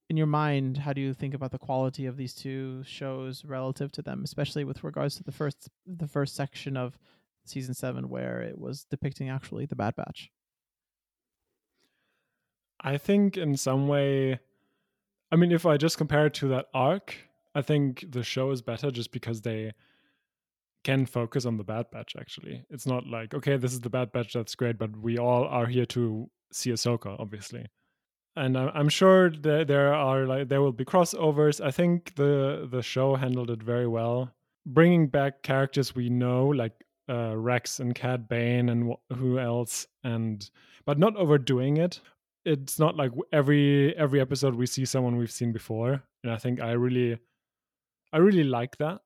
in 0.09 0.17
your 0.17 0.27
mind, 0.27 0.77
how 0.77 0.91
do 0.91 1.01
you 1.01 1.13
think 1.13 1.33
about 1.33 1.51
the 1.51 1.59
quality 1.59 2.07
of 2.07 2.17
these 2.17 2.33
two 2.33 2.83
shows 2.83 3.45
relative 3.45 3.91
to 3.93 4.01
them, 4.01 4.23
especially 4.23 4.63
with 4.63 4.83
regards 4.83 5.15
to 5.15 5.23
the 5.23 5.31
first 5.31 5.69
the 5.85 6.07
first 6.07 6.35
section 6.35 6.75
of 6.75 6.97
season 7.45 7.73
seven 7.73 8.09
where 8.09 8.41
it 8.41 8.57
was 8.57 8.85
depicting 8.85 9.29
actually 9.29 9.65
the 9.65 9.75
Bad 9.75 9.95
Batch? 9.95 10.31
I 12.81 12.97
think 12.97 13.37
in 13.37 13.55
some 13.55 13.87
way, 13.87 14.39
I 15.31 15.35
mean, 15.35 15.51
if 15.51 15.65
I 15.65 15.77
just 15.77 15.97
compare 15.97 16.25
it 16.25 16.33
to 16.35 16.47
that 16.49 16.67
arc, 16.73 17.15
I 17.53 17.61
think 17.61 18.05
the 18.09 18.23
show 18.23 18.51
is 18.51 18.61
better 18.61 18.91
just 18.91 19.11
because 19.11 19.41
they 19.41 19.73
can 20.83 21.05
focus 21.05 21.45
on 21.45 21.57
the 21.57 21.63
Bad 21.63 21.91
Batch. 21.91 22.15
Actually, 22.19 22.63
it's 22.69 22.85
not 22.85 23.07
like 23.07 23.33
okay, 23.33 23.57
this 23.57 23.73
is 23.73 23.81
the 23.81 23.89
Bad 23.89 24.11
Batch, 24.11 24.33
that's 24.33 24.55
great, 24.55 24.77
but 24.77 24.95
we 24.97 25.17
all 25.17 25.45
are 25.45 25.65
here 25.65 25.85
to 25.87 26.29
see 26.51 26.71
Ahsoka, 26.71 27.19
obviously. 27.19 27.65
And 28.35 28.57
I'm 28.57 28.89
sure 28.89 29.29
that 29.31 29.67
there 29.67 29.93
are 29.93 30.25
like 30.25 30.47
there 30.47 30.61
will 30.61 30.71
be 30.71 30.85
crossovers. 30.85 31.63
I 31.63 31.71
think 31.71 32.15
the 32.15 32.67
the 32.71 32.81
show 32.81 33.15
handled 33.15 33.49
it 33.49 33.61
very 33.61 33.87
well, 33.87 34.31
bringing 34.65 35.07
back 35.07 35.43
characters 35.43 35.95
we 35.95 36.09
know 36.09 36.47
like 36.47 36.85
uh, 37.09 37.35
Rex 37.35 37.79
and 37.79 37.93
Cad 37.93 38.29
Bane 38.29 38.69
and 38.69 38.93
wh- 38.93 39.15
who 39.15 39.39
else, 39.39 39.87
and 40.03 40.49
but 40.85 40.97
not 40.97 41.15
overdoing 41.17 41.77
it 41.77 41.99
it's 42.45 42.79
not 42.79 42.95
like 42.95 43.11
every 43.31 43.95
every 43.97 44.21
episode 44.21 44.55
we 44.55 44.65
see 44.65 44.85
someone 44.85 45.17
we've 45.17 45.31
seen 45.31 45.51
before 45.51 46.01
and 46.23 46.31
i 46.31 46.37
think 46.37 46.61
i 46.61 46.71
really 46.71 47.17
i 48.13 48.17
really 48.17 48.43
like 48.43 48.77
that. 48.77 49.01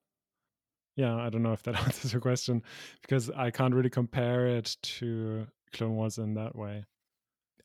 Yeah 0.96 1.16
i 1.16 1.30
don't 1.30 1.44
know 1.44 1.54
if 1.54 1.64
that 1.64 1.76
answers 1.86 2.14
your 2.14 2.22
question 2.22 2.62
because 3.02 3.30
i 3.32 3.50
can't 3.52 3.74
really 3.74 3.90
compare 3.90 4.48
it 4.48 4.76
to 4.84 5.48
clone 5.74 5.96
wars 5.96 6.18
in 6.18 6.36
that 6.36 6.56
way. 6.56 6.86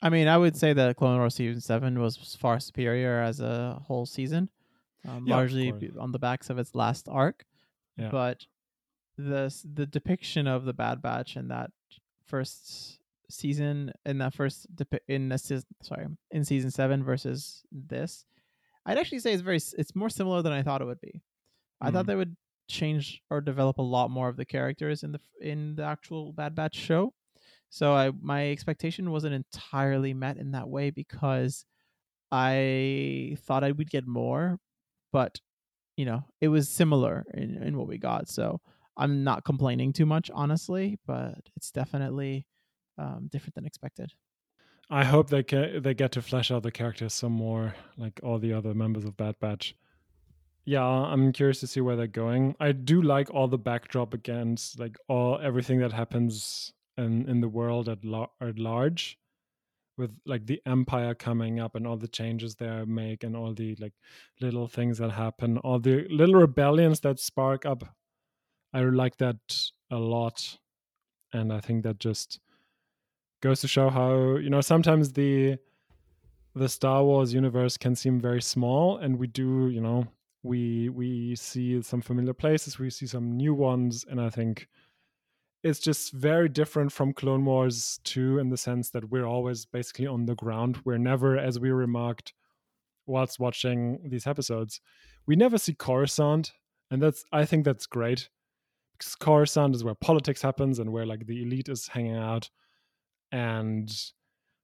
I 0.00 0.08
mean 0.08 0.28
i 0.28 0.36
would 0.38 0.56
say 0.56 0.72
that 0.72 0.96
clone 0.96 1.18
wars 1.18 1.34
season 1.34 1.60
7 1.60 1.98
was 1.98 2.36
far 2.40 2.60
superior 2.60 3.20
as 3.20 3.40
a 3.40 3.82
whole 3.86 4.06
season 4.06 4.48
um, 5.06 5.26
yeah, 5.26 5.36
largely 5.36 5.90
on 5.98 6.12
the 6.12 6.18
backs 6.18 6.50
of 6.50 6.58
its 6.58 6.74
last 6.74 7.08
arc. 7.08 7.44
Yeah. 7.96 8.10
but 8.10 8.46
the 9.16 9.52
the 9.74 9.86
depiction 9.86 10.46
of 10.46 10.64
the 10.64 10.72
bad 10.72 11.02
batch 11.02 11.36
in 11.36 11.48
that 11.48 11.72
first 12.24 13.00
season 13.30 13.92
in 14.06 14.18
that 14.18 14.34
first 14.34 14.66
in 15.06 15.28
this 15.28 15.52
sorry 15.82 16.06
in 16.30 16.44
season 16.44 16.70
seven 16.70 17.04
versus 17.04 17.62
this, 17.72 18.24
I'd 18.86 18.98
actually 18.98 19.20
say 19.20 19.32
it's 19.32 19.42
very 19.42 19.56
it's 19.56 19.94
more 19.94 20.10
similar 20.10 20.42
than 20.42 20.52
I 20.52 20.62
thought 20.62 20.82
it 20.82 20.86
would 20.86 21.00
be. 21.00 21.08
Mm-hmm. 21.08 21.86
I 21.86 21.90
thought 21.90 22.00
mm-hmm. 22.00 22.10
they 22.10 22.16
would 22.16 22.36
change 22.68 23.22
or 23.30 23.40
develop 23.40 23.78
a 23.78 23.82
lot 23.82 24.10
more 24.10 24.28
of 24.28 24.36
the 24.36 24.44
characters 24.44 25.02
in 25.02 25.12
the 25.12 25.20
in 25.40 25.74
the 25.76 25.84
actual 25.84 26.32
Bad 26.32 26.54
Batch 26.54 26.76
show. 26.76 27.12
So 27.70 27.92
I 27.92 28.12
my 28.20 28.50
expectation 28.50 29.10
wasn't 29.10 29.34
entirely 29.34 30.14
met 30.14 30.36
in 30.36 30.52
that 30.52 30.68
way 30.68 30.90
because 30.90 31.64
I 32.30 33.36
thought 33.44 33.64
I 33.64 33.72
would 33.72 33.90
get 33.90 34.06
more, 34.06 34.58
but 35.12 35.40
you 35.96 36.04
know, 36.04 36.24
it 36.40 36.48
was 36.48 36.68
similar 36.68 37.24
in, 37.34 37.60
in 37.62 37.76
what 37.76 37.88
we 37.88 37.98
got. 37.98 38.28
So 38.28 38.60
I'm 38.96 39.24
not 39.24 39.44
complaining 39.44 39.92
too 39.92 40.06
much, 40.06 40.30
honestly, 40.32 40.98
but 41.06 41.38
it's 41.56 41.70
definitely 41.70 42.46
um, 42.98 43.28
different 43.30 43.54
than 43.54 43.66
expected. 43.66 44.12
I 44.90 45.04
hope 45.04 45.28
they 45.28 45.42
get 45.42 45.82
they 45.82 45.94
get 45.94 46.12
to 46.12 46.22
flesh 46.22 46.50
out 46.50 46.62
the 46.62 46.70
characters 46.70 47.12
some 47.12 47.32
more, 47.32 47.74
like 47.96 48.20
all 48.22 48.38
the 48.38 48.52
other 48.52 48.74
members 48.74 49.04
of 49.04 49.16
Bad 49.16 49.38
Batch. 49.38 49.74
Yeah, 50.64 50.84
I'm 50.84 51.32
curious 51.32 51.60
to 51.60 51.66
see 51.66 51.80
where 51.80 51.96
they're 51.96 52.06
going. 52.06 52.54
I 52.60 52.72
do 52.72 53.00
like 53.02 53.30
all 53.32 53.48
the 53.48 53.58
backdrop 53.58 54.12
against 54.14 54.78
like 54.78 54.96
all 55.08 55.38
everything 55.42 55.78
that 55.80 55.92
happens 55.92 56.72
in 56.96 57.28
in 57.28 57.40
the 57.40 57.48
world 57.48 57.88
at, 57.88 57.98
at 58.40 58.58
large, 58.58 59.18
with 59.98 60.10
like 60.26 60.46
the 60.46 60.60
Empire 60.66 61.14
coming 61.14 61.60
up 61.60 61.74
and 61.74 61.86
all 61.86 61.96
the 61.96 62.08
changes 62.08 62.54
they 62.54 62.84
make 62.84 63.24
and 63.24 63.36
all 63.36 63.52
the 63.52 63.76
like 63.76 63.94
little 64.40 64.68
things 64.68 64.98
that 64.98 65.10
happen, 65.10 65.58
all 65.58 65.78
the 65.78 66.06
little 66.08 66.36
rebellions 66.36 67.00
that 67.00 67.18
spark 67.18 67.66
up. 67.66 67.84
I 68.72 68.80
like 68.80 69.16
that 69.18 69.36
a 69.90 69.96
lot, 69.96 70.58
and 71.32 71.52
I 71.52 71.60
think 71.60 71.82
that 71.84 71.98
just 71.98 72.40
goes 73.40 73.60
to 73.60 73.68
show 73.68 73.88
how 73.90 74.36
you 74.36 74.50
know 74.50 74.60
sometimes 74.60 75.12
the 75.12 75.58
the 76.54 76.68
Star 76.68 77.04
Wars 77.04 77.32
universe 77.32 77.76
can 77.76 77.94
seem 77.94 78.20
very 78.20 78.42
small, 78.42 78.98
and 78.98 79.18
we 79.18 79.26
do 79.26 79.68
you 79.68 79.80
know 79.80 80.06
we 80.42 80.88
we 80.88 81.34
see 81.36 81.82
some 81.82 82.00
familiar 82.00 82.34
places, 82.34 82.78
we 82.78 82.90
see 82.90 83.06
some 83.06 83.36
new 83.36 83.54
ones, 83.54 84.04
and 84.08 84.20
I 84.20 84.30
think 84.30 84.68
it's 85.62 85.80
just 85.80 86.12
very 86.12 86.48
different 86.48 86.92
from 86.92 87.12
Clone 87.12 87.44
Wars 87.44 87.98
2 88.04 88.38
in 88.38 88.48
the 88.48 88.56
sense 88.56 88.90
that 88.90 89.10
we're 89.10 89.26
always 89.26 89.66
basically 89.66 90.06
on 90.06 90.26
the 90.26 90.36
ground. 90.36 90.78
We're 90.84 90.98
never, 90.98 91.36
as 91.36 91.58
we 91.58 91.70
remarked 91.70 92.32
whilst 93.06 93.40
watching 93.40 93.98
these 94.08 94.26
episodes, 94.26 94.80
we 95.26 95.34
never 95.34 95.58
see 95.58 95.74
Coruscant, 95.74 96.52
and 96.90 97.02
that's 97.02 97.24
I 97.32 97.44
think 97.44 97.64
that's 97.64 97.86
great 97.86 98.28
because 98.96 99.14
Coruscant 99.14 99.74
is 99.74 99.84
where 99.84 99.94
politics 99.94 100.42
happens 100.42 100.78
and 100.78 100.92
where 100.92 101.06
like 101.06 101.26
the 101.26 101.42
elite 101.42 101.68
is 101.68 101.88
hanging 101.88 102.16
out 102.16 102.50
and 103.32 103.90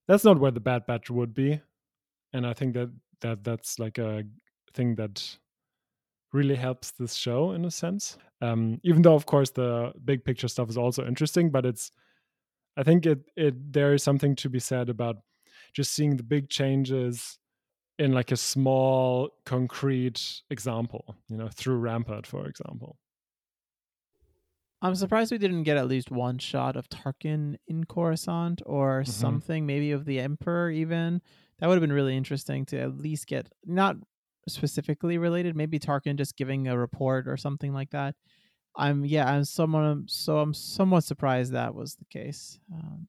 that's 0.09 0.25
not 0.25 0.39
where 0.39 0.51
the 0.51 0.61
bad 0.61 0.87
batch 0.87 1.11
would 1.11 1.35
be 1.35 1.61
and 2.33 2.47
i 2.47 2.53
think 2.53 2.75
that 2.75 2.91
that 3.21 3.43
that's 3.45 3.79
like 3.79 3.99
a 3.99 4.25
thing 4.75 4.95
that 4.97 5.37
really 6.35 6.57
helps 6.57 6.91
this 6.91 7.15
show 7.15 7.53
in 7.53 7.65
a 7.65 7.71
sense. 7.71 8.19
Um, 8.43 8.81
even 8.83 9.03
though 9.03 9.15
of 9.15 9.25
course 9.25 9.51
the 9.51 9.93
big 10.05 10.25
picture 10.25 10.49
stuff 10.49 10.69
is 10.69 10.77
also 10.77 11.07
interesting 11.07 11.49
but 11.51 11.65
it's 11.65 11.93
i 12.77 12.83
think 12.83 13.07
it 13.07 13.21
it 13.37 13.73
there 13.73 13.95
is 13.95 14.03
something 14.03 14.37
to 14.37 14.51
be 14.51 14.59
said 14.59 14.91
about 14.91 15.17
just 15.73 15.95
seeing 15.95 16.17
the 16.17 16.23
big 16.23 16.51
changes 16.51 17.39
in 17.99 18.13
like 18.13 18.33
a 18.33 18.37
small 18.37 19.31
concrete 19.47 20.43
example 20.51 21.15
you 21.29 21.39
know 21.39 21.49
through 21.49 21.77
rampart 21.77 22.27
for 22.27 22.47
example 22.47 22.99
I'm 24.85 24.95
surprised 24.95 25.33
we 25.33 25.39
didn't 25.39 25.63
get 25.63 25.79
at 25.79 25.89
least 25.89 26.11
one 26.11 26.37
shot 26.37 26.77
of 26.77 26.91
Tarkin 26.91 27.57
in 27.69 27.85
Coruscant 27.85 28.61
or 28.67 29.01
mm-hmm. 29.01 29.11
something, 29.11 29.65
maybe 29.65 29.93
of 29.93 30.05
the 30.05 30.21
Emperor 30.21 30.71
even. 30.71 31.23
That 31.59 31.69
would 31.69 31.77
have 31.77 31.81
been 31.81 31.91
really 31.91 32.15
interesting 32.15 32.67
to 32.67 32.79
at 32.79 32.99
least 32.99 33.27
get 33.27 33.49
not 33.65 33.97
specifically 34.47 35.17
related, 35.17 35.57
maybe 35.57 35.79
Tarkin 35.79 36.17
just 36.17 36.37
giving 36.37 36.69
a 36.69 36.77
report 36.77 37.27
or 37.29 37.39
something 37.39 37.73
like 37.73 37.93
that. 37.93 38.15
I'm 38.77 39.07
yeah, 39.07 39.27
I'm 39.27 39.45
someone 39.45 40.05
so 40.07 40.39
I'm 40.39 40.53
somewhat 40.53 41.05
surprised 41.05 41.53
that 41.55 41.75
was 41.75 41.95
the 41.95 42.05
case. 42.05 42.59
Um, 42.71 43.09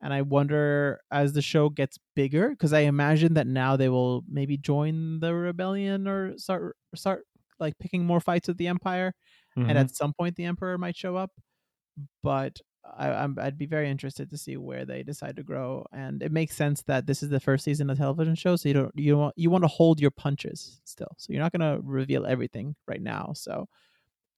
and 0.00 0.14
I 0.14 0.22
wonder 0.22 1.02
as 1.10 1.34
the 1.34 1.42
show 1.42 1.68
gets 1.68 1.98
bigger, 2.16 2.48
because 2.48 2.72
I 2.72 2.80
imagine 2.80 3.34
that 3.34 3.46
now 3.46 3.76
they 3.76 3.90
will 3.90 4.24
maybe 4.30 4.56
join 4.56 5.20
the 5.20 5.34
rebellion 5.34 6.08
or 6.08 6.38
start 6.38 6.74
start 6.94 7.26
like 7.60 7.78
picking 7.78 8.06
more 8.06 8.20
fights 8.20 8.48
with 8.48 8.56
the 8.56 8.68
Empire 8.68 9.12
mm-hmm. 9.56 9.68
and 9.68 9.78
at 9.78 9.94
some 9.94 10.12
point 10.12 10.36
the 10.36 10.44
emperor 10.44 10.78
might 10.78 10.96
show 10.96 11.16
up. 11.16 11.30
But 12.22 12.60
I, 12.98 13.10
I'm, 13.10 13.36
I'd 13.40 13.58
be 13.58 13.66
very 13.66 13.88
interested 13.88 14.30
to 14.30 14.38
see 14.38 14.56
where 14.56 14.84
they 14.84 15.02
decide 15.02 15.36
to 15.36 15.42
grow. 15.42 15.86
And 15.92 16.22
it 16.22 16.32
makes 16.32 16.56
sense 16.56 16.82
that 16.82 17.06
this 17.06 17.22
is 17.22 17.28
the 17.28 17.40
first 17.40 17.64
season 17.64 17.90
of 17.90 17.98
television 17.98 18.34
show, 18.34 18.56
so 18.56 18.68
you 18.68 18.74
don't 18.74 18.92
you 18.94 19.16
want 19.16 19.34
you 19.36 19.50
want 19.50 19.64
to 19.64 19.68
hold 19.68 20.00
your 20.00 20.10
punches 20.10 20.80
still. 20.84 21.14
So 21.18 21.32
you're 21.32 21.42
not 21.42 21.52
going 21.52 21.76
to 21.76 21.82
reveal 21.82 22.26
everything 22.26 22.74
right 22.86 23.02
now. 23.02 23.32
So 23.34 23.68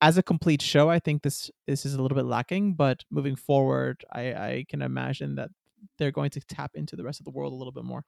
as 0.00 0.18
a 0.18 0.22
complete 0.22 0.60
show, 0.60 0.90
I 0.90 0.98
think 0.98 1.22
this 1.22 1.50
this 1.66 1.86
is 1.86 1.94
a 1.94 2.02
little 2.02 2.16
bit 2.16 2.26
lacking. 2.26 2.74
But 2.74 3.04
moving 3.10 3.36
forward, 3.36 4.04
I, 4.12 4.20
I 4.34 4.64
can 4.68 4.82
imagine 4.82 5.36
that 5.36 5.50
they're 5.98 6.10
going 6.12 6.30
to 6.30 6.40
tap 6.40 6.72
into 6.74 6.96
the 6.96 7.04
rest 7.04 7.20
of 7.20 7.24
the 7.24 7.30
world 7.30 7.52
a 7.52 7.56
little 7.56 7.72
bit 7.72 7.84
more. 7.84 8.04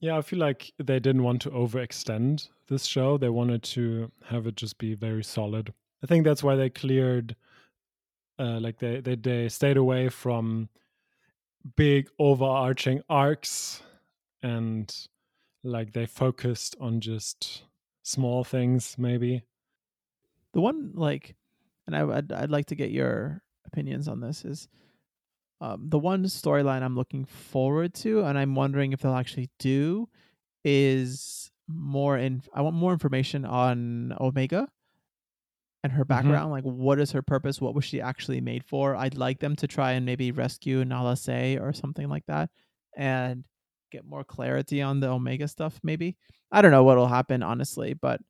Yeah, 0.00 0.16
I 0.16 0.22
feel 0.22 0.38
like 0.38 0.72
they 0.78 0.98
didn't 0.98 1.22
want 1.22 1.42
to 1.42 1.50
overextend 1.50 2.48
this 2.68 2.86
show. 2.86 3.18
They 3.18 3.28
wanted 3.28 3.62
to 3.64 4.10
have 4.24 4.46
it 4.46 4.56
just 4.56 4.78
be 4.78 4.94
very 4.94 5.22
solid. 5.22 5.74
I 6.02 6.06
think 6.06 6.24
that's 6.24 6.42
why 6.42 6.56
they 6.56 6.70
cleared 6.70 7.36
uh, 8.40 8.58
like 8.58 8.78
they, 8.78 9.00
they 9.00 9.16
they 9.16 9.48
stayed 9.50 9.76
away 9.76 10.08
from 10.08 10.70
big 11.76 12.08
overarching 12.18 13.02
arcs 13.10 13.82
and 14.42 14.94
like 15.62 15.92
they 15.92 16.06
focused 16.06 16.74
on 16.80 17.00
just 17.00 17.64
small 18.02 18.42
things 18.42 18.96
maybe 18.96 19.42
the 20.54 20.60
one 20.60 20.90
like 20.94 21.36
and 21.86 21.94
I, 21.94 22.02
would 22.02 22.32
I'd 22.32 22.50
like 22.50 22.66
to 22.66 22.74
get 22.74 22.90
your 22.90 23.42
opinions 23.66 24.08
on 24.08 24.20
this 24.20 24.42
is 24.46 24.68
um, 25.60 25.88
the 25.88 25.98
one 25.98 26.24
storyline 26.24 26.82
I'm 26.82 26.96
looking 26.96 27.24
forward 27.24 27.94
to, 27.94 28.24
and 28.24 28.38
I'm 28.38 28.54
wondering 28.54 28.92
if 28.92 29.00
they'll 29.00 29.14
actually 29.14 29.50
do, 29.58 30.08
is 30.64 31.50
more 31.68 32.18
in. 32.18 32.42
I 32.54 32.62
want 32.62 32.76
more 32.76 32.92
information 32.92 33.44
on 33.44 34.16
Omega, 34.20 34.68
and 35.82 35.92
her 35.92 36.04
background. 36.04 36.50
Like, 36.50 36.64
what 36.64 36.98
is 36.98 37.12
her 37.12 37.22
purpose? 37.22 37.60
What 37.60 37.74
was 37.74 37.84
she 37.84 38.00
actually 38.00 38.40
made 38.40 38.64
for? 38.64 38.96
I'd 38.96 39.16
like 39.16 39.38
them 39.40 39.56
to 39.56 39.66
try 39.66 39.92
and 39.92 40.04
maybe 40.06 40.32
rescue 40.32 40.84
Nala 40.84 41.16
Se 41.16 41.58
or 41.58 41.72
something 41.72 42.08
like 42.08 42.24
that, 42.26 42.50
and 42.96 43.44
get 43.90 44.04
more 44.06 44.24
clarity 44.24 44.82
on 44.82 45.00
the 45.00 45.08
Omega 45.08 45.48
stuff. 45.48 45.80
Maybe 45.82 46.16
I 46.52 46.62
don't 46.62 46.70
know 46.70 46.84
what'll 46.84 47.06
happen 47.08 47.42
honestly, 47.42 47.94
but 47.94 48.20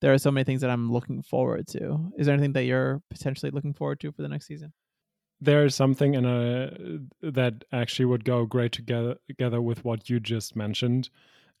there 0.00 0.12
are 0.12 0.18
so 0.18 0.30
many 0.30 0.44
things 0.44 0.60
that 0.60 0.70
I'm 0.70 0.92
looking 0.92 1.22
forward 1.22 1.66
to. 1.68 2.12
Is 2.18 2.26
there 2.26 2.34
anything 2.34 2.52
that 2.52 2.64
you're 2.64 3.02
potentially 3.10 3.50
looking 3.50 3.72
forward 3.74 4.00
to 4.00 4.12
for 4.12 4.22
the 4.22 4.28
next 4.28 4.46
season? 4.46 4.72
There 5.40 5.64
is 5.64 5.74
something 5.74 6.14
in 6.14 6.24
a 6.24 7.30
that 7.30 7.64
actually 7.72 8.06
would 8.06 8.24
go 8.24 8.46
great 8.46 8.72
together 8.72 9.16
together 9.26 9.60
with 9.60 9.84
what 9.84 10.08
you 10.08 10.18
just 10.20 10.56
mentioned, 10.56 11.10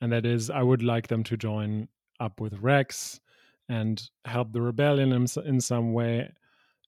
and 0.00 0.12
that 0.12 0.24
is 0.24 0.50
I 0.50 0.62
would 0.62 0.82
like 0.82 1.08
them 1.08 1.22
to 1.24 1.36
join 1.36 1.88
up 2.18 2.40
with 2.40 2.58
Rex 2.60 3.20
and 3.68 4.08
help 4.24 4.52
the 4.52 4.60
rebellion 4.60 5.12
in, 5.12 5.26
in 5.44 5.60
some 5.60 5.92
way 5.92 6.32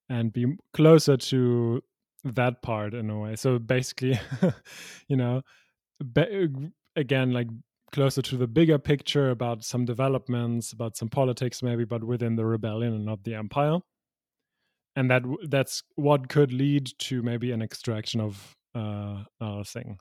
and 0.08 0.32
be 0.32 0.56
closer 0.72 1.16
to 1.16 1.82
that 2.24 2.62
part 2.62 2.94
in 2.94 3.10
a 3.10 3.18
way. 3.18 3.36
So 3.36 3.58
basically, 3.58 4.18
you 5.08 5.16
know, 5.16 5.42
be, 6.12 6.48
again, 6.96 7.32
like 7.32 7.48
closer 7.92 8.22
to 8.22 8.36
the 8.36 8.46
bigger 8.46 8.78
picture 8.78 9.30
about 9.30 9.64
some 9.64 9.84
developments, 9.84 10.72
about 10.72 10.96
some 10.96 11.08
politics, 11.08 11.62
maybe, 11.62 11.84
but 11.84 12.04
within 12.04 12.36
the 12.36 12.44
rebellion 12.44 12.94
and 12.94 13.04
not 13.04 13.24
the 13.24 13.34
empire. 13.34 13.78
And 14.98 15.08
that 15.12 15.22
that's 15.48 15.84
what 15.94 16.28
could 16.28 16.52
lead 16.52 16.90
to 16.98 17.22
maybe 17.22 17.52
an 17.52 17.62
extraction 17.62 18.20
of 18.20 18.56
uh, 18.74 19.62
thing. 19.62 19.96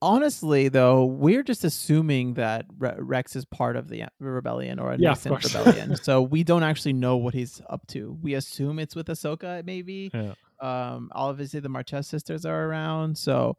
Honestly 0.00 0.68
though 0.68 1.04
we're 1.04 1.42
just 1.42 1.64
assuming 1.64 2.34
that 2.34 2.66
Re- 2.78 2.94
rex 2.98 3.34
is 3.34 3.44
part 3.44 3.74
of 3.74 3.88
the 3.88 4.04
rebellion 4.20 4.78
or 4.78 4.92
a 4.92 4.96
yeah, 4.96 5.08
nascent 5.08 5.42
rebellion 5.42 5.96
so 6.02 6.22
we 6.22 6.44
don't 6.44 6.62
actually 6.62 6.92
know 6.92 7.16
what 7.16 7.34
he's 7.34 7.60
up 7.68 7.84
to. 7.88 8.16
We 8.22 8.34
assume 8.34 8.78
it's 8.78 8.94
with 8.94 9.08
ahsoka 9.08 9.66
maybe. 9.66 10.12
Yeah. 10.14 10.34
um 10.60 11.10
obviously 11.12 11.58
the 11.58 11.68
martez 11.68 12.04
sisters 12.04 12.46
are 12.46 12.66
around 12.66 13.18
so 13.18 13.56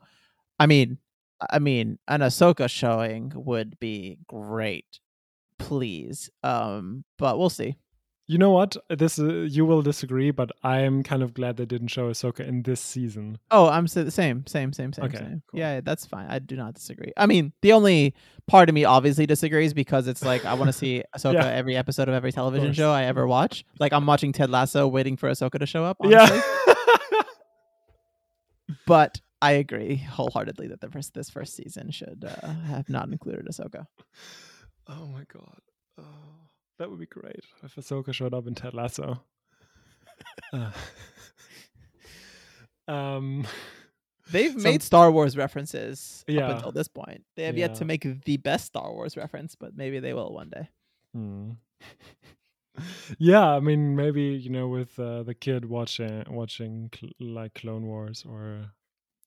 i 0.57 0.65
mean 0.65 0.97
i 1.49 1.59
mean 1.59 1.99
an 2.07 2.21
ahsoka 2.21 2.69
showing 2.69 3.33
would 3.35 3.77
be 3.81 4.19
great. 4.25 5.01
Please 5.57 6.29
um 6.43 7.03
but 7.17 7.37
we'll 7.37 7.49
see 7.49 7.75
you 8.29 8.37
know 8.37 8.51
what? 8.51 8.77
This 8.89 9.17
uh, 9.17 9.47
you 9.49 9.65
will 9.65 9.81
disagree, 9.81 10.29
but 10.29 10.51
I 10.63 10.81
am 10.81 11.01
kind 11.01 11.23
of 11.23 11.33
glad 11.33 11.57
they 11.57 11.65
didn't 11.65 11.87
show 11.87 12.11
Ahsoka 12.11 12.47
in 12.47 12.61
this 12.61 12.79
season. 12.79 13.39
Oh, 13.49 13.67
I'm 13.67 13.87
the 13.87 14.11
same, 14.11 14.45
same, 14.45 14.71
same, 14.71 14.93
same. 14.93 15.05
Okay, 15.05 15.17
same. 15.17 15.41
cool. 15.49 15.59
Yeah, 15.59 15.81
that's 15.81 16.05
fine. 16.05 16.27
I 16.29 16.37
do 16.37 16.55
not 16.55 16.75
disagree. 16.75 17.11
I 17.17 17.25
mean, 17.25 17.53
the 17.63 17.73
only 17.73 18.13
part 18.45 18.69
of 18.69 18.75
me 18.75 18.85
obviously 18.85 19.25
disagrees 19.25 19.73
because 19.73 20.07
it's 20.07 20.23
like 20.23 20.45
I 20.45 20.53
want 20.53 20.69
to 20.69 20.73
see 20.73 21.01
Ahsoka 21.17 21.33
Yeah. 21.33 21.47
every 21.47 21.75
episode 21.75 22.07
of 22.07 22.13
every 22.13 22.31
television 22.31 22.67
course. 22.67 22.77
show 22.77 22.91
I 22.91 23.05
ever 23.05 23.25
watch. 23.25 23.65
Like 23.79 23.93
I'm 23.93 24.05
watching 24.05 24.31
Ted 24.31 24.51
Lasso, 24.51 24.87
waiting 24.87 25.17
for 25.17 25.27
Ahsoka 25.27 25.57
to 25.59 25.65
show 25.65 25.83
up. 25.83 25.97
Honestly. 25.99 26.37
Yeah. 26.37 27.21
but 28.85 29.19
I 29.41 29.53
agree 29.53 29.95
wholeheartedly 29.95 30.67
that 30.67 30.81
the 30.81 30.89
first 30.91 31.13
this 31.15 31.29
first 31.31 31.55
season 31.55 31.89
should 31.91 32.25
uh, 32.27 32.47
have 32.67 32.89
not 32.89 33.09
included 33.09 33.47
Ahsoka. 33.47 33.85
oh 34.87 35.07
my 35.07 35.23
god. 35.33 35.59
Oh, 35.97 36.03
that 36.79 36.89
would 36.89 36.99
be 36.99 37.05
great 37.05 37.43
if 37.63 37.75
Ahsoka 37.75 38.13
showed 38.13 38.33
up 38.33 38.47
in 38.47 38.55
Ted 38.55 38.73
Lasso. 38.73 39.21
Uh, 40.51 40.71
um, 42.91 43.45
They've 44.31 44.51
Some- 44.53 44.63
made 44.63 44.83
Star 44.83 45.11
Wars 45.11 45.37
references 45.37 46.23
Yeah. 46.27 46.47
up 46.47 46.55
until 46.57 46.71
this 46.71 46.87
point. 46.87 47.23
They 47.35 47.43
have 47.43 47.57
yet 47.57 47.75
to 47.75 47.85
make 47.85 48.05
the 48.25 48.37
best 48.37 48.65
Star 48.67 48.91
Wars 48.91 49.15
reference, 49.17 49.55
but 49.55 49.75
maybe 49.75 49.99
they 49.99 50.13
will 50.13 50.31
one 50.33 50.49
day. 50.49 50.69
hmm. 51.13 51.51
yeah, 53.17 53.47
I 53.47 53.59
mean, 53.59 53.95
maybe 53.95 54.21
you 54.23 54.49
know, 54.49 54.67
with 54.67 54.99
uh, 54.99 55.23
the 55.23 55.33
kid 55.33 55.65
watching 55.65 56.23
watching 56.29 56.89
cl- 56.93 57.13
like 57.19 57.53
Clone 57.55 57.85
Wars 57.87 58.25
or 58.27 58.71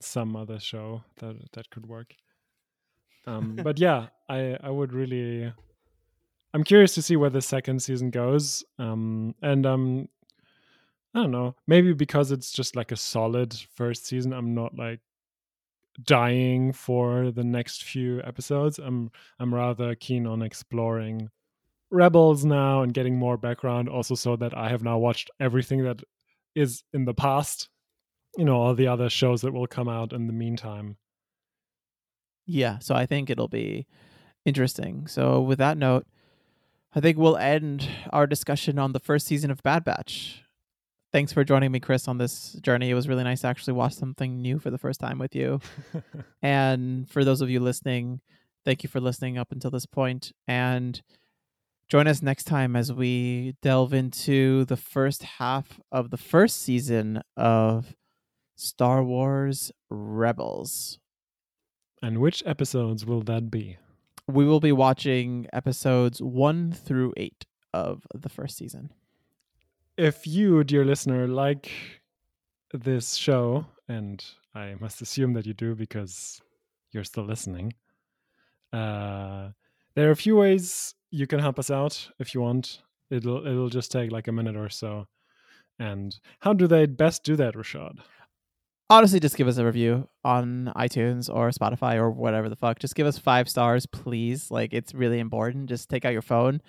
some 0.00 0.36
other 0.36 0.58
show 0.60 1.02
that 1.18 1.36
that 1.52 1.70
could 1.70 1.86
work. 1.86 2.14
Um, 3.26 3.56
but 3.62 3.78
yeah, 3.78 4.08
I 4.28 4.56
I 4.62 4.70
would 4.70 4.92
really. 4.92 5.52
I'm 6.54 6.64
curious 6.64 6.94
to 6.94 7.02
see 7.02 7.16
where 7.16 7.30
the 7.30 7.40
second 7.40 7.82
season 7.82 8.10
goes. 8.10 8.64
Um, 8.78 9.34
and 9.42 9.64
um, 9.64 10.08
I 11.14 11.20
don't 11.20 11.30
know, 11.30 11.56
maybe 11.66 11.92
because 11.92 12.30
it's 12.30 12.52
just 12.52 12.76
like 12.76 12.92
a 12.92 12.96
solid 12.96 13.54
first 13.74 14.06
season. 14.06 14.32
I'm 14.32 14.54
not 14.54 14.76
like 14.76 15.00
dying 16.04 16.72
for 16.72 17.30
the 17.30 17.44
next 17.44 17.84
few 17.84 18.22
episodes. 18.22 18.78
I'm 18.78 19.10
I'm 19.38 19.54
rather 19.54 19.94
keen 19.94 20.26
on 20.26 20.42
exploring 20.42 21.30
Rebels 21.90 22.44
now 22.44 22.82
and 22.82 22.94
getting 22.94 23.16
more 23.16 23.36
background. 23.36 23.88
Also, 23.88 24.14
so 24.14 24.36
that 24.36 24.56
I 24.56 24.70
have 24.70 24.82
now 24.82 24.98
watched 24.98 25.30
everything 25.40 25.84
that 25.84 26.02
is 26.54 26.84
in 26.92 27.04
the 27.04 27.14
past. 27.14 27.68
You 28.38 28.46
know, 28.46 28.56
all 28.56 28.74
the 28.74 28.88
other 28.88 29.10
shows 29.10 29.42
that 29.42 29.52
will 29.52 29.66
come 29.66 29.88
out 29.88 30.14
in 30.14 30.26
the 30.26 30.32
meantime. 30.32 30.96
Yeah, 32.46 32.78
so 32.78 32.94
I 32.94 33.04
think 33.04 33.28
it'll 33.28 33.48
be 33.48 33.86
interesting. 34.46 35.06
So 35.06 35.42
with 35.42 35.58
that 35.58 35.76
note, 35.76 36.06
I 36.94 37.00
think 37.00 37.16
we'll 37.16 37.36
end 37.36 37.88
our 38.10 38.26
discussion 38.26 38.78
on 38.78 38.92
the 38.92 39.00
first 39.00 39.26
season 39.26 39.50
of 39.50 39.62
Bad 39.62 39.84
Batch. 39.84 40.42
Thanks 41.10 41.32
for 41.32 41.44
joining 41.44 41.72
me, 41.72 41.80
Chris, 41.80 42.08
on 42.08 42.18
this 42.18 42.52
journey. 42.62 42.90
It 42.90 42.94
was 42.94 43.08
really 43.08 43.24
nice 43.24 43.42
to 43.42 43.46
actually 43.46 43.74
watch 43.74 43.94
something 43.94 44.40
new 44.40 44.58
for 44.58 44.70
the 44.70 44.78
first 44.78 45.00
time 45.00 45.18
with 45.18 45.34
you. 45.34 45.60
And 46.42 47.08
for 47.08 47.24
those 47.24 47.40
of 47.40 47.50
you 47.50 47.60
listening, 47.60 48.20
thank 48.64 48.82
you 48.82 48.88
for 48.88 49.00
listening 49.00 49.38
up 49.38 49.52
until 49.52 49.70
this 49.70 49.86
point. 49.86 50.32
And 50.48 51.00
join 51.88 52.06
us 52.08 52.20
next 52.22 52.44
time 52.44 52.74
as 52.74 52.92
we 52.92 53.54
delve 53.62 53.92
into 53.94 54.64
the 54.64 54.76
first 54.76 55.22
half 55.22 55.80
of 55.92 56.10
the 56.10 56.16
first 56.16 56.62
season 56.62 57.22
of 57.36 57.94
Star 58.56 59.04
Wars 59.04 59.70
Rebels. 59.90 60.98
and 62.02 62.18
which 62.18 62.42
episodes 62.44 63.06
will 63.06 63.22
that 63.22 63.50
be? 63.50 63.76
We 64.28 64.44
will 64.44 64.60
be 64.60 64.72
watching 64.72 65.46
episodes 65.52 66.22
one 66.22 66.72
through 66.72 67.12
eight 67.16 67.44
of 67.74 68.06
the 68.14 68.28
first 68.28 68.56
season. 68.56 68.90
if 69.96 70.26
you, 70.26 70.64
dear 70.64 70.84
listener, 70.84 71.28
like 71.28 71.70
this 72.72 73.14
show, 73.14 73.66
and 73.88 74.24
I 74.54 74.74
must 74.80 75.02
assume 75.02 75.34
that 75.34 75.46
you 75.46 75.54
do 75.54 75.74
because 75.74 76.40
you're 76.92 77.04
still 77.04 77.24
listening, 77.24 77.74
uh, 78.72 79.50
there 79.94 80.08
are 80.08 80.12
a 80.12 80.16
few 80.16 80.36
ways 80.36 80.94
you 81.10 81.26
can 81.26 81.38
help 81.40 81.58
us 81.58 81.70
out 81.70 82.10
if 82.18 82.34
you 82.34 82.40
want. 82.40 82.82
It'll 83.10 83.46
it'll 83.46 83.68
just 83.68 83.92
take 83.92 84.10
like 84.10 84.28
a 84.28 84.32
minute 84.32 84.56
or 84.56 84.70
so. 84.70 85.06
And 85.78 86.18
how 86.40 86.52
do 86.54 86.66
they 86.66 86.86
best 86.86 87.24
do 87.24 87.36
that, 87.36 87.54
Rashad? 87.54 87.98
Honestly, 88.92 89.20
just 89.20 89.38
give 89.38 89.48
us 89.48 89.56
a 89.56 89.64
review 89.64 90.06
on 90.22 90.70
iTunes 90.76 91.34
or 91.34 91.48
Spotify 91.48 91.94
or 91.94 92.10
whatever 92.10 92.50
the 92.50 92.56
fuck. 92.56 92.78
Just 92.78 92.94
give 92.94 93.06
us 93.06 93.16
five 93.16 93.48
stars, 93.48 93.86
please. 93.86 94.50
Like, 94.50 94.74
it's 94.74 94.92
really 94.92 95.18
important. 95.18 95.70
Just 95.70 95.88
take 95.88 96.04
out 96.04 96.12
your 96.12 96.20
phone. 96.20 96.60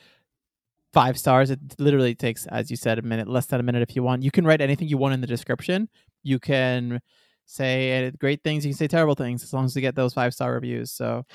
Five 0.94 1.20
stars. 1.20 1.50
It 1.50 1.60
literally 1.80 2.16
takes, 2.16 2.46
as 2.48 2.72
you 2.72 2.78
said, 2.78 2.98
a 2.98 3.02
minute, 3.02 3.28
less 3.28 3.48
than 3.48 3.60
a 3.60 3.64
minute 3.64 3.82
if 3.82 3.94
you 3.94 4.04
want. 4.04 4.24
You 4.24 4.32
can 4.32 4.46
write 4.46 4.62
anything 4.62 4.88
you 4.88 4.98
want 4.98 5.14
in 5.14 5.20
the 5.20 5.28
description. 5.28 5.90
You 6.24 6.40
can 6.40 7.02
say 7.46 8.10
great 8.18 8.42
things. 8.42 8.66
You 8.66 8.72
can 8.72 8.78
say 8.78 8.88
terrible 8.88 9.16
things 9.16 9.44
as 9.44 9.52
long 9.52 9.66
as 9.66 9.76
you 9.76 9.82
get 9.82 9.96
those 9.96 10.14
five 10.14 10.34
star 10.34 10.54
reviews. 10.54 10.94
So 10.94 11.26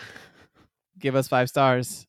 give 0.98 1.14
us 1.14 1.28
five 1.28 1.50
stars. 1.50 2.06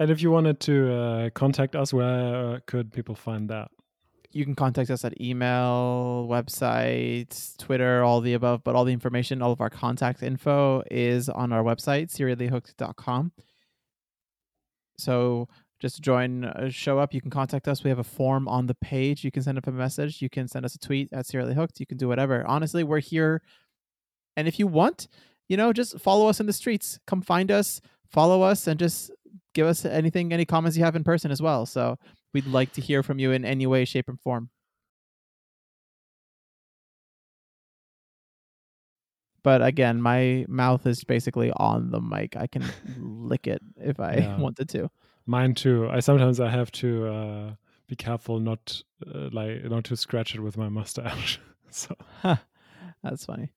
And 0.00 0.10
if 0.10 0.22
you 0.22 0.32
wanted 0.32 0.58
to 0.58 0.92
uh, 0.92 1.30
contact 1.30 1.76
us, 1.76 1.92
where 1.92 2.54
uh, 2.56 2.58
could 2.66 2.92
people 2.92 3.14
find 3.14 3.48
that? 3.50 3.70
You 4.34 4.44
can 4.44 4.54
contact 4.54 4.90
us 4.90 5.04
at 5.04 5.20
email, 5.20 6.26
website, 6.28 7.56
Twitter, 7.56 8.02
all 8.02 8.20
the 8.20 8.34
above, 8.34 8.64
but 8.64 8.74
all 8.74 8.84
the 8.84 8.92
information, 8.92 9.40
all 9.40 9.52
of 9.52 9.60
our 9.60 9.70
contact 9.70 10.22
info 10.22 10.82
is 10.90 11.28
on 11.28 11.52
our 11.52 11.62
website, 11.62 12.12
seriallyhooked.com. 12.12 13.32
So 14.98 15.48
just 15.80 16.02
join, 16.02 16.44
uh, 16.44 16.68
show 16.68 16.98
up, 16.98 17.14
you 17.14 17.20
can 17.20 17.30
contact 17.30 17.68
us. 17.68 17.84
We 17.84 17.90
have 17.90 17.98
a 17.98 18.04
form 18.04 18.48
on 18.48 18.66
the 18.66 18.74
page. 18.74 19.22
You 19.22 19.30
can 19.30 19.42
send 19.42 19.56
up 19.56 19.66
a 19.66 19.72
message. 19.72 20.20
You 20.20 20.28
can 20.28 20.48
send 20.48 20.64
us 20.64 20.74
a 20.74 20.78
tweet 20.78 21.10
at 21.12 21.26
seriallyhooked. 21.26 21.78
You 21.78 21.86
can 21.86 21.98
do 21.98 22.08
whatever. 22.08 22.44
Honestly, 22.46 22.82
we're 22.82 23.00
here. 23.00 23.40
And 24.36 24.48
if 24.48 24.58
you 24.58 24.66
want, 24.66 25.06
you 25.48 25.56
know, 25.56 25.72
just 25.72 26.00
follow 26.00 26.28
us 26.28 26.40
in 26.40 26.46
the 26.46 26.52
streets. 26.52 26.98
Come 27.06 27.22
find 27.22 27.50
us, 27.50 27.80
follow 28.08 28.42
us, 28.42 28.66
and 28.66 28.80
just 28.80 29.12
give 29.54 29.66
us 29.66 29.84
anything, 29.84 30.32
any 30.32 30.44
comments 30.44 30.76
you 30.76 30.84
have 30.84 30.96
in 30.96 31.04
person 31.04 31.30
as 31.30 31.40
well. 31.40 31.66
So 31.66 31.98
we'd 32.34 32.46
like 32.46 32.72
to 32.72 32.80
hear 32.82 33.02
from 33.02 33.18
you 33.18 33.32
in 33.32 33.44
any 33.44 33.66
way, 33.66 33.84
shape, 33.84 34.08
and 34.08 34.20
form. 34.20 34.50
But 39.42 39.62
again, 39.62 40.00
my 40.00 40.46
mouth 40.48 40.86
is 40.86 41.04
basically 41.04 41.52
on 41.56 41.90
the 41.90 42.00
mic. 42.00 42.36
I 42.36 42.46
can 42.46 42.72
lick 42.96 43.46
it 43.46 43.62
if 43.76 44.00
I 44.00 44.16
Yeah. 44.16 44.38
wanted 44.38 44.68
to. 44.70 44.90
Mine 45.26 45.54
too. 45.54 45.88
I 45.90 46.00
sometimes 46.00 46.40
I 46.40 46.50
have 46.50 46.70
to 46.72 47.06
uh, 47.08 47.54
be 47.86 47.96
careful 47.96 48.40
not 48.40 48.82
uh, 49.06 49.28
like 49.32 49.64
not 49.64 49.84
to 49.84 49.96
scratch 49.96 50.34
it 50.34 50.40
with 50.40 50.56
my 50.56 50.68
mustache. 50.68 51.40
so 51.70 51.94
That's 53.02 53.24
funny. 53.26 53.52